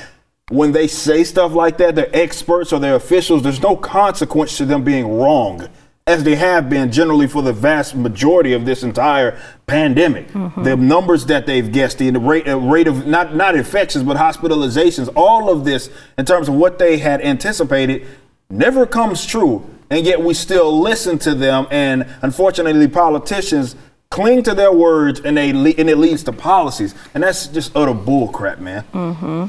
when 0.49 0.71
they 0.71 0.88
say 0.88 1.23
stuff 1.23 1.53
like 1.53 1.77
that, 1.77 1.95
they're 1.95 2.09
experts 2.13 2.73
or 2.73 2.79
they're 2.79 2.95
officials, 2.95 3.43
there's 3.43 3.62
no 3.62 3.75
consequence 3.75 4.57
to 4.57 4.65
them 4.65 4.83
being 4.83 5.07
wrong, 5.07 5.69
as 6.07 6.23
they 6.23 6.35
have 6.35 6.69
been 6.69 6.91
generally 6.91 7.27
for 7.27 7.43
the 7.43 7.53
vast 7.53 7.95
majority 7.95 8.53
of 8.53 8.65
this 8.65 8.81
entire 8.81 9.39
pandemic. 9.67 10.27
Mm-hmm. 10.29 10.63
The 10.63 10.75
numbers 10.75 11.27
that 11.27 11.45
they've 11.45 11.71
guessed, 11.71 11.99
the 11.99 12.12
rate, 12.12 12.47
uh, 12.47 12.57
rate 12.57 12.88
of 12.88 13.05
not, 13.05 13.35
not 13.35 13.55
infections, 13.55 14.03
but 14.03 14.17
hospitalizations, 14.17 15.12
all 15.15 15.51
of 15.51 15.65
this 15.65 15.91
in 16.17 16.25
terms 16.25 16.49
of 16.49 16.55
what 16.55 16.79
they 16.79 16.97
had 16.97 17.21
anticipated 17.21 18.07
never 18.49 18.88
comes 18.88 19.23
true 19.23 19.69
and 19.89 20.06
yet 20.06 20.21
we 20.21 20.34
still 20.34 20.80
listen 20.80 21.17
to 21.19 21.36
them. 21.36 21.67
And 21.71 22.08
unfortunately, 22.21 22.88
politicians 22.88 23.75
cling 24.10 24.43
to 24.43 24.54
their 24.54 24.71
words, 24.71 25.19
and 25.19 25.38
they 25.38 25.54
le- 25.54 25.75
and 25.78 25.89
it 25.89 25.97
leads 25.97 26.23
to 26.23 26.32
policies, 26.32 26.95
and 27.13 27.23
that's 27.23 27.47
just 27.47 27.75
utter 27.75 27.93
bullcrap, 27.93 28.60
man. 28.60 28.84
Mm-hmm. 28.93 29.45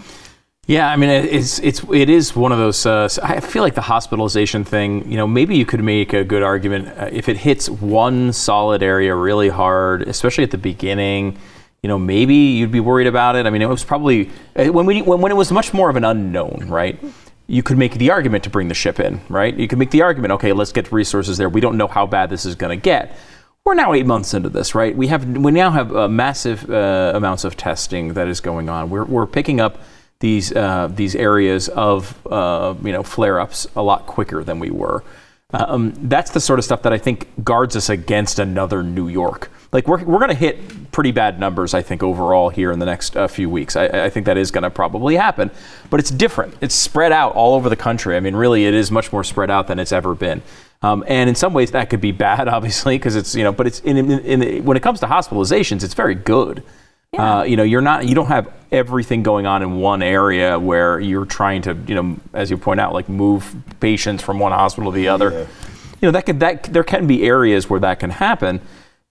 Yeah, 0.66 0.88
I 0.88 0.96
mean, 0.96 1.11
it's 1.11 1.59
it's 1.59 1.83
it 1.92 2.09
is 2.09 2.37
one 2.37 2.53
of 2.53 2.59
those. 2.59 2.87
Uh, 2.87 3.09
I 3.22 3.40
feel 3.40 3.62
like 3.62 3.74
the 3.74 3.81
hospitalization 3.81 4.64
thing. 4.64 5.11
You 5.11 5.16
know, 5.16 5.26
maybe 5.26 5.57
you 5.57 5.66
could 5.66 5.83
make 5.83 6.12
a 6.12 6.22
good 6.22 6.44
argument 6.44 6.96
uh, 6.96 7.09
if 7.11 7.29
it 7.29 7.38
hits 7.38 7.68
one 7.68 8.33
solid 8.33 8.83
area 8.83 9.14
really 9.14 9.48
hard, 9.48 10.03
especially 10.03 10.44
at 10.44 10.53
the 10.53 10.59
beginning. 10.59 11.38
You 11.83 11.88
know, 11.88 11.98
maybe 11.98 12.37
you'd 12.37 12.70
be 12.70 12.79
worried 12.79 13.09
about 13.09 13.37
it. 13.37 13.46
I 13.46 13.50
mean, 13.50 13.62
it 13.62 13.68
was 13.68 13.83
probably 13.83 14.31
uh, 14.55 14.66
when 14.66 14.87
we 14.87 15.03
when, 15.03 15.20
when 15.20 15.33
it 15.33 15.35
was 15.35 15.50
much 15.50 15.74
more 15.74 15.90
of 15.90 15.96
an 15.96 16.05
unknown, 16.05 16.66
right? 16.68 17.03
You 17.50 17.64
could 17.64 17.76
make 17.76 17.94
the 17.94 18.12
argument 18.12 18.44
to 18.44 18.50
bring 18.50 18.68
the 18.68 18.74
ship 18.74 19.00
in, 19.00 19.20
right? 19.28 19.56
You 19.56 19.66
could 19.66 19.78
make 19.78 19.90
the 19.90 20.02
argument, 20.02 20.32
okay, 20.34 20.52
let's 20.52 20.70
get 20.70 20.92
resources 20.92 21.36
there. 21.36 21.48
We 21.48 21.60
don't 21.60 21.76
know 21.76 21.88
how 21.88 22.06
bad 22.06 22.30
this 22.30 22.46
is 22.46 22.54
going 22.54 22.78
to 22.78 22.80
get. 22.80 23.16
We're 23.64 23.74
now 23.74 23.92
eight 23.92 24.06
months 24.06 24.34
into 24.34 24.48
this, 24.48 24.72
right? 24.74 24.96
We 24.96 25.08
have 25.08 25.26
we 25.36 25.50
now 25.50 25.70
have 25.70 25.94
uh, 25.94 26.08
massive 26.08 26.70
uh, 26.70 27.12
amounts 27.14 27.42
of 27.42 27.56
testing 27.56 28.14
that 28.14 28.28
is 28.28 28.40
going 28.40 28.68
on. 28.68 28.88
We're, 28.88 29.04
we're 29.04 29.26
picking 29.26 29.60
up 29.60 29.80
these 30.20 30.54
uh, 30.54 30.88
these 30.94 31.16
areas 31.16 31.68
of 31.68 32.16
uh, 32.26 32.74
you 32.82 32.92
know 32.92 33.02
flare 33.02 33.40
ups 33.40 33.66
a 33.74 33.82
lot 33.82 34.06
quicker 34.06 34.44
than 34.44 34.60
we 34.60 34.70
were. 34.70 35.02
Um, 35.52 35.92
that's 36.08 36.30
the 36.30 36.40
sort 36.40 36.60
of 36.60 36.64
stuff 36.64 36.82
that 36.82 36.92
I 36.92 36.98
think 36.98 37.44
guards 37.44 37.74
us 37.74 37.88
against 37.88 38.38
another 38.38 38.84
New 38.84 39.08
York. 39.08 39.50
Like 39.72 39.87
we're, 39.87 40.02
we're 40.04 40.18
going 40.18 40.30
to 40.30 40.35
hit 40.35 40.90
pretty 40.90 41.12
bad 41.12 41.38
numbers, 41.38 41.74
I 41.74 41.83
think, 41.83 42.02
overall 42.02 42.48
here 42.48 42.72
in 42.72 42.78
the 42.80 42.87
next 42.87 43.16
uh, 43.16 43.28
few 43.28 43.48
weeks. 43.48 43.76
I, 43.76 43.87
I, 43.87 44.11
think 44.11 44.26
that 44.26 44.37
is 44.37 44.50
going 44.50 44.64
to 44.64 44.70
probably 44.70 45.14
happen, 45.14 45.50
but 45.90 46.00
it's 46.00 46.11
different. 46.11 46.54
It's 46.61 46.74
spread 46.74 47.12
out 47.12 47.35
all 47.35 47.54
over 47.54 47.68
the 47.68 47.76
country. 47.76 48.16
I 48.16 48.20
mean, 48.20 48.35
really, 48.35 48.66
it 48.66 48.74
is 48.74 48.90
much 48.90 49.12
more 49.12 49.22
spread 49.22 49.50
out 49.50 49.68
than 49.68 49.78
it's 49.78 49.92
ever 49.92 50.14
been. 50.14 50.42
Um, 50.83 51.04
and 51.06 51.28
in 51.28 51.37
some 51.37 51.52
ways, 51.52 51.70
that 51.70 51.88
could 51.88 52.00
be 52.00 52.11
bad, 52.11 52.48
obviously, 52.56 52.98
because 52.98 53.14
it's 53.14 53.35
you 53.35 53.44
know. 53.44 53.52
But 53.52 53.68
it's 53.68 53.80
in, 53.80 53.96
in, 53.96 54.42
in, 54.42 54.64
when 54.64 54.76
it 54.76 54.83
comes 54.83 55.00
to 55.00 55.06
hospitalizations, 55.06 55.85
it's 55.85 55.94
very 55.94 56.14
good. 56.16 56.64
Yeah. 57.12 57.38
Uh, 57.38 57.42
you 57.42 57.56
know, 57.56 57.64
you're 57.64 57.80
not, 57.80 58.06
you 58.06 58.14
don't 58.14 58.28
have 58.28 58.52
everything 58.70 59.24
going 59.24 59.44
on 59.44 59.62
in 59.62 59.78
one 59.78 60.00
area 60.00 60.56
where 60.59 61.00
you're 61.00 61.24
trying 61.24 61.62
to, 61.62 61.76
you 61.88 61.96
know, 61.96 62.16
as 62.33 62.52
you 62.52 62.56
point 62.56 62.78
out, 62.78 62.92
like 62.92 63.09
move 63.09 63.52
patients 63.80 64.22
from 64.22 64.38
one 64.38 64.52
hospital 64.52 64.92
to 64.92 64.96
the 64.96 65.09
other. 65.09 65.33
Yeah. 65.33 65.38
You 66.00 66.06
know, 66.06 66.12
that 66.12 66.24
could, 66.24 66.38
that 66.38 66.64
there 66.64 66.85
can 66.85 67.09
be 67.09 67.24
areas 67.24 67.68
where 67.68 67.80
that 67.80 67.98
can 67.98 68.11
happen 68.11 68.61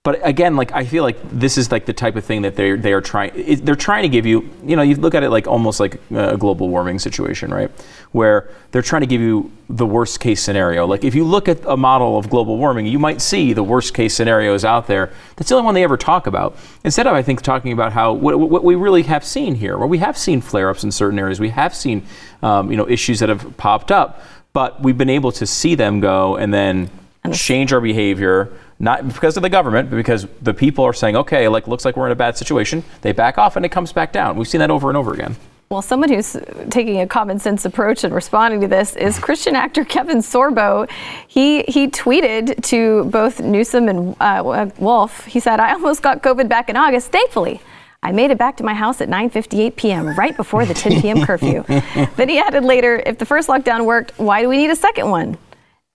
but 0.02 0.18
again, 0.26 0.56
like 0.56 0.72
I 0.72 0.86
feel 0.86 1.02
like 1.02 1.18
this 1.30 1.58
is 1.58 1.70
like 1.70 1.84
the 1.84 1.92
type 1.92 2.16
of 2.16 2.24
thing 2.24 2.40
that 2.40 2.56
they 2.56 2.74
they 2.74 2.94
are 2.94 3.02
trying. 3.02 3.60
They're 3.62 3.74
trying 3.74 4.04
to 4.04 4.08
give 4.08 4.24
you, 4.24 4.48
you 4.64 4.74
know, 4.74 4.80
you 4.80 4.94
look 4.94 5.14
at 5.14 5.22
it 5.22 5.28
like 5.28 5.46
almost 5.46 5.78
like 5.78 6.00
a 6.10 6.38
global 6.38 6.70
warming 6.70 6.98
situation, 6.98 7.52
right? 7.52 7.70
Where 8.12 8.48
they're 8.70 8.80
trying 8.80 9.02
to 9.02 9.06
give 9.06 9.20
you 9.20 9.52
the 9.68 9.84
worst 9.84 10.18
case 10.18 10.42
scenario. 10.42 10.86
Like 10.86 11.04
if 11.04 11.14
you 11.14 11.24
look 11.24 11.50
at 11.50 11.62
a 11.66 11.76
model 11.76 12.16
of 12.16 12.30
global 12.30 12.56
warming, 12.56 12.86
you 12.86 12.98
might 12.98 13.20
see 13.20 13.52
the 13.52 13.62
worst 13.62 13.92
case 13.92 14.14
scenarios 14.14 14.64
out 14.64 14.86
there. 14.86 15.12
That's 15.36 15.50
the 15.50 15.56
only 15.56 15.66
one 15.66 15.74
they 15.74 15.84
ever 15.84 15.98
talk 15.98 16.26
about. 16.26 16.56
Instead 16.82 17.06
of, 17.06 17.12
I 17.12 17.20
think, 17.20 17.42
talking 17.42 17.74
about 17.74 17.92
how 17.92 18.14
what, 18.14 18.40
what 18.40 18.64
we 18.64 18.76
really 18.76 19.02
have 19.02 19.22
seen 19.22 19.54
here, 19.54 19.76
where 19.76 19.86
we 19.86 19.98
have 19.98 20.16
seen 20.16 20.40
flare-ups 20.40 20.82
in 20.82 20.92
certain 20.92 21.18
areas, 21.18 21.40
we 21.40 21.50
have 21.50 21.74
seen, 21.74 22.06
um, 22.42 22.70
you 22.70 22.78
know, 22.78 22.88
issues 22.88 23.20
that 23.20 23.28
have 23.28 23.54
popped 23.58 23.92
up, 23.92 24.22
but 24.54 24.82
we've 24.82 24.96
been 24.96 25.10
able 25.10 25.30
to 25.32 25.46
see 25.46 25.74
them 25.74 26.00
go 26.00 26.36
and 26.36 26.54
then 26.54 26.88
change 27.34 27.70
our 27.74 27.82
behavior 27.82 28.50
not 28.80 29.06
because 29.06 29.36
of 29.36 29.42
the 29.42 29.50
government, 29.50 29.90
but 29.90 29.96
because 29.96 30.26
the 30.40 30.54
people 30.54 30.84
are 30.84 30.94
saying, 30.94 31.14
okay, 31.14 31.46
like 31.46 31.68
looks 31.68 31.84
like 31.84 31.96
we're 31.96 32.06
in 32.06 32.12
a 32.12 32.16
bad 32.16 32.36
situation. 32.36 32.82
They 33.02 33.12
back 33.12 33.38
off 33.38 33.56
and 33.56 33.64
it 33.64 33.68
comes 33.68 33.92
back 33.92 34.10
down. 34.12 34.36
We've 34.36 34.48
seen 34.48 34.60
that 34.60 34.70
over 34.70 34.88
and 34.88 34.96
over 34.96 35.12
again. 35.12 35.36
Well, 35.68 35.82
someone 35.82 36.08
who's 36.08 36.36
taking 36.70 37.00
a 37.00 37.06
common 37.06 37.38
sense 37.38 37.64
approach 37.64 38.02
and 38.02 38.12
responding 38.12 38.60
to 38.62 38.66
this 38.66 38.96
is 38.96 39.20
Christian 39.20 39.54
actor 39.54 39.84
Kevin 39.84 40.18
Sorbo. 40.18 40.90
He 41.28 41.62
he 41.68 41.86
tweeted 41.86 42.60
to 42.64 43.04
both 43.04 43.38
Newsom 43.38 43.88
and 43.88 44.16
uh, 44.18 44.68
Wolf. 44.78 45.26
He 45.26 45.38
said, 45.38 45.60
"I 45.60 45.72
almost 45.74 46.02
got 46.02 46.24
COVID 46.24 46.48
back 46.48 46.70
in 46.70 46.76
August. 46.76 47.12
Thankfully, 47.12 47.60
I 48.02 48.10
made 48.10 48.32
it 48.32 48.38
back 48.38 48.56
to 48.56 48.64
my 48.64 48.74
house 48.74 49.00
at 49.00 49.08
9:58 49.08 49.76
p.m. 49.76 50.18
right 50.18 50.36
before 50.36 50.66
the 50.66 50.74
10 50.74 51.00
p.m. 51.02 51.24
curfew." 51.24 51.62
then 52.16 52.28
he 52.28 52.40
added 52.40 52.64
later, 52.64 53.00
"If 53.06 53.18
the 53.18 53.26
first 53.26 53.48
lockdown 53.48 53.84
worked, 53.84 54.18
why 54.18 54.42
do 54.42 54.48
we 54.48 54.56
need 54.56 54.70
a 54.70 54.76
second 54.76 55.08
one?" 55.08 55.38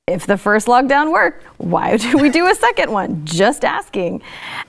If 0.08 0.28
the 0.28 0.38
first 0.38 0.68
lockdown 0.68 1.12
worked, 1.12 1.44
why 1.58 1.98
do 1.98 2.18
we 2.18 2.30
do 2.30 2.46
a 2.48 2.54
second 2.54 2.92
one? 2.92 3.26
Just 3.26 3.66
asking. 3.66 4.22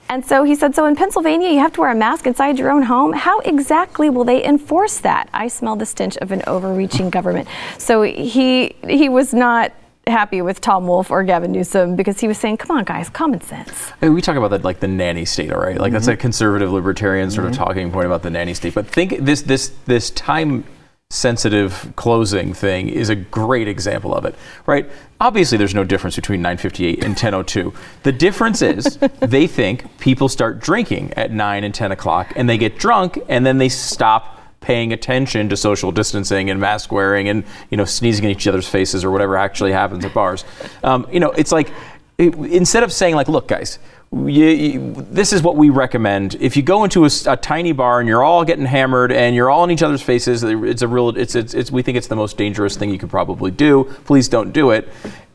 And 0.09 0.25
so 0.25 0.43
he 0.43 0.55
said, 0.55 0.73
So 0.73 0.85
in 0.85 0.95
Pennsylvania, 0.95 1.51
you 1.51 1.59
have 1.59 1.73
to 1.73 1.81
wear 1.81 1.91
a 1.91 1.95
mask 1.95 2.25
inside 2.25 2.57
your 2.57 2.71
own 2.71 2.81
home. 2.81 3.13
How 3.13 3.39
exactly 3.41 4.09
will 4.09 4.23
they 4.23 4.43
enforce 4.43 4.97
that? 5.01 5.29
I 5.33 5.47
smell 5.47 5.75
the 5.75 5.85
stench 5.85 6.17
of 6.17 6.31
an 6.31 6.41
overreaching 6.47 7.11
government. 7.11 7.47
So 7.77 8.01
he 8.01 8.75
he 8.87 9.09
was 9.09 9.31
not 9.31 9.73
happy 10.07 10.41
with 10.41 10.59
Tom 10.59 10.87
Wolf 10.87 11.11
or 11.11 11.23
Gavin 11.23 11.51
Newsom 11.51 11.95
because 11.95 12.19
he 12.19 12.27
was 12.27 12.39
saying, 12.39 12.57
"Come 12.57 12.75
on, 12.75 12.83
guys, 12.83 13.07
common 13.07 13.41
sense." 13.41 13.91
I 14.01 14.05
mean, 14.07 14.15
we 14.15 14.23
talk 14.23 14.37
about 14.37 14.49
that 14.49 14.63
like 14.63 14.79
the 14.79 14.87
nanny 14.87 15.25
state, 15.25 15.51
all 15.51 15.59
right? 15.59 15.77
Like 15.77 15.89
mm-hmm. 15.89 15.93
that's 15.93 16.07
a 16.07 16.17
conservative 16.17 16.71
libertarian 16.71 17.29
sort 17.29 17.45
mm-hmm. 17.45 17.61
of 17.61 17.67
talking 17.67 17.91
point 17.91 18.07
about 18.07 18.23
the 18.23 18.31
nanny 18.31 18.55
state. 18.55 18.73
But 18.73 18.87
think 18.87 19.19
this 19.19 19.43
this 19.43 19.71
this 19.85 20.09
time 20.09 20.63
sensitive 21.09 21.93
closing 21.95 22.53
thing 22.53 22.89
is 22.89 23.07
a 23.07 23.15
great 23.15 23.67
example 23.67 24.13
of 24.13 24.25
it, 24.25 24.35
right? 24.65 24.89
Obviously, 25.21 25.57
there's 25.57 25.73
no 25.73 25.85
difference 25.85 26.17
between 26.17 26.41
9:58 26.41 27.01
and 27.01 27.15
10:02. 27.15 27.73
The 28.03 28.11
difference 28.11 28.61
is 28.61 28.97
they 29.19 29.47
think 29.47 29.99
people 29.99 30.27
start 30.27 30.59
drinking 30.59 31.13
at 31.13 31.31
9 31.31 31.63
and 31.63 31.73
10 31.73 31.93
o'clock, 31.93 32.33
and 32.35 32.49
they 32.49 32.57
get 32.57 32.77
drunk, 32.77 33.19
and 33.29 33.45
then 33.45 33.57
they 33.57 33.69
stop 33.69 34.33
paying 34.59 34.91
attention 34.91 35.47
to 35.47 35.55
social 35.55 35.93
distancing 35.93 36.49
and 36.49 36.59
mask 36.59 36.91
wearing 36.91 37.29
and 37.29 37.45
you 37.69 37.77
know 37.77 37.85
sneezing 37.85 38.25
in 38.25 38.31
each 38.31 38.47
other's 38.47 38.67
faces 38.67 39.05
or 39.05 39.11
whatever 39.11 39.37
actually 39.37 39.71
happens 39.71 40.03
at 40.03 40.13
bars. 40.13 40.43
Um, 40.83 41.07
you 41.09 41.21
know, 41.21 41.31
it's 41.31 41.53
like 41.53 41.71
it, 42.17 42.33
instead 42.35 42.83
of 42.83 42.91
saying 42.91 43.15
like, 43.15 43.29
look, 43.29 43.47
guys. 43.47 43.79
You, 44.11 44.45
you, 44.45 44.95
this 45.09 45.33
is 45.33 45.41
what 45.41 45.57
we 45.57 45.69
recommend. 45.69 46.35
If 46.35 46.55
you 46.55 46.63
go 46.63 46.85
into 46.85 47.03
a, 47.03 47.09
a, 47.27 47.35
tiny 47.35 47.73
bar 47.73 47.99
and 47.99 48.07
you're 48.07 48.23
all 48.23 48.45
getting 48.45 48.65
hammered 48.65 49.11
and 49.11 49.35
you're 49.35 49.49
all 49.49 49.65
in 49.65 49.71
each 49.71 49.83
other's 49.83 50.01
faces, 50.01 50.43
it's 50.43 50.81
a 50.81 50.87
real. 50.87 51.09
It's, 51.09 51.35
it's, 51.35 51.53
it's 51.53 51.71
we 51.71 51.81
think 51.81 51.97
it's 51.97 52.07
the 52.07 52.15
most 52.15 52.37
dangerous 52.37 52.77
thing 52.77 52.89
you 52.89 52.97
could 52.97 53.09
probably 53.09 53.51
do. 53.51 53.83
Please 54.05 54.29
don't 54.29 54.53
do 54.53 54.71
it 54.71 54.87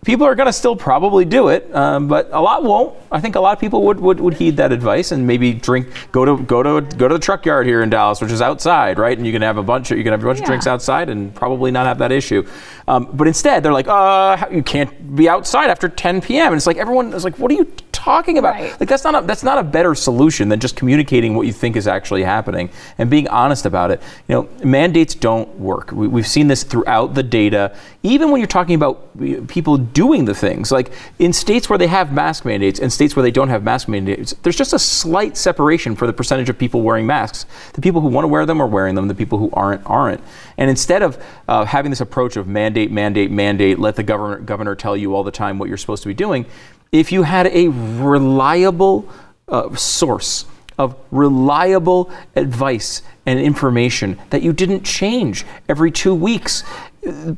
people 0.05 0.27
are 0.27 0.35
going 0.35 0.47
to 0.47 0.53
still 0.53 0.75
probably 0.75 1.25
do 1.25 1.49
it, 1.49 1.73
um, 1.75 2.09
but 2.09 2.29
a 2.33 2.41
lot 2.41 2.65
won't. 2.65 2.97
I 3.11 3.21
think 3.21 3.37
a 3.37 3.41
lot 3.41 3.53
of 3.53 3.61
people 3.61 3.83
would, 3.85 4.01
would, 4.01 4.21
would 4.21 4.35
heed 4.35 4.57
that 4.57 4.73
advice 4.73 5.13
and 5.13 5.27
maybe 5.27 5.53
drink, 5.53 5.89
go 6.11 6.25
to 6.25 6.43
go 6.43 6.63
to 6.63 6.81
go 6.97 7.09
to 7.09 7.15
the 7.15 7.21
truck 7.21 7.47
yard 7.47 7.67
here 7.67 7.83
in 7.83 7.91
Dallas, 7.91 8.21
which 8.21 8.33
is 8.33 8.43
outside, 8.43 8.99
right? 8.99 9.17
And 9.17 9.27
you 9.27 9.33
can 9.33 9.43
have 9.43 9.59
a 9.59 9.63
bunch 9.63 9.91
of 9.91 9.99
you 9.99 10.05
can 10.05 10.13
have 10.13 10.23
a 10.23 10.27
bunch 10.27 10.39
yeah. 10.39 10.45
of 10.45 10.49
drinks 10.49 10.67
outside 10.67 11.09
and 11.09 11.35
probably 11.35 11.71
not 11.71 11.87
have 11.87 11.99
that 11.99 12.13
issue. 12.13 12.47
Um, 12.89 13.09
but 13.13 13.29
instead, 13.29 13.63
they're 13.63 13.73
like, 13.73 13.89
uh, 13.89 14.49
you 14.51 14.63
can't 14.63 15.15
be 15.15 15.29
outside 15.29 15.71
after 15.71 15.89
10 15.89 16.21
p.m. 16.21 16.49
And 16.49 16.57
it's 16.57 16.67
like 16.67 16.79
everyone 16.79 17.13
is 17.13 17.25
like, 17.25 17.39
what 17.39 17.51
are 17.51 17.55
you 17.55 17.73
talking 18.03 18.39
about? 18.39 18.55
Right. 18.55 18.79
Like 18.81 18.89
that's 18.89 19.05
not 19.05 19.23
a, 19.23 19.27
that's 19.27 19.45
not 19.45 19.59
a 19.59 19.63
better 19.63 19.95
solution 19.95 20.49
than 20.49 20.59
just 20.59 20.75
communicating 20.75 21.35
what 21.35 21.47
you 21.47 21.53
think 21.53 21.77
is 21.77 21.87
actually 21.87 22.25
happening 22.25 22.71
and 22.99 23.09
being 23.09 23.29
honest 23.29 23.65
about 23.65 23.91
it. 23.91 24.03
You 24.29 24.35
know, 24.35 24.49
mandates 24.65 25.15
don't 25.15 25.49
work. 25.59 25.93
We, 25.93 26.09
we've 26.09 26.27
seen 26.27 26.49
this 26.49 26.65
throughout 26.65 27.15
the 27.15 27.23
data. 27.23 27.77
Even 28.03 28.31
when 28.31 28.41
you're 28.41 28.49
talking 28.49 28.75
about 28.75 29.13
people 29.47 29.77
doing 29.77 30.25
the 30.25 30.35
things. 30.35 30.73
Like 30.73 30.93
in 31.19 31.33
states 31.33 31.69
where 31.69 31.79
they 31.79 31.87
have 31.87 32.13
mask 32.13 32.45
mandates 32.45 32.81
and 32.81 32.93
states 32.93 33.15
where 33.15 33.23
they 33.23 33.31
don't 33.31 33.49
have 33.49 33.63
mask 33.63 33.89
mandates, 33.89 34.35
there's 34.43 34.57
just 34.57 34.73
a 34.73 34.79
slight 34.79 35.37
separation 35.37 35.95
for 35.95 36.07
the 36.07 36.13
percentage 36.13 36.49
of 36.49 36.59
people 36.59 36.83
wearing 36.83 37.07
masks. 37.07 37.47
The 37.75 37.81
people 37.81 38.01
who 38.01 38.09
want 38.09 38.25
to 38.25 38.29
wear 38.29 38.47
them 38.47 38.61
are 38.61 38.67
wearing 38.67 38.95
them, 38.95 39.09
the 39.09 39.15
people 39.15 39.39
who 39.39 39.51
aren't, 39.53 39.85
aren't. 39.87 40.21
And 40.57 40.69
instead 40.71 41.03
of 41.03 41.23
uh, 41.49 41.65
having 41.65 41.91
this 41.91 42.01
approach 42.01 42.37
of 42.37 42.47
mandate, 42.47 42.91
mandate, 42.91 43.31
mandate, 43.31 43.79
let 43.79 43.97
the 43.97 44.03
governor, 44.03 44.39
governor 44.39 44.75
tell 44.75 44.97
you 44.97 45.15
all 45.15 45.23
the 45.23 45.31
time 45.31 45.59
what 45.59 45.69
you're 45.69 45.79
supposed 45.79 46.03
to 46.03 46.09
be 46.09 46.15
doing, 46.15 46.47
if 46.93 47.11
you 47.11 47.23
had 47.23 47.47
a 47.49 47.69
reliable 47.69 49.09
uh, 49.49 49.75
source, 49.75 50.45
of 50.79 50.97
reliable 51.11 52.11
advice 52.35 53.03
and 53.27 53.39
information 53.39 54.19
that 54.31 54.43
you 54.43 54.53
didn't 54.53 54.83
change 54.85 55.45
every 55.69 55.91
two 55.91 56.15
weeks 56.15 56.65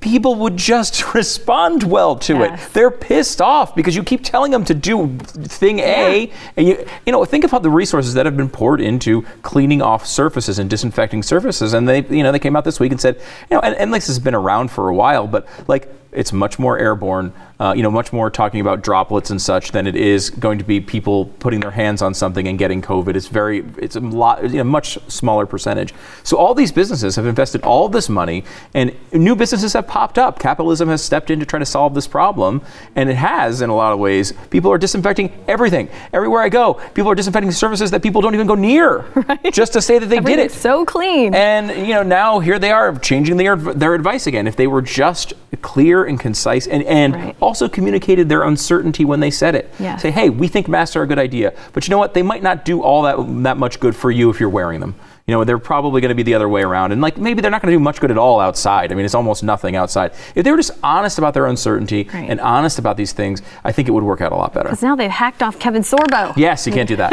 people 0.00 0.34
would 0.36 0.56
just 0.56 1.14
respond 1.14 1.82
well 1.84 2.16
to 2.16 2.34
yes. 2.34 2.66
it. 2.66 2.72
They're 2.74 2.90
pissed 2.90 3.40
off 3.40 3.74
because 3.74 3.96
you 3.96 4.04
keep 4.04 4.22
telling 4.22 4.50
them 4.50 4.64
to 4.66 4.74
do 4.74 5.16
thing 5.18 5.78
A, 5.78 6.26
yeah. 6.26 6.32
and 6.56 6.68
you 6.68 6.86
you 7.06 7.12
know 7.12 7.24
think 7.24 7.44
about 7.44 7.62
the 7.62 7.70
resources 7.70 8.14
that 8.14 8.26
have 8.26 8.36
been 8.36 8.50
poured 8.50 8.80
into 8.80 9.22
cleaning 9.42 9.80
off 9.80 10.06
surfaces 10.06 10.58
and 10.58 10.68
disinfecting 10.68 11.22
surfaces. 11.22 11.72
And 11.72 11.88
they 11.88 12.04
you 12.06 12.22
know 12.22 12.30
they 12.30 12.38
came 12.38 12.56
out 12.56 12.64
this 12.64 12.78
week 12.78 12.92
and 12.92 13.00
said 13.00 13.16
you 13.50 13.56
know 13.56 13.60
and, 13.60 13.74
and 13.76 13.94
this 13.94 14.06
has 14.08 14.18
been 14.18 14.34
around 14.34 14.70
for 14.70 14.88
a 14.88 14.94
while, 14.94 15.26
but 15.26 15.48
like 15.66 15.88
it's 16.12 16.32
much 16.32 16.58
more 16.58 16.78
airborne, 16.78 17.32
uh, 17.60 17.72
you 17.76 17.82
know, 17.82 17.90
much 17.90 18.12
more 18.12 18.30
talking 18.30 18.60
about 18.60 18.82
droplets 18.82 19.30
and 19.30 19.40
such 19.40 19.70
than 19.70 19.86
it 19.86 19.94
is 19.94 20.30
going 20.30 20.58
to 20.58 20.64
be 20.64 20.80
people 20.80 21.26
putting 21.38 21.60
their 21.60 21.70
hands 21.70 22.02
on 22.02 22.12
something 22.12 22.48
and 22.48 22.58
getting 22.58 22.82
COVID. 22.82 23.14
It's 23.14 23.28
very, 23.28 23.64
it's 23.78 23.94
a 23.94 24.00
lot, 24.00 24.42
you 24.42 24.58
know, 24.58 24.64
much 24.64 24.98
smaller 25.08 25.46
percentage. 25.46 25.94
So 26.24 26.36
all 26.36 26.54
these 26.54 26.72
businesses 26.72 27.14
have 27.14 27.26
invested 27.26 27.62
all 27.62 27.88
this 27.88 28.08
money, 28.08 28.44
and 28.74 28.94
new 29.12 29.36
businesses 29.36 29.72
have 29.74 29.86
popped 29.86 30.18
up. 30.18 30.40
Capitalism 30.40 30.88
has 30.88 31.02
stepped 31.02 31.30
in 31.30 31.38
to 31.38 31.46
try 31.46 31.60
to 31.60 31.66
solve 31.66 31.94
this 31.94 32.08
problem, 32.08 32.60
and 32.96 33.08
it 33.08 33.16
has 33.16 33.62
in 33.62 33.70
a 33.70 33.74
lot 33.74 33.92
of 33.92 34.00
ways. 34.00 34.32
People 34.50 34.72
are 34.72 34.78
disinfecting 34.78 35.32
everything. 35.46 35.88
Everywhere 36.12 36.42
I 36.42 36.48
go, 36.48 36.74
people 36.94 37.10
are 37.10 37.14
disinfecting 37.14 37.52
services 37.52 37.92
that 37.92 38.02
people 38.02 38.20
don't 38.20 38.34
even 38.34 38.48
go 38.48 38.56
near, 38.56 38.98
right. 39.14 39.52
just 39.52 39.72
to 39.74 39.82
say 39.82 40.00
that 40.00 40.06
they 40.06 40.18
did 40.18 40.40
it. 40.40 40.50
So 40.50 40.84
clean. 40.84 41.34
And 41.34 41.70
you 41.86 41.94
know, 41.94 42.02
now 42.02 42.40
here 42.40 42.58
they 42.58 42.72
are 42.72 42.98
changing 42.98 43.36
their 43.36 43.54
their 43.54 43.94
advice 43.94 44.26
again. 44.26 44.48
If 44.48 44.56
they 44.56 44.66
were 44.66 44.82
just 44.82 45.34
clear 45.62 46.04
and 46.04 46.20
concise 46.20 46.66
and, 46.66 46.82
and 46.84 47.14
right. 47.14 47.36
Also 47.44 47.68
communicated 47.68 48.30
their 48.30 48.42
uncertainty 48.42 49.04
when 49.04 49.20
they 49.20 49.30
said 49.30 49.54
it. 49.54 49.70
Yes. 49.78 50.00
Say, 50.00 50.10
hey, 50.10 50.30
we 50.30 50.48
think 50.48 50.66
masks 50.66 50.96
are 50.96 51.02
a 51.02 51.06
good 51.06 51.18
idea, 51.18 51.52
but 51.74 51.86
you 51.86 51.90
know 51.90 51.98
what? 51.98 52.14
They 52.14 52.22
might 52.22 52.42
not 52.42 52.64
do 52.64 52.80
all 52.80 53.02
that, 53.02 53.16
that 53.42 53.58
much 53.58 53.80
good 53.80 53.94
for 53.94 54.10
you 54.10 54.30
if 54.30 54.40
you're 54.40 54.48
wearing 54.48 54.80
them. 54.80 54.94
You 55.26 55.32
know, 55.32 55.44
they're 55.44 55.58
probably 55.58 56.00
going 56.00 56.08
to 56.08 56.14
be 56.14 56.22
the 56.22 56.34
other 56.34 56.48
way 56.48 56.62
around. 56.62 56.92
And 56.92 57.02
like 57.02 57.18
maybe 57.18 57.42
they're 57.42 57.50
not 57.50 57.60
going 57.60 57.70
to 57.72 57.76
do 57.76 57.82
much 57.82 58.00
good 58.00 58.10
at 58.10 58.16
all 58.16 58.40
outside. 58.40 58.92
I 58.92 58.94
mean, 58.94 59.04
it's 59.04 59.14
almost 59.14 59.42
nothing 59.42 59.76
outside. 59.76 60.12
If 60.34 60.44
they 60.44 60.50
were 60.50 60.56
just 60.56 60.72
honest 60.82 61.18
about 61.18 61.34
their 61.34 61.46
uncertainty 61.46 62.08
right. 62.12 62.28
and 62.30 62.40
honest 62.40 62.78
about 62.78 62.96
these 62.96 63.12
things, 63.12 63.42
I 63.62 63.72
think 63.72 63.88
it 63.88 63.90
would 63.90 64.04
work 64.04 64.22
out 64.22 64.32
a 64.32 64.36
lot 64.36 64.54
better. 64.54 64.68
Because 64.70 64.82
now 64.82 64.96
they've 64.96 65.10
hacked 65.10 65.42
off 65.42 65.58
Kevin 65.58 65.82
Sorbo. 65.82 66.34
Yes, 66.36 66.66
you 66.66 66.72
can't 66.72 66.88
do 66.88 66.96
that. 66.96 67.12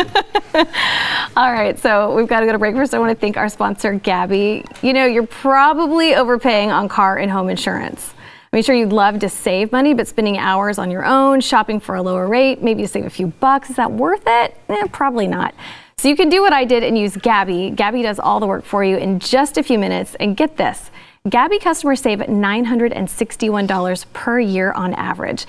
all 1.35 1.51
right, 1.51 1.77
so 1.79 2.15
we've 2.15 2.27
got 2.27 2.41
to 2.41 2.45
go 2.45 2.53
to 2.53 2.59
break. 2.59 2.75
First, 2.75 2.93
I 2.93 2.99
want 2.99 3.17
to 3.17 3.19
thank 3.19 3.35
our 3.37 3.49
sponsor, 3.49 3.97
Gabi 3.99 4.65
You 4.81 4.93
know, 4.93 5.05
you're 5.05 5.27
probably 5.27 6.15
overpaying 6.15 6.71
on 6.71 6.89
car 6.89 7.17
and 7.17 7.31
home 7.31 7.49
insurance. 7.49 8.13
I'm 8.53 8.63
sure 8.63 8.75
you'd 8.75 8.91
love 8.91 9.19
to 9.19 9.29
save 9.29 9.71
money, 9.71 9.93
but 9.93 10.09
spending 10.09 10.37
hours 10.37 10.77
on 10.77 10.91
your 10.91 11.05
own, 11.05 11.39
shopping 11.39 11.79
for 11.79 11.95
a 11.95 12.01
lower 12.01 12.27
rate, 12.27 12.61
maybe 12.61 12.81
to 12.81 12.87
save 12.89 13.05
a 13.05 13.09
few 13.09 13.27
bucks, 13.27 13.69
is 13.69 13.77
that 13.77 13.93
worth 13.93 14.23
it? 14.27 14.57
Eh, 14.67 14.87
probably 14.91 15.25
not. 15.25 15.55
So 15.97 16.09
you 16.09 16.17
can 16.17 16.27
do 16.27 16.41
what 16.41 16.51
I 16.51 16.65
did 16.65 16.83
and 16.83 16.97
use 16.97 17.15
Gabi. 17.15 17.73
Gabi 17.73 18.03
does 18.03 18.19
all 18.19 18.41
the 18.41 18.47
work 18.47 18.65
for 18.65 18.83
you 18.83 18.97
in 18.97 19.19
just 19.19 19.57
a 19.57 19.63
few 19.63 19.79
minutes. 19.79 20.15
And 20.15 20.35
get 20.35 20.57
this 20.57 20.91
Gabi 21.29 21.61
customers 21.61 22.01
save 22.01 22.19
$961 22.19 24.05
per 24.11 24.39
year 24.41 24.73
on 24.73 24.95
average. 24.95 25.45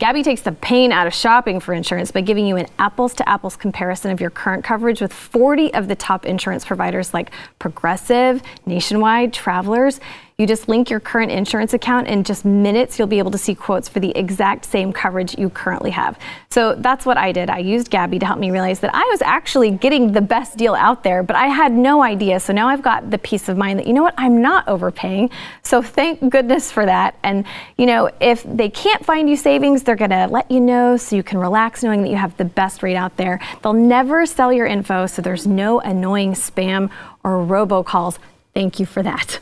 Gabi 0.00 0.24
takes 0.24 0.40
the 0.40 0.52
pain 0.52 0.90
out 0.90 1.06
of 1.06 1.12
shopping 1.12 1.60
for 1.60 1.74
insurance 1.74 2.12
by 2.12 2.22
giving 2.22 2.46
you 2.46 2.56
an 2.56 2.68
apples 2.78 3.12
to 3.14 3.28
apples 3.28 3.56
comparison 3.56 4.10
of 4.10 4.22
your 4.22 4.30
current 4.30 4.64
coverage 4.64 5.02
with 5.02 5.12
40 5.12 5.74
of 5.74 5.88
the 5.88 5.96
top 5.96 6.24
insurance 6.24 6.64
providers 6.64 7.12
like 7.12 7.30
Progressive, 7.58 8.40
Nationwide, 8.64 9.34
Travelers. 9.34 10.00
You 10.40 10.46
just 10.46 10.68
link 10.68 10.88
your 10.88 11.00
current 11.00 11.32
insurance 11.32 11.74
account 11.74 12.06
in 12.06 12.22
just 12.22 12.44
minutes, 12.44 12.96
you'll 12.96 13.08
be 13.08 13.18
able 13.18 13.32
to 13.32 13.38
see 13.38 13.56
quotes 13.56 13.88
for 13.88 13.98
the 13.98 14.16
exact 14.16 14.64
same 14.66 14.92
coverage 14.92 15.36
you 15.36 15.50
currently 15.50 15.90
have. 15.90 16.16
So 16.48 16.76
that's 16.76 17.04
what 17.04 17.16
I 17.16 17.32
did. 17.32 17.50
I 17.50 17.58
used 17.58 17.90
Gabi 17.90 18.20
to 18.20 18.26
help 18.26 18.38
me 18.38 18.52
realize 18.52 18.78
that 18.78 18.94
I 18.94 19.02
was 19.10 19.20
actually 19.22 19.72
getting 19.72 20.12
the 20.12 20.20
best 20.20 20.56
deal 20.56 20.76
out 20.76 21.02
there, 21.02 21.24
but 21.24 21.34
I 21.34 21.48
had 21.48 21.72
no 21.72 22.04
idea. 22.04 22.38
So 22.38 22.52
now 22.52 22.68
I've 22.68 22.82
got 22.82 23.10
the 23.10 23.18
peace 23.18 23.48
of 23.48 23.56
mind 23.56 23.80
that, 23.80 23.88
you 23.88 23.92
know 23.92 24.04
what, 24.04 24.14
I'm 24.16 24.40
not 24.40 24.68
overpaying. 24.68 25.30
So 25.64 25.82
thank 25.82 26.30
goodness 26.30 26.70
for 26.70 26.86
that. 26.86 27.16
And, 27.24 27.44
you 27.76 27.86
know, 27.86 28.08
if 28.20 28.44
they 28.44 28.70
can't 28.70 29.04
find 29.04 29.28
you 29.28 29.36
savings, 29.36 29.82
they're 29.82 29.96
going 29.96 30.10
to 30.10 30.28
let 30.28 30.48
you 30.52 30.60
know 30.60 30.96
so 30.96 31.16
you 31.16 31.24
can 31.24 31.38
relax 31.38 31.82
knowing 31.82 32.02
that 32.02 32.10
you 32.10 32.16
have 32.16 32.36
the 32.36 32.44
best 32.44 32.84
rate 32.84 32.94
out 32.94 33.16
there. 33.16 33.40
They'll 33.64 33.72
never 33.72 34.24
sell 34.24 34.52
your 34.52 34.66
info, 34.66 35.06
so 35.08 35.20
there's 35.20 35.48
no 35.48 35.80
annoying 35.80 36.34
spam 36.34 36.90
or 37.24 37.44
robocalls 37.44 38.18
Thank 38.54 38.80
you 38.80 38.86
for 38.86 39.02
that. 39.02 39.38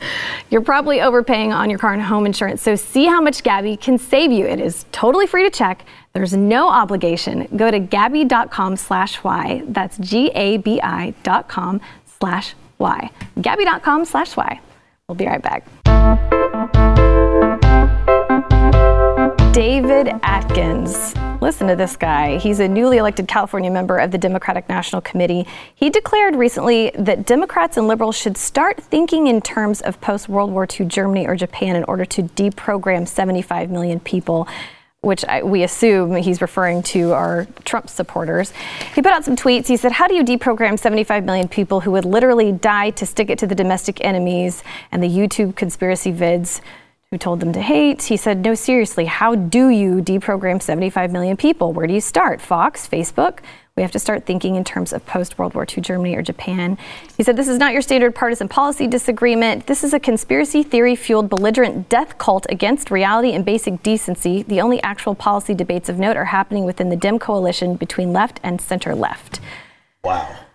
You're 0.49 0.61
probably 0.61 1.01
overpaying 1.01 1.51
on 1.51 1.69
your 1.69 1.79
car 1.79 1.93
and 1.93 2.01
home 2.01 2.25
insurance, 2.25 2.61
so 2.61 2.75
see 2.75 3.05
how 3.05 3.19
much 3.19 3.43
Gabi 3.43 3.79
can 3.79 3.97
save 3.97 4.31
you. 4.31 4.45
It 4.45 4.59
is 4.59 4.85
totally 4.91 5.25
free 5.25 5.43
to 5.43 5.49
check. 5.49 5.85
There's 6.13 6.33
no 6.33 6.69
obligation. 6.69 7.47
Go 7.55 7.71
to 7.71 7.79
gabi.com 7.79 8.75
slash 8.75 9.23
Y. 9.23 9.63
That's 9.67 9.97
G-A-B-I 9.97 11.13
dot 11.23 11.47
com 11.47 11.81
slash 12.19 12.53
Y. 12.79 13.09
Gabi.com 13.37 14.05
slash 14.05 14.35
Y. 14.37 14.59
We'll 15.07 15.15
be 15.15 15.25
right 15.25 15.41
back. 15.41 16.76
David 19.57 20.09
Atkins. 20.21 21.15
Listen 21.41 21.65
to 21.65 21.75
this 21.75 21.95
guy. 21.95 22.37
He's 22.37 22.59
a 22.59 22.67
newly 22.67 22.97
elected 22.97 23.27
California 23.27 23.71
member 23.71 23.97
of 23.97 24.11
the 24.11 24.17
Democratic 24.19 24.69
National 24.69 25.01
Committee. 25.01 25.47
He 25.73 25.89
declared 25.89 26.35
recently 26.35 26.91
that 26.93 27.25
Democrats 27.25 27.75
and 27.75 27.87
liberals 27.87 28.15
should 28.15 28.37
start 28.37 28.79
thinking 28.79 29.25
in 29.25 29.41
terms 29.41 29.81
of 29.81 29.99
post 29.99 30.29
World 30.29 30.51
War 30.51 30.67
II 30.79 30.85
Germany 30.85 31.25
or 31.25 31.35
Japan 31.35 31.75
in 31.75 31.83
order 31.85 32.05
to 32.05 32.21
deprogram 32.21 33.07
75 33.07 33.71
million 33.71 33.99
people 33.99 34.47
which 35.01 35.25
I, 35.25 35.41
we 35.41 35.63
assume 35.63 36.15
he's 36.15 36.41
referring 36.41 36.83
to 36.83 37.13
our 37.13 37.47
Trump 37.65 37.89
supporters. 37.89 38.51
He 38.93 39.01
put 39.01 39.11
out 39.11 39.23
some 39.23 39.35
tweets. 39.35 39.67
He 39.67 39.77
said, 39.77 39.91
How 39.91 40.07
do 40.07 40.15
you 40.15 40.23
deprogram 40.23 40.77
75 40.77 41.23
million 41.23 41.47
people 41.47 41.79
who 41.81 41.91
would 41.91 42.05
literally 42.05 42.51
die 42.51 42.89
to 42.91 43.05
stick 43.05 43.29
it 43.29 43.39
to 43.39 43.47
the 43.47 43.55
domestic 43.55 44.03
enemies 44.03 44.63
and 44.91 45.01
the 45.01 45.07
YouTube 45.07 45.55
conspiracy 45.55 46.11
vids? 46.11 46.61
Who 47.11 47.17
told 47.17 47.39
them 47.39 47.53
to 47.53 47.61
hate. 47.61 48.03
He 48.03 48.17
said, 48.17 48.43
No, 48.43 48.53
seriously, 48.53 49.05
how 49.05 49.33
do 49.33 49.69
you 49.69 50.01
deprogram 50.01 50.61
75 50.61 51.09
million 51.09 51.37
people? 51.37 51.71
Where 51.71 51.87
do 51.87 51.93
you 51.93 52.01
start? 52.01 52.41
Fox, 52.41 52.85
Facebook? 52.85 53.39
We 53.77 53.81
have 53.81 53.93
to 53.93 53.99
start 53.99 54.25
thinking 54.25 54.55
in 54.55 54.65
terms 54.65 54.91
of 54.91 55.05
post 55.05 55.39
World 55.39 55.53
War 55.53 55.65
II 55.65 55.81
Germany 55.81 56.17
or 56.17 56.21
Japan. 56.21 56.77
He 57.15 57.23
said, 57.23 57.37
This 57.37 57.47
is 57.47 57.59
not 57.59 57.71
your 57.71 57.81
standard 57.81 58.13
partisan 58.13 58.49
policy 58.49 58.87
disagreement. 58.87 59.67
This 59.67 59.85
is 59.85 59.93
a 59.93 60.01
conspiracy 60.01 60.63
theory 60.63 60.97
fueled 60.97 61.29
belligerent 61.29 61.87
death 61.87 62.17
cult 62.17 62.45
against 62.49 62.91
reality 62.91 63.31
and 63.31 63.45
basic 63.45 63.81
decency. 63.83 64.43
The 64.43 64.59
only 64.59 64.83
actual 64.83 65.15
policy 65.15 65.53
debates 65.53 65.87
of 65.87 65.97
note 65.97 66.17
are 66.17 66.25
happening 66.25 66.65
within 66.65 66.89
the 66.89 66.97
Dem 66.97 67.19
coalition 67.19 67.77
between 67.77 68.11
left 68.11 68.41
and 68.43 68.59
center 68.59 68.93
left. 68.93 69.39
Wow 70.03 70.46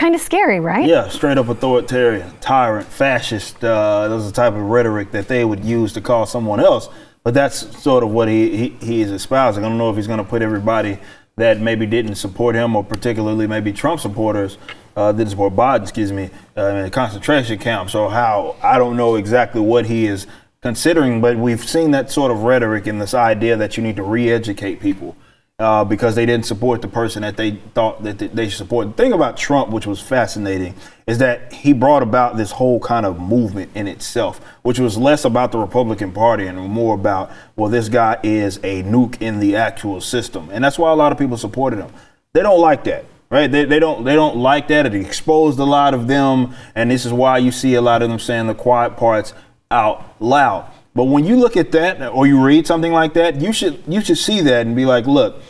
kind 0.00 0.14
of 0.14 0.20
scary, 0.20 0.60
right? 0.60 0.86
Yeah, 0.86 1.08
straight 1.10 1.36
up 1.36 1.48
authoritarian, 1.48 2.32
tyrant, 2.40 2.88
fascist. 2.88 3.62
Uh, 3.62 4.08
those 4.08 4.26
the 4.26 4.32
type 4.32 4.54
of 4.54 4.62
rhetoric 4.62 5.10
that 5.12 5.28
they 5.28 5.44
would 5.44 5.62
use 5.62 5.92
to 5.92 6.00
call 6.00 6.24
someone 6.24 6.58
else. 6.58 6.88
But 7.22 7.34
that's 7.34 7.78
sort 7.82 8.02
of 8.02 8.10
what 8.10 8.26
he, 8.26 8.56
he, 8.56 8.68
he 8.80 9.02
is 9.02 9.10
espousing. 9.10 9.62
I 9.62 9.68
don't 9.68 9.76
know 9.76 9.90
if 9.90 9.96
he's 9.96 10.06
going 10.06 10.18
to 10.18 10.24
put 10.24 10.40
everybody 10.40 10.98
that 11.36 11.60
maybe 11.60 11.84
didn't 11.84 12.14
support 12.14 12.54
him, 12.54 12.74
or 12.74 12.82
particularly 12.82 13.46
maybe 13.46 13.74
Trump 13.74 14.00
supporters, 14.00 14.56
uh, 14.96 15.12
didn't 15.12 15.30
support 15.30 15.54
Biden, 15.54 15.82
excuse 15.82 16.12
me, 16.12 16.30
uh, 16.56 16.66
in 16.68 16.86
a 16.86 16.90
concentration 16.90 17.58
camp. 17.58 17.90
So 17.90 18.08
how 18.08 18.56
I 18.62 18.78
don't 18.78 18.96
know 18.96 19.16
exactly 19.16 19.60
what 19.60 19.84
he 19.84 20.06
is 20.06 20.26
considering, 20.62 21.20
but 21.20 21.36
we've 21.36 21.62
seen 21.62 21.90
that 21.90 22.10
sort 22.10 22.32
of 22.32 22.42
rhetoric 22.42 22.86
and 22.86 23.00
this 23.02 23.12
idea 23.12 23.54
that 23.58 23.76
you 23.76 23.82
need 23.82 23.96
to 23.96 24.02
re-educate 24.02 24.80
people 24.80 25.14
uh, 25.60 25.84
because 25.84 26.14
they 26.14 26.24
didn't 26.24 26.46
support 26.46 26.80
the 26.80 26.88
person 26.88 27.20
that 27.20 27.36
they 27.36 27.52
thought 27.74 28.02
that 28.02 28.18
they 28.18 28.48
should 28.48 28.56
support. 28.56 28.88
The 28.88 28.92
thing 28.94 29.12
about 29.12 29.36
Trump, 29.36 29.68
which 29.70 29.86
was 29.86 30.00
fascinating, 30.00 30.74
is 31.06 31.18
that 31.18 31.52
he 31.52 31.74
brought 31.74 32.02
about 32.02 32.38
this 32.38 32.52
whole 32.52 32.80
kind 32.80 33.04
of 33.04 33.20
movement 33.20 33.70
in 33.74 33.86
itself, 33.86 34.40
which 34.62 34.78
was 34.78 34.96
less 34.96 35.26
about 35.26 35.52
the 35.52 35.58
Republican 35.58 36.12
Party 36.12 36.46
and 36.46 36.58
more 36.58 36.94
about, 36.94 37.30
well, 37.56 37.70
this 37.70 37.90
guy 37.90 38.18
is 38.22 38.56
a 38.62 38.82
nuke 38.84 39.20
in 39.20 39.38
the 39.38 39.54
actual 39.54 40.00
system, 40.00 40.48
and 40.50 40.64
that's 40.64 40.78
why 40.78 40.90
a 40.90 40.96
lot 40.96 41.12
of 41.12 41.18
people 41.18 41.36
supported 41.36 41.78
him. 41.78 41.92
They 42.32 42.42
don't 42.42 42.60
like 42.60 42.84
that. 42.84 43.04
Right, 43.28 43.46
they, 43.46 43.64
they 43.64 43.78
don't 43.78 44.02
they 44.02 44.16
don't 44.16 44.38
like 44.38 44.66
that. 44.68 44.86
It 44.86 44.94
exposed 44.96 45.56
a 45.60 45.64
lot 45.64 45.94
of 45.94 46.08
them, 46.08 46.52
and 46.74 46.90
this 46.90 47.06
is 47.06 47.12
why 47.12 47.38
you 47.38 47.52
see 47.52 47.74
a 47.74 47.80
lot 47.80 48.02
of 48.02 48.08
them 48.08 48.18
saying 48.18 48.48
the 48.48 48.54
quiet 48.54 48.96
parts 48.96 49.34
out 49.70 50.16
loud. 50.18 50.68
But 50.94 51.04
when 51.04 51.24
you 51.24 51.36
look 51.36 51.56
at 51.56 51.72
that 51.72 52.02
or 52.08 52.26
you 52.26 52.42
read 52.44 52.66
something 52.66 52.92
like 52.92 53.14
that, 53.14 53.40
you 53.40 53.52
should 53.52 53.82
you 53.86 54.00
should 54.00 54.18
see 54.18 54.40
that 54.40 54.66
and 54.66 54.74
be 54.74 54.86
like, 54.86 55.06
look, 55.06 55.42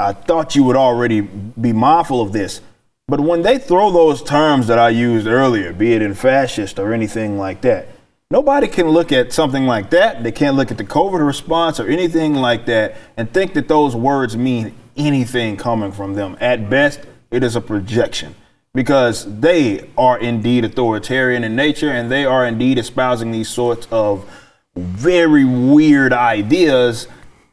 I 0.00 0.12
thought 0.12 0.56
you 0.56 0.64
would 0.64 0.76
already 0.76 1.20
be 1.20 1.72
mindful 1.72 2.20
of 2.20 2.32
this. 2.32 2.60
But 3.06 3.20
when 3.20 3.42
they 3.42 3.58
throw 3.58 3.90
those 3.90 4.22
terms 4.22 4.66
that 4.66 4.78
I 4.78 4.88
used 4.88 5.26
earlier, 5.26 5.72
be 5.72 5.92
it 5.92 6.02
in 6.02 6.14
fascist 6.14 6.78
or 6.78 6.92
anything 6.92 7.38
like 7.38 7.60
that, 7.60 7.88
nobody 8.30 8.66
can 8.66 8.88
look 8.88 9.12
at 9.12 9.32
something 9.32 9.66
like 9.66 9.90
that. 9.90 10.24
They 10.24 10.32
can't 10.32 10.56
look 10.56 10.70
at 10.70 10.78
the 10.78 10.84
COVID 10.84 11.24
response 11.24 11.78
or 11.78 11.86
anything 11.86 12.34
like 12.34 12.66
that 12.66 12.96
and 13.16 13.32
think 13.32 13.54
that 13.54 13.68
those 13.68 13.94
words 13.94 14.36
mean 14.36 14.74
anything 14.96 15.56
coming 15.56 15.92
from 15.92 16.14
them. 16.14 16.36
At 16.40 16.70
best, 16.70 17.00
it 17.30 17.44
is 17.44 17.56
a 17.56 17.60
projection 17.60 18.34
because 18.72 19.40
they 19.40 19.88
are 19.96 20.18
indeed 20.18 20.64
authoritarian 20.64 21.44
in 21.44 21.54
nature 21.54 21.90
and 21.90 22.10
they 22.10 22.24
are 22.24 22.44
indeed 22.46 22.78
espousing 22.78 23.30
these 23.30 23.48
sorts 23.48 23.86
of 23.90 24.28
very 24.76 25.44
weird 25.44 26.12
ideas 26.12 27.08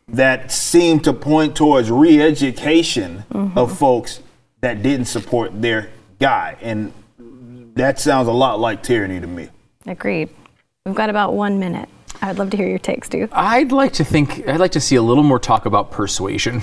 that 0.07 0.51
seem 0.51 0.99
to 1.01 1.13
point 1.13 1.55
towards 1.55 1.89
re-education 1.89 3.23
mm-hmm. 3.31 3.57
of 3.57 3.77
folks 3.77 4.19
that 4.61 4.83
didn't 4.83 5.05
support 5.05 5.61
their 5.61 5.89
guy. 6.19 6.57
And 6.61 6.93
that 7.75 7.99
sounds 7.99 8.27
a 8.27 8.31
lot 8.31 8.59
like 8.59 8.83
tyranny 8.83 9.19
to 9.19 9.27
me. 9.27 9.49
Agreed. 9.85 10.29
We've 10.85 10.95
got 10.95 11.09
about 11.09 11.33
one 11.33 11.59
minute. 11.59 11.89
I'd 12.21 12.37
love 12.37 12.49
to 12.51 12.57
hear 12.57 12.67
your 12.67 12.77
takes 12.77 13.09
dude 13.09 13.31
i'd 13.33 13.71
like 13.71 13.93
to 13.93 14.03
think 14.03 14.47
i'd 14.47 14.59
like 14.59 14.73
to 14.73 14.79
see 14.79 14.95
a 14.95 15.01
little 15.01 15.23
more 15.23 15.39
talk 15.39 15.65
about 15.65 15.89
persuasion. 15.89 16.61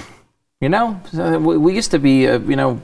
You 0.60 0.68
know, 0.68 1.00
we 1.38 1.72
used 1.72 1.92
to 1.92 2.00
be, 2.00 2.26
uh, 2.26 2.40
you 2.40 2.56
know, 2.56 2.82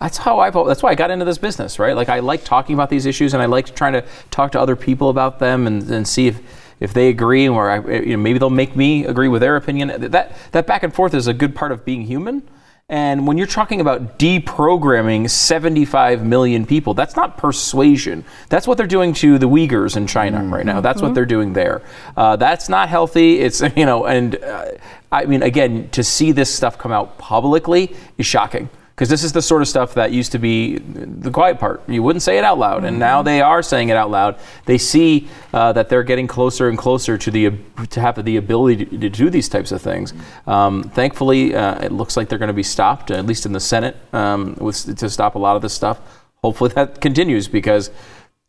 that's 0.00 0.16
how 0.16 0.40
I've, 0.40 0.54
that's 0.54 0.82
why 0.82 0.90
I 0.90 0.96
got 0.96 1.12
into 1.12 1.24
this 1.24 1.38
business, 1.38 1.78
right? 1.78 1.94
Like 1.94 2.08
I 2.08 2.18
like 2.18 2.44
talking 2.44 2.74
about 2.74 2.90
these 2.90 3.06
issues 3.06 3.32
and 3.32 3.40
I 3.40 3.46
like 3.46 3.76
trying 3.76 3.92
to 3.92 4.04
talk 4.32 4.50
to 4.52 4.60
other 4.60 4.74
people 4.74 5.08
about 5.08 5.38
them 5.38 5.68
and, 5.68 5.88
and 5.88 6.08
see 6.08 6.26
if, 6.26 6.40
if 6.80 6.92
they 6.92 7.08
agree 7.08 7.48
or 7.48 7.70
I, 7.70 8.00
you 8.00 8.16
know, 8.16 8.22
maybe 8.22 8.38
they'll 8.38 8.50
make 8.50 8.76
me 8.76 9.04
agree 9.04 9.28
with 9.28 9.40
their 9.40 9.56
opinion. 9.56 10.10
That, 10.10 10.36
that 10.52 10.66
back 10.66 10.82
and 10.82 10.94
forth 10.94 11.14
is 11.14 11.26
a 11.26 11.34
good 11.34 11.54
part 11.54 11.72
of 11.72 11.84
being 11.84 12.02
human. 12.02 12.42
And 12.88 13.26
when 13.26 13.38
you're 13.38 13.46
talking 13.46 13.80
about 13.80 14.18
deprogramming 14.18 15.30
75 15.30 16.26
million 16.26 16.66
people, 16.66 16.92
that's 16.92 17.16
not 17.16 17.38
persuasion. 17.38 18.24
That's 18.50 18.66
what 18.66 18.76
they're 18.76 18.86
doing 18.86 19.14
to 19.14 19.38
the 19.38 19.48
Uyghurs 19.48 19.96
in 19.96 20.06
China 20.06 20.38
mm-hmm. 20.40 20.52
right 20.52 20.66
now. 20.66 20.80
That's 20.80 20.98
mm-hmm. 20.98 21.06
what 21.06 21.14
they're 21.14 21.24
doing 21.24 21.54
there. 21.54 21.80
Uh, 22.16 22.36
that's 22.36 22.68
not 22.68 22.90
healthy. 22.90 23.38
It's, 23.38 23.60
you 23.76 23.86
know, 23.86 24.04
and 24.04 24.36
uh, 24.36 24.72
I 25.10 25.24
mean, 25.24 25.42
again, 25.42 25.88
to 25.90 26.04
see 26.04 26.32
this 26.32 26.54
stuff 26.54 26.76
come 26.76 26.92
out 26.92 27.16
publicly 27.16 27.94
is 28.18 28.26
shocking 28.26 28.68
because 29.02 29.10
this 29.10 29.24
is 29.24 29.32
the 29.32 29.42
sort 29.42 29.62
of 29.62 29.66
stuff 29.66 29.94
that 29.94 30.12
used 30.12 30.30
to 30.30 30.38
be 30.38 30.78
the 30.78 31.32
quiet 31.32 31.58
part. 31.58 31.82
You 31.88 32.04
wouldn't 32.04 32.22
say 32.22 32.38
it 32.38 32.44
out 32.44 32.56
loud, 32.56 32.76
mm-hmm. 32.76 32.86
and 32.86 32.98
now 33.00 33.20
they 33.20 33.40
are 33.40 33.60
saying 33.60 33.88
it 33.88 33.96
out 33.96 34.12
loud. 34.12 34.38
They 34.64 34.78
see 34.78 35.26
uh, 35.52 35.72
that 35.72 35.88
they're 35.88 36.04
getting 36.04 36.28
closer 36.28 36.68
and 36.68 36.78
closer 36.78 37.18
to 37.18 37.30
the 37.32 37.50
to 37.90 38.00
have 38.00 38.24
the 38.24 38.36
ability 38.36 38.84
to, 38.84 38.98
to 38.98 39.10
do 39.10 39.28
these 39.28 39.48
types 39.48 39.72
of 39.72 39.82
things. 39.82 40.14
Um, 40.46 40.84
thankfully, 40.84 41.52
uh, 41.52 41.84
it 41.84 41.90
looks 41.90 42.16
like 42.16 42.28
they're 42.28 42.38
going 42.38 42.46
to 42.46 42.52
be 42.52 42.62
stopped, 42.62 43.10
at 43.10 43.26
least 43.26 43.44
in 43.44 43.50
the 43.50 43.58
Senate, 43.58 43.96
um, 44.12 44.54
with, 44.60 44.96
to 44.96 45.10
stop 45.10 45.34
a 45.34 45.38
lot 45.40 45.56
of 45.56 45.62
this 45.62 45.74
stuff. 45.74 45.98
Hopefully, 46.44 46.70
that 46.76 47.00
continues 47.00 47.48
because 47.48 47.90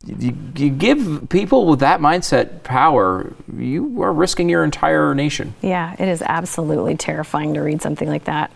you, 0.06 0.38
you, 0.56 0.70
give 0.70 1.30
people 1.30 1.66
with 1.66 1.80
that 1.80 2.00
mindset 2.00 2.62
power, 2.62 3.34
you 3.58 4.04
are 4.04 4.14
risking 4.14 4.50
your 4.50 4.64
entire 4.64 5.16
nation. 5.16 5.56
Yeah, 5.64 5.96
it 5.98 6.08
is 6.08 6.22
absolutely 6.22 6.96
terrifying 6.96 7.56
to 7.56 7.62
read 7.62 7.82
something 7.82 8.08
like 8.08 8.26
that. 8.26 8.52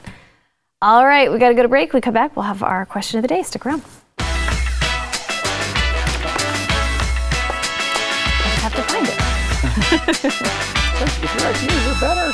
All 0.79 1.07
right, 1.07 1.31
we 1.31 1.39
got 1.39 1.49
to 1.49 1.55
go 1.55 1.63
to 1.63 1.67
break. 1.67 1.91
We 1.91 2.01
come 2.01 2.13
back, 2.13 2.35
we'll 2.35 2.45
have 2.45 2.61
our 2.61 2.85
question 2.85 3.17
of 3.17 3.23
the 3.23 3.27
day. 3.27 3.41
Stick 3.41 3.65
around. 3.65 3.81
Have 8.59 8.75
to 8.75 8.83
find 8.83 9.07
it. 9.07 9.17
your 11.33 11.47
ideas 11.49 11.87
are 11.87 11.99
better. 11.99 12.31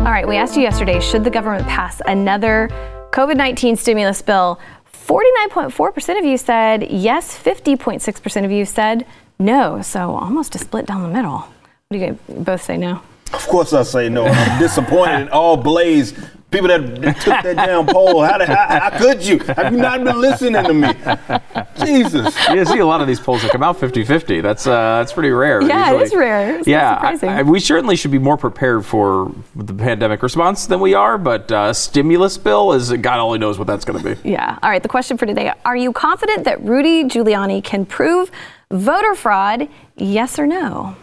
All 0.00 0.12
right, 0.12 0.28
we 0.28 0.36
asked 0.36 0.54
you 0.54 0.60
yesterday 0.62 1.00
should 1.00 1.24
the 1.24 1.30
government 1.30 1.66
pass 1.66 2.02
another 2.04 2.68
COVID 3.12 3.38
19 3.38 3.76
stimulus 3.76 4.20
bill, 4.20 4.60
49.4% 4.92 6.18
of 6.18 6.26
you 6.26 6.36
said 6.36 6.90
yes, 6.90 7.38
50.6% 7.42 8.44
of 8.44 8.50
you 8.50 8.66
said 8.66 9.06
no. 9.38 9.80
So 9.80 10.14
almost 10.14 10.54
a 10.54 10.58
split 10.58 10.84
down 10.84 11.02
the 11.02 11.08
middle. 11.08 11.48
What 11.88 12.00
do 12.00 12.04
you 12.04 12.18
both 12.42 12.64
say 12.64 12.76
no? 12.76 13.00
Of 13.32 13.46
course 13.46 13.72
I 13.72 13.84
say 13.84 14.08
no. 14.08 14.26
I'm 14.26 14.58
disappointed 14.60 15.20
in 15.20 15.28
all 15.28 15.56
Blaze 15.56 16.14
people 16.50 16.66
that, 16.66 17.00
that 17.00 17.20
took 17.20 17.44
that 17.44 17.54
damn 17.54 17.86
poll. 17.86 18.24
How, 18.24 18.38
did, 18.38 18.48
how, 18.48 18.80
how, 18.80 18.98
could 18.98 19.24
you? 19.24 19.38
Have 19.38 19.72
you 19.72 19.78
not 19.78 20.02
been 20.02 20.20
listening 20.20 20.64
to 20.64 20.74
me? 20.74 20.92
Jesus. 21.86 22.36
You 22.48 22.64
see 22.64 22.80
a 22.80 22.86
lot 22.86 23.02
of 23.02 23.06
these 23.06 23.20
polls 23.20 23.42
that 23.42 23.52
come 23.52 23.62
out 23.62 23.76
50-50. 23.76 24.42
That's 24.42 24.66
uh, 24.66 24.98
that's 24.98 25.12
pretty 25.12 25.30
rare. 25.30 25.62
Yeah, 25.62 25.92
Usually. 25.92 26.00
it 26.00 26.06
is 26.06 26.14
rare. 26.16 26.58
It's 26.58 26.66
yeah, 26.66 27.16
I, 27.22 27.26
I, 27.26 27.42
we 27.44 27.60
certainly 27.60 27.94
should 27.94 28.10
be 28.10 28.18
more 28.18 28.36
prepared 28.36 28.84
for 28.84 29.32
the 29.54 29.72
pandemic 29.72 30.24
response 30.24 30.66
than 30.66 30.80
we 30.80 30.94
are. 30.94 31.18
But 31.18 31.52
uh, 31.52 31.72
stimulus 31.72 32.36
bill 32.36 32.72
is 32.72 32.92
God 32.94 33.20
only 33.20 33.38
knows 33.38 33.58
what 33.58 33.68
that's 33.68 33.84
going 33.84 34.02
to 34.02 34.16
be. 34.16 34.28
Yeah. 34.28 34.58
All 34.60 34.70
right. 34.70 34.82
The 34.82 34.88
question 34.88 35.16
for 35.18 35.26
today: 35.26 35.52
Are 35.64 35.76
you 35.76 35.92
confident 35.92 36.42
that 36.46 36.60
Rudy 36.64 37.04
Giuliani 37.04 37.62
can 37.62 37.86
prove 37.86 38.32
voter 38.72 39.14
fraud? 39.14 39.68
Yes 39.96 40.36
or 40.36 40.48
no? 40.48 40.96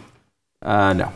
Uh, 0.64 0.92
no. 0.92 1.12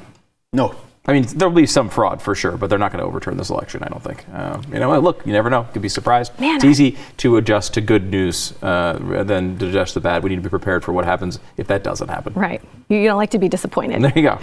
No. 0.53 0.75
I 1.09 1.15
mean, 1.15 1.23
there'll 1.23 1.55
be 1.55 1.65
some 1.65 1.89
fraud 1.89 2.21
for 2.21 2.35
sure, 2.35 2.59
but 2.59 2.69
they're 2.69 2.79
not 2.79 2.93
going 2.93 3.01
to 3.01 3.07
overturn 3.07 3.39
this 3.39 3.49
election. 3.49 3.83
I 3.83 3.89
don't 3.89 4.03
think. 4.03 4.27
Uh, 4.31 4.61
you 4.71 4.79
know, 4.79 5.01
look, 5.01 5.25
you 5.25 5.33
never 5.33 5.49
know. 5.49 5.63
You 5.63 5.69
could 5.73 5.81
be 5.81 5.89
surprised. 5.89 6.39
Man, 6.39 6.57
it's 6.57 6.67
easy 6.67 6.99
to 7.17 7.39
adjust 7.39 7.73
to 7.75 7.81
good 7.81 8.11
news 8.11 8.53
uh, 8.63 8.93
than 9.25 9.57
to 9.59 9.69
adjust 9.69 9.95
to 9.95 10.01
bad. 10.01 10.23
We 10.23 10.29
need 10.29 10.37
to 10.37 10.43
be 10.43 10.51
prepared 10.51 10.85
for 10.85 10.93
what 10.93 11.07
happens 11.07 11.41
if 11.57 11.67
that 11.69 11.83
doesn't 11.83 12.09
happen. 12.09 12.35
Right. 12.35 12.61
You 12.91 13.05
don't 13.05 13.17
like 13.17 13.31
to 13.31 13.39
be 13.39 13.49
disappointed. 13.49 14.03
There 14.03 14.13
you 14.15 14.23
go. 14.23 14.39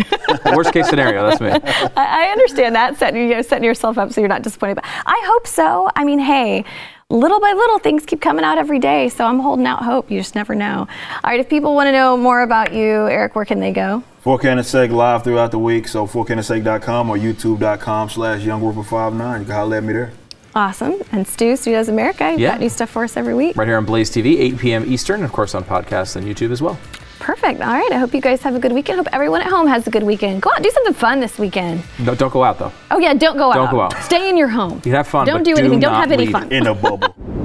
Worst 0.55 0.73
case 0.73 0.89
scenario. 0.89 1.29
That's 1.29 1.39
me. 1.39 1.51
I, 1.51 1.89
I 1.95 2.31
understand 2.31 2.73
that 2.73 2.97
setting 2.97 3.29
you 3.29 3.35
know, 3.35 3.41
setting 3.43 3.63
yourself 3.63 3.99
up 3.99 4.11
so 4.11 4.19
you're 4.19 4.27
not 4.27 4.41
disappointed. 4.41 4.75
But 4.75 4.85
I 4.85 5.21
hope 5.27 5.45
so. 5.45 5.91
I 5.95 6.03
mean, 6.03 6.19
hey 6.19 6.65
little 7.11 7.39
by 7.39 7.53
little, 7.53 7.77
things 7.77 8.03
keep 8.03 8.19
coming 8.19 8.43
out 8.43 8.57
every 8.57 8.79
day. 8.79 9.09
So 9.09 9.25
I'm 9.25 9.39
holding 9.39 9.67
out 9.67 9.83
hope. 9.83 10.09
You 10.09 10.19
just 10.19 10.33
never 10.33 10.55
know. 10.55 10.87
All 11.23 11.29
right, 11.29 11.39
if 11.39 11.47
people 11.47 11.75
want 11.75 11.87
to 11.87 11.91
know 11.91 12.17
more 12.17 12.41
about 12.41 12.73
you, 12.73 13.07
Eric, 13.07 13.35
where 13.35 13.45
can 13.45 13.59
they 13.59 13.71
go? 13.71 14.03
Forcan 14.25 14.53
and 14.53 14.61
Seg 14.61 14.91
live 14.91 15.23
throughout 15.23 15.51
the 15.51 15.59
week. 15.59 15.87
So 15.87 16.07
forcanandseg.com 16.07 17.11
or 17.11 17.15
youtube.com 17.15 18.09
slash 18.09 18.41
youngwhooper59. 18.41 19.39
You 19.39 19.45
can 19.45 19.53
holler 19.53 19.77
at 19.77 19.83
me 19.83 19.93
there. 19.93 20.13
Awesome. 20.55 20.95
And 21.11 21.27
Stu, 21.27 21.55
Stu 21.55 21.73
Does 21.73 21.89
America, 21.89 22.31
you've 22.31 22.39
yeah. 22.39 22.53
got 22.53 22.59
new 22.59 22.69
stuff 22.69 22.89
for 22.89 23.03
us 23.03 23.17
every 23.17 23.35
week. 23.35 23.55
Right 23.55 23.67
here 23.67 23.77
on 23.77 23.85
Blaze 23.85 24.09
TV, 24.09 24.39
8 24.39 24.57
p.m. 24.57 24.91
Eastern, 24.91 25.17
and 25.17 25.25
of 25.25 25.31
course 25.31 25.53
on 25.53 25.63
podcasts 25.63 26.15
and 26.15 26.25
YouTube 26.25 26.49
as 26.49 26.59
well. 26.59 26.75
Perfect. 27.19 27.61
All 27.61 27.67
right. 27.67 27.91
I 27.91 27.97
hope 27.97 28.15
you 28.15 28.21
guys 28.21 28.41
have 28.41 28.55
a 28.55 28.59
good 28.59 28.71
weekend. 28.71 28.97
Hope 28.97 29.09
everyone 29.13 29.41
at 29.41 29.47
home 29.47 29.67
has 29.67 29.85
a 29.85 29.91
good 29.91 30.03
weekend. 30.03 30.41
Go 30.41 30.49
out, 30.51 30.63
do 30.63 30.71
something 30.71 30.93
fun 30.95 31.19
this 31.19 31.37
weekend. 31.37 31.83
No, 31.99 32.15
don't 32.15 32.33
go 32.33 32.43
out 32.43 32.57
though. 32.57 32.71
Oh 32.89 32.97
yeah, 32.97 33.13
don't 33.13 33.37
go 33.37 33.53
don't 33.53 33.67
out. 33.67 33.71
Don't 33.71 33.71
go 33.71 33.81
out. 33.81 34.03
Stay 34.03 34.27
in 34.27 34.37
your 34.37 34.47
home. 34.47 34.81
You 34.85 34.93
have 34.93 35.07
fun. 35.07 35.27
Don't 35.27 35.43
do 35.43 35.55
anything. 35.55 35.79
Do 35.79 35.85
not 35.85 36.01
have 36.01 36.11
any 36.11 36.31
fun. 36.31 36.51
In 36.51 36.65
a 36.65 36.73
bubble. 36.73 37.15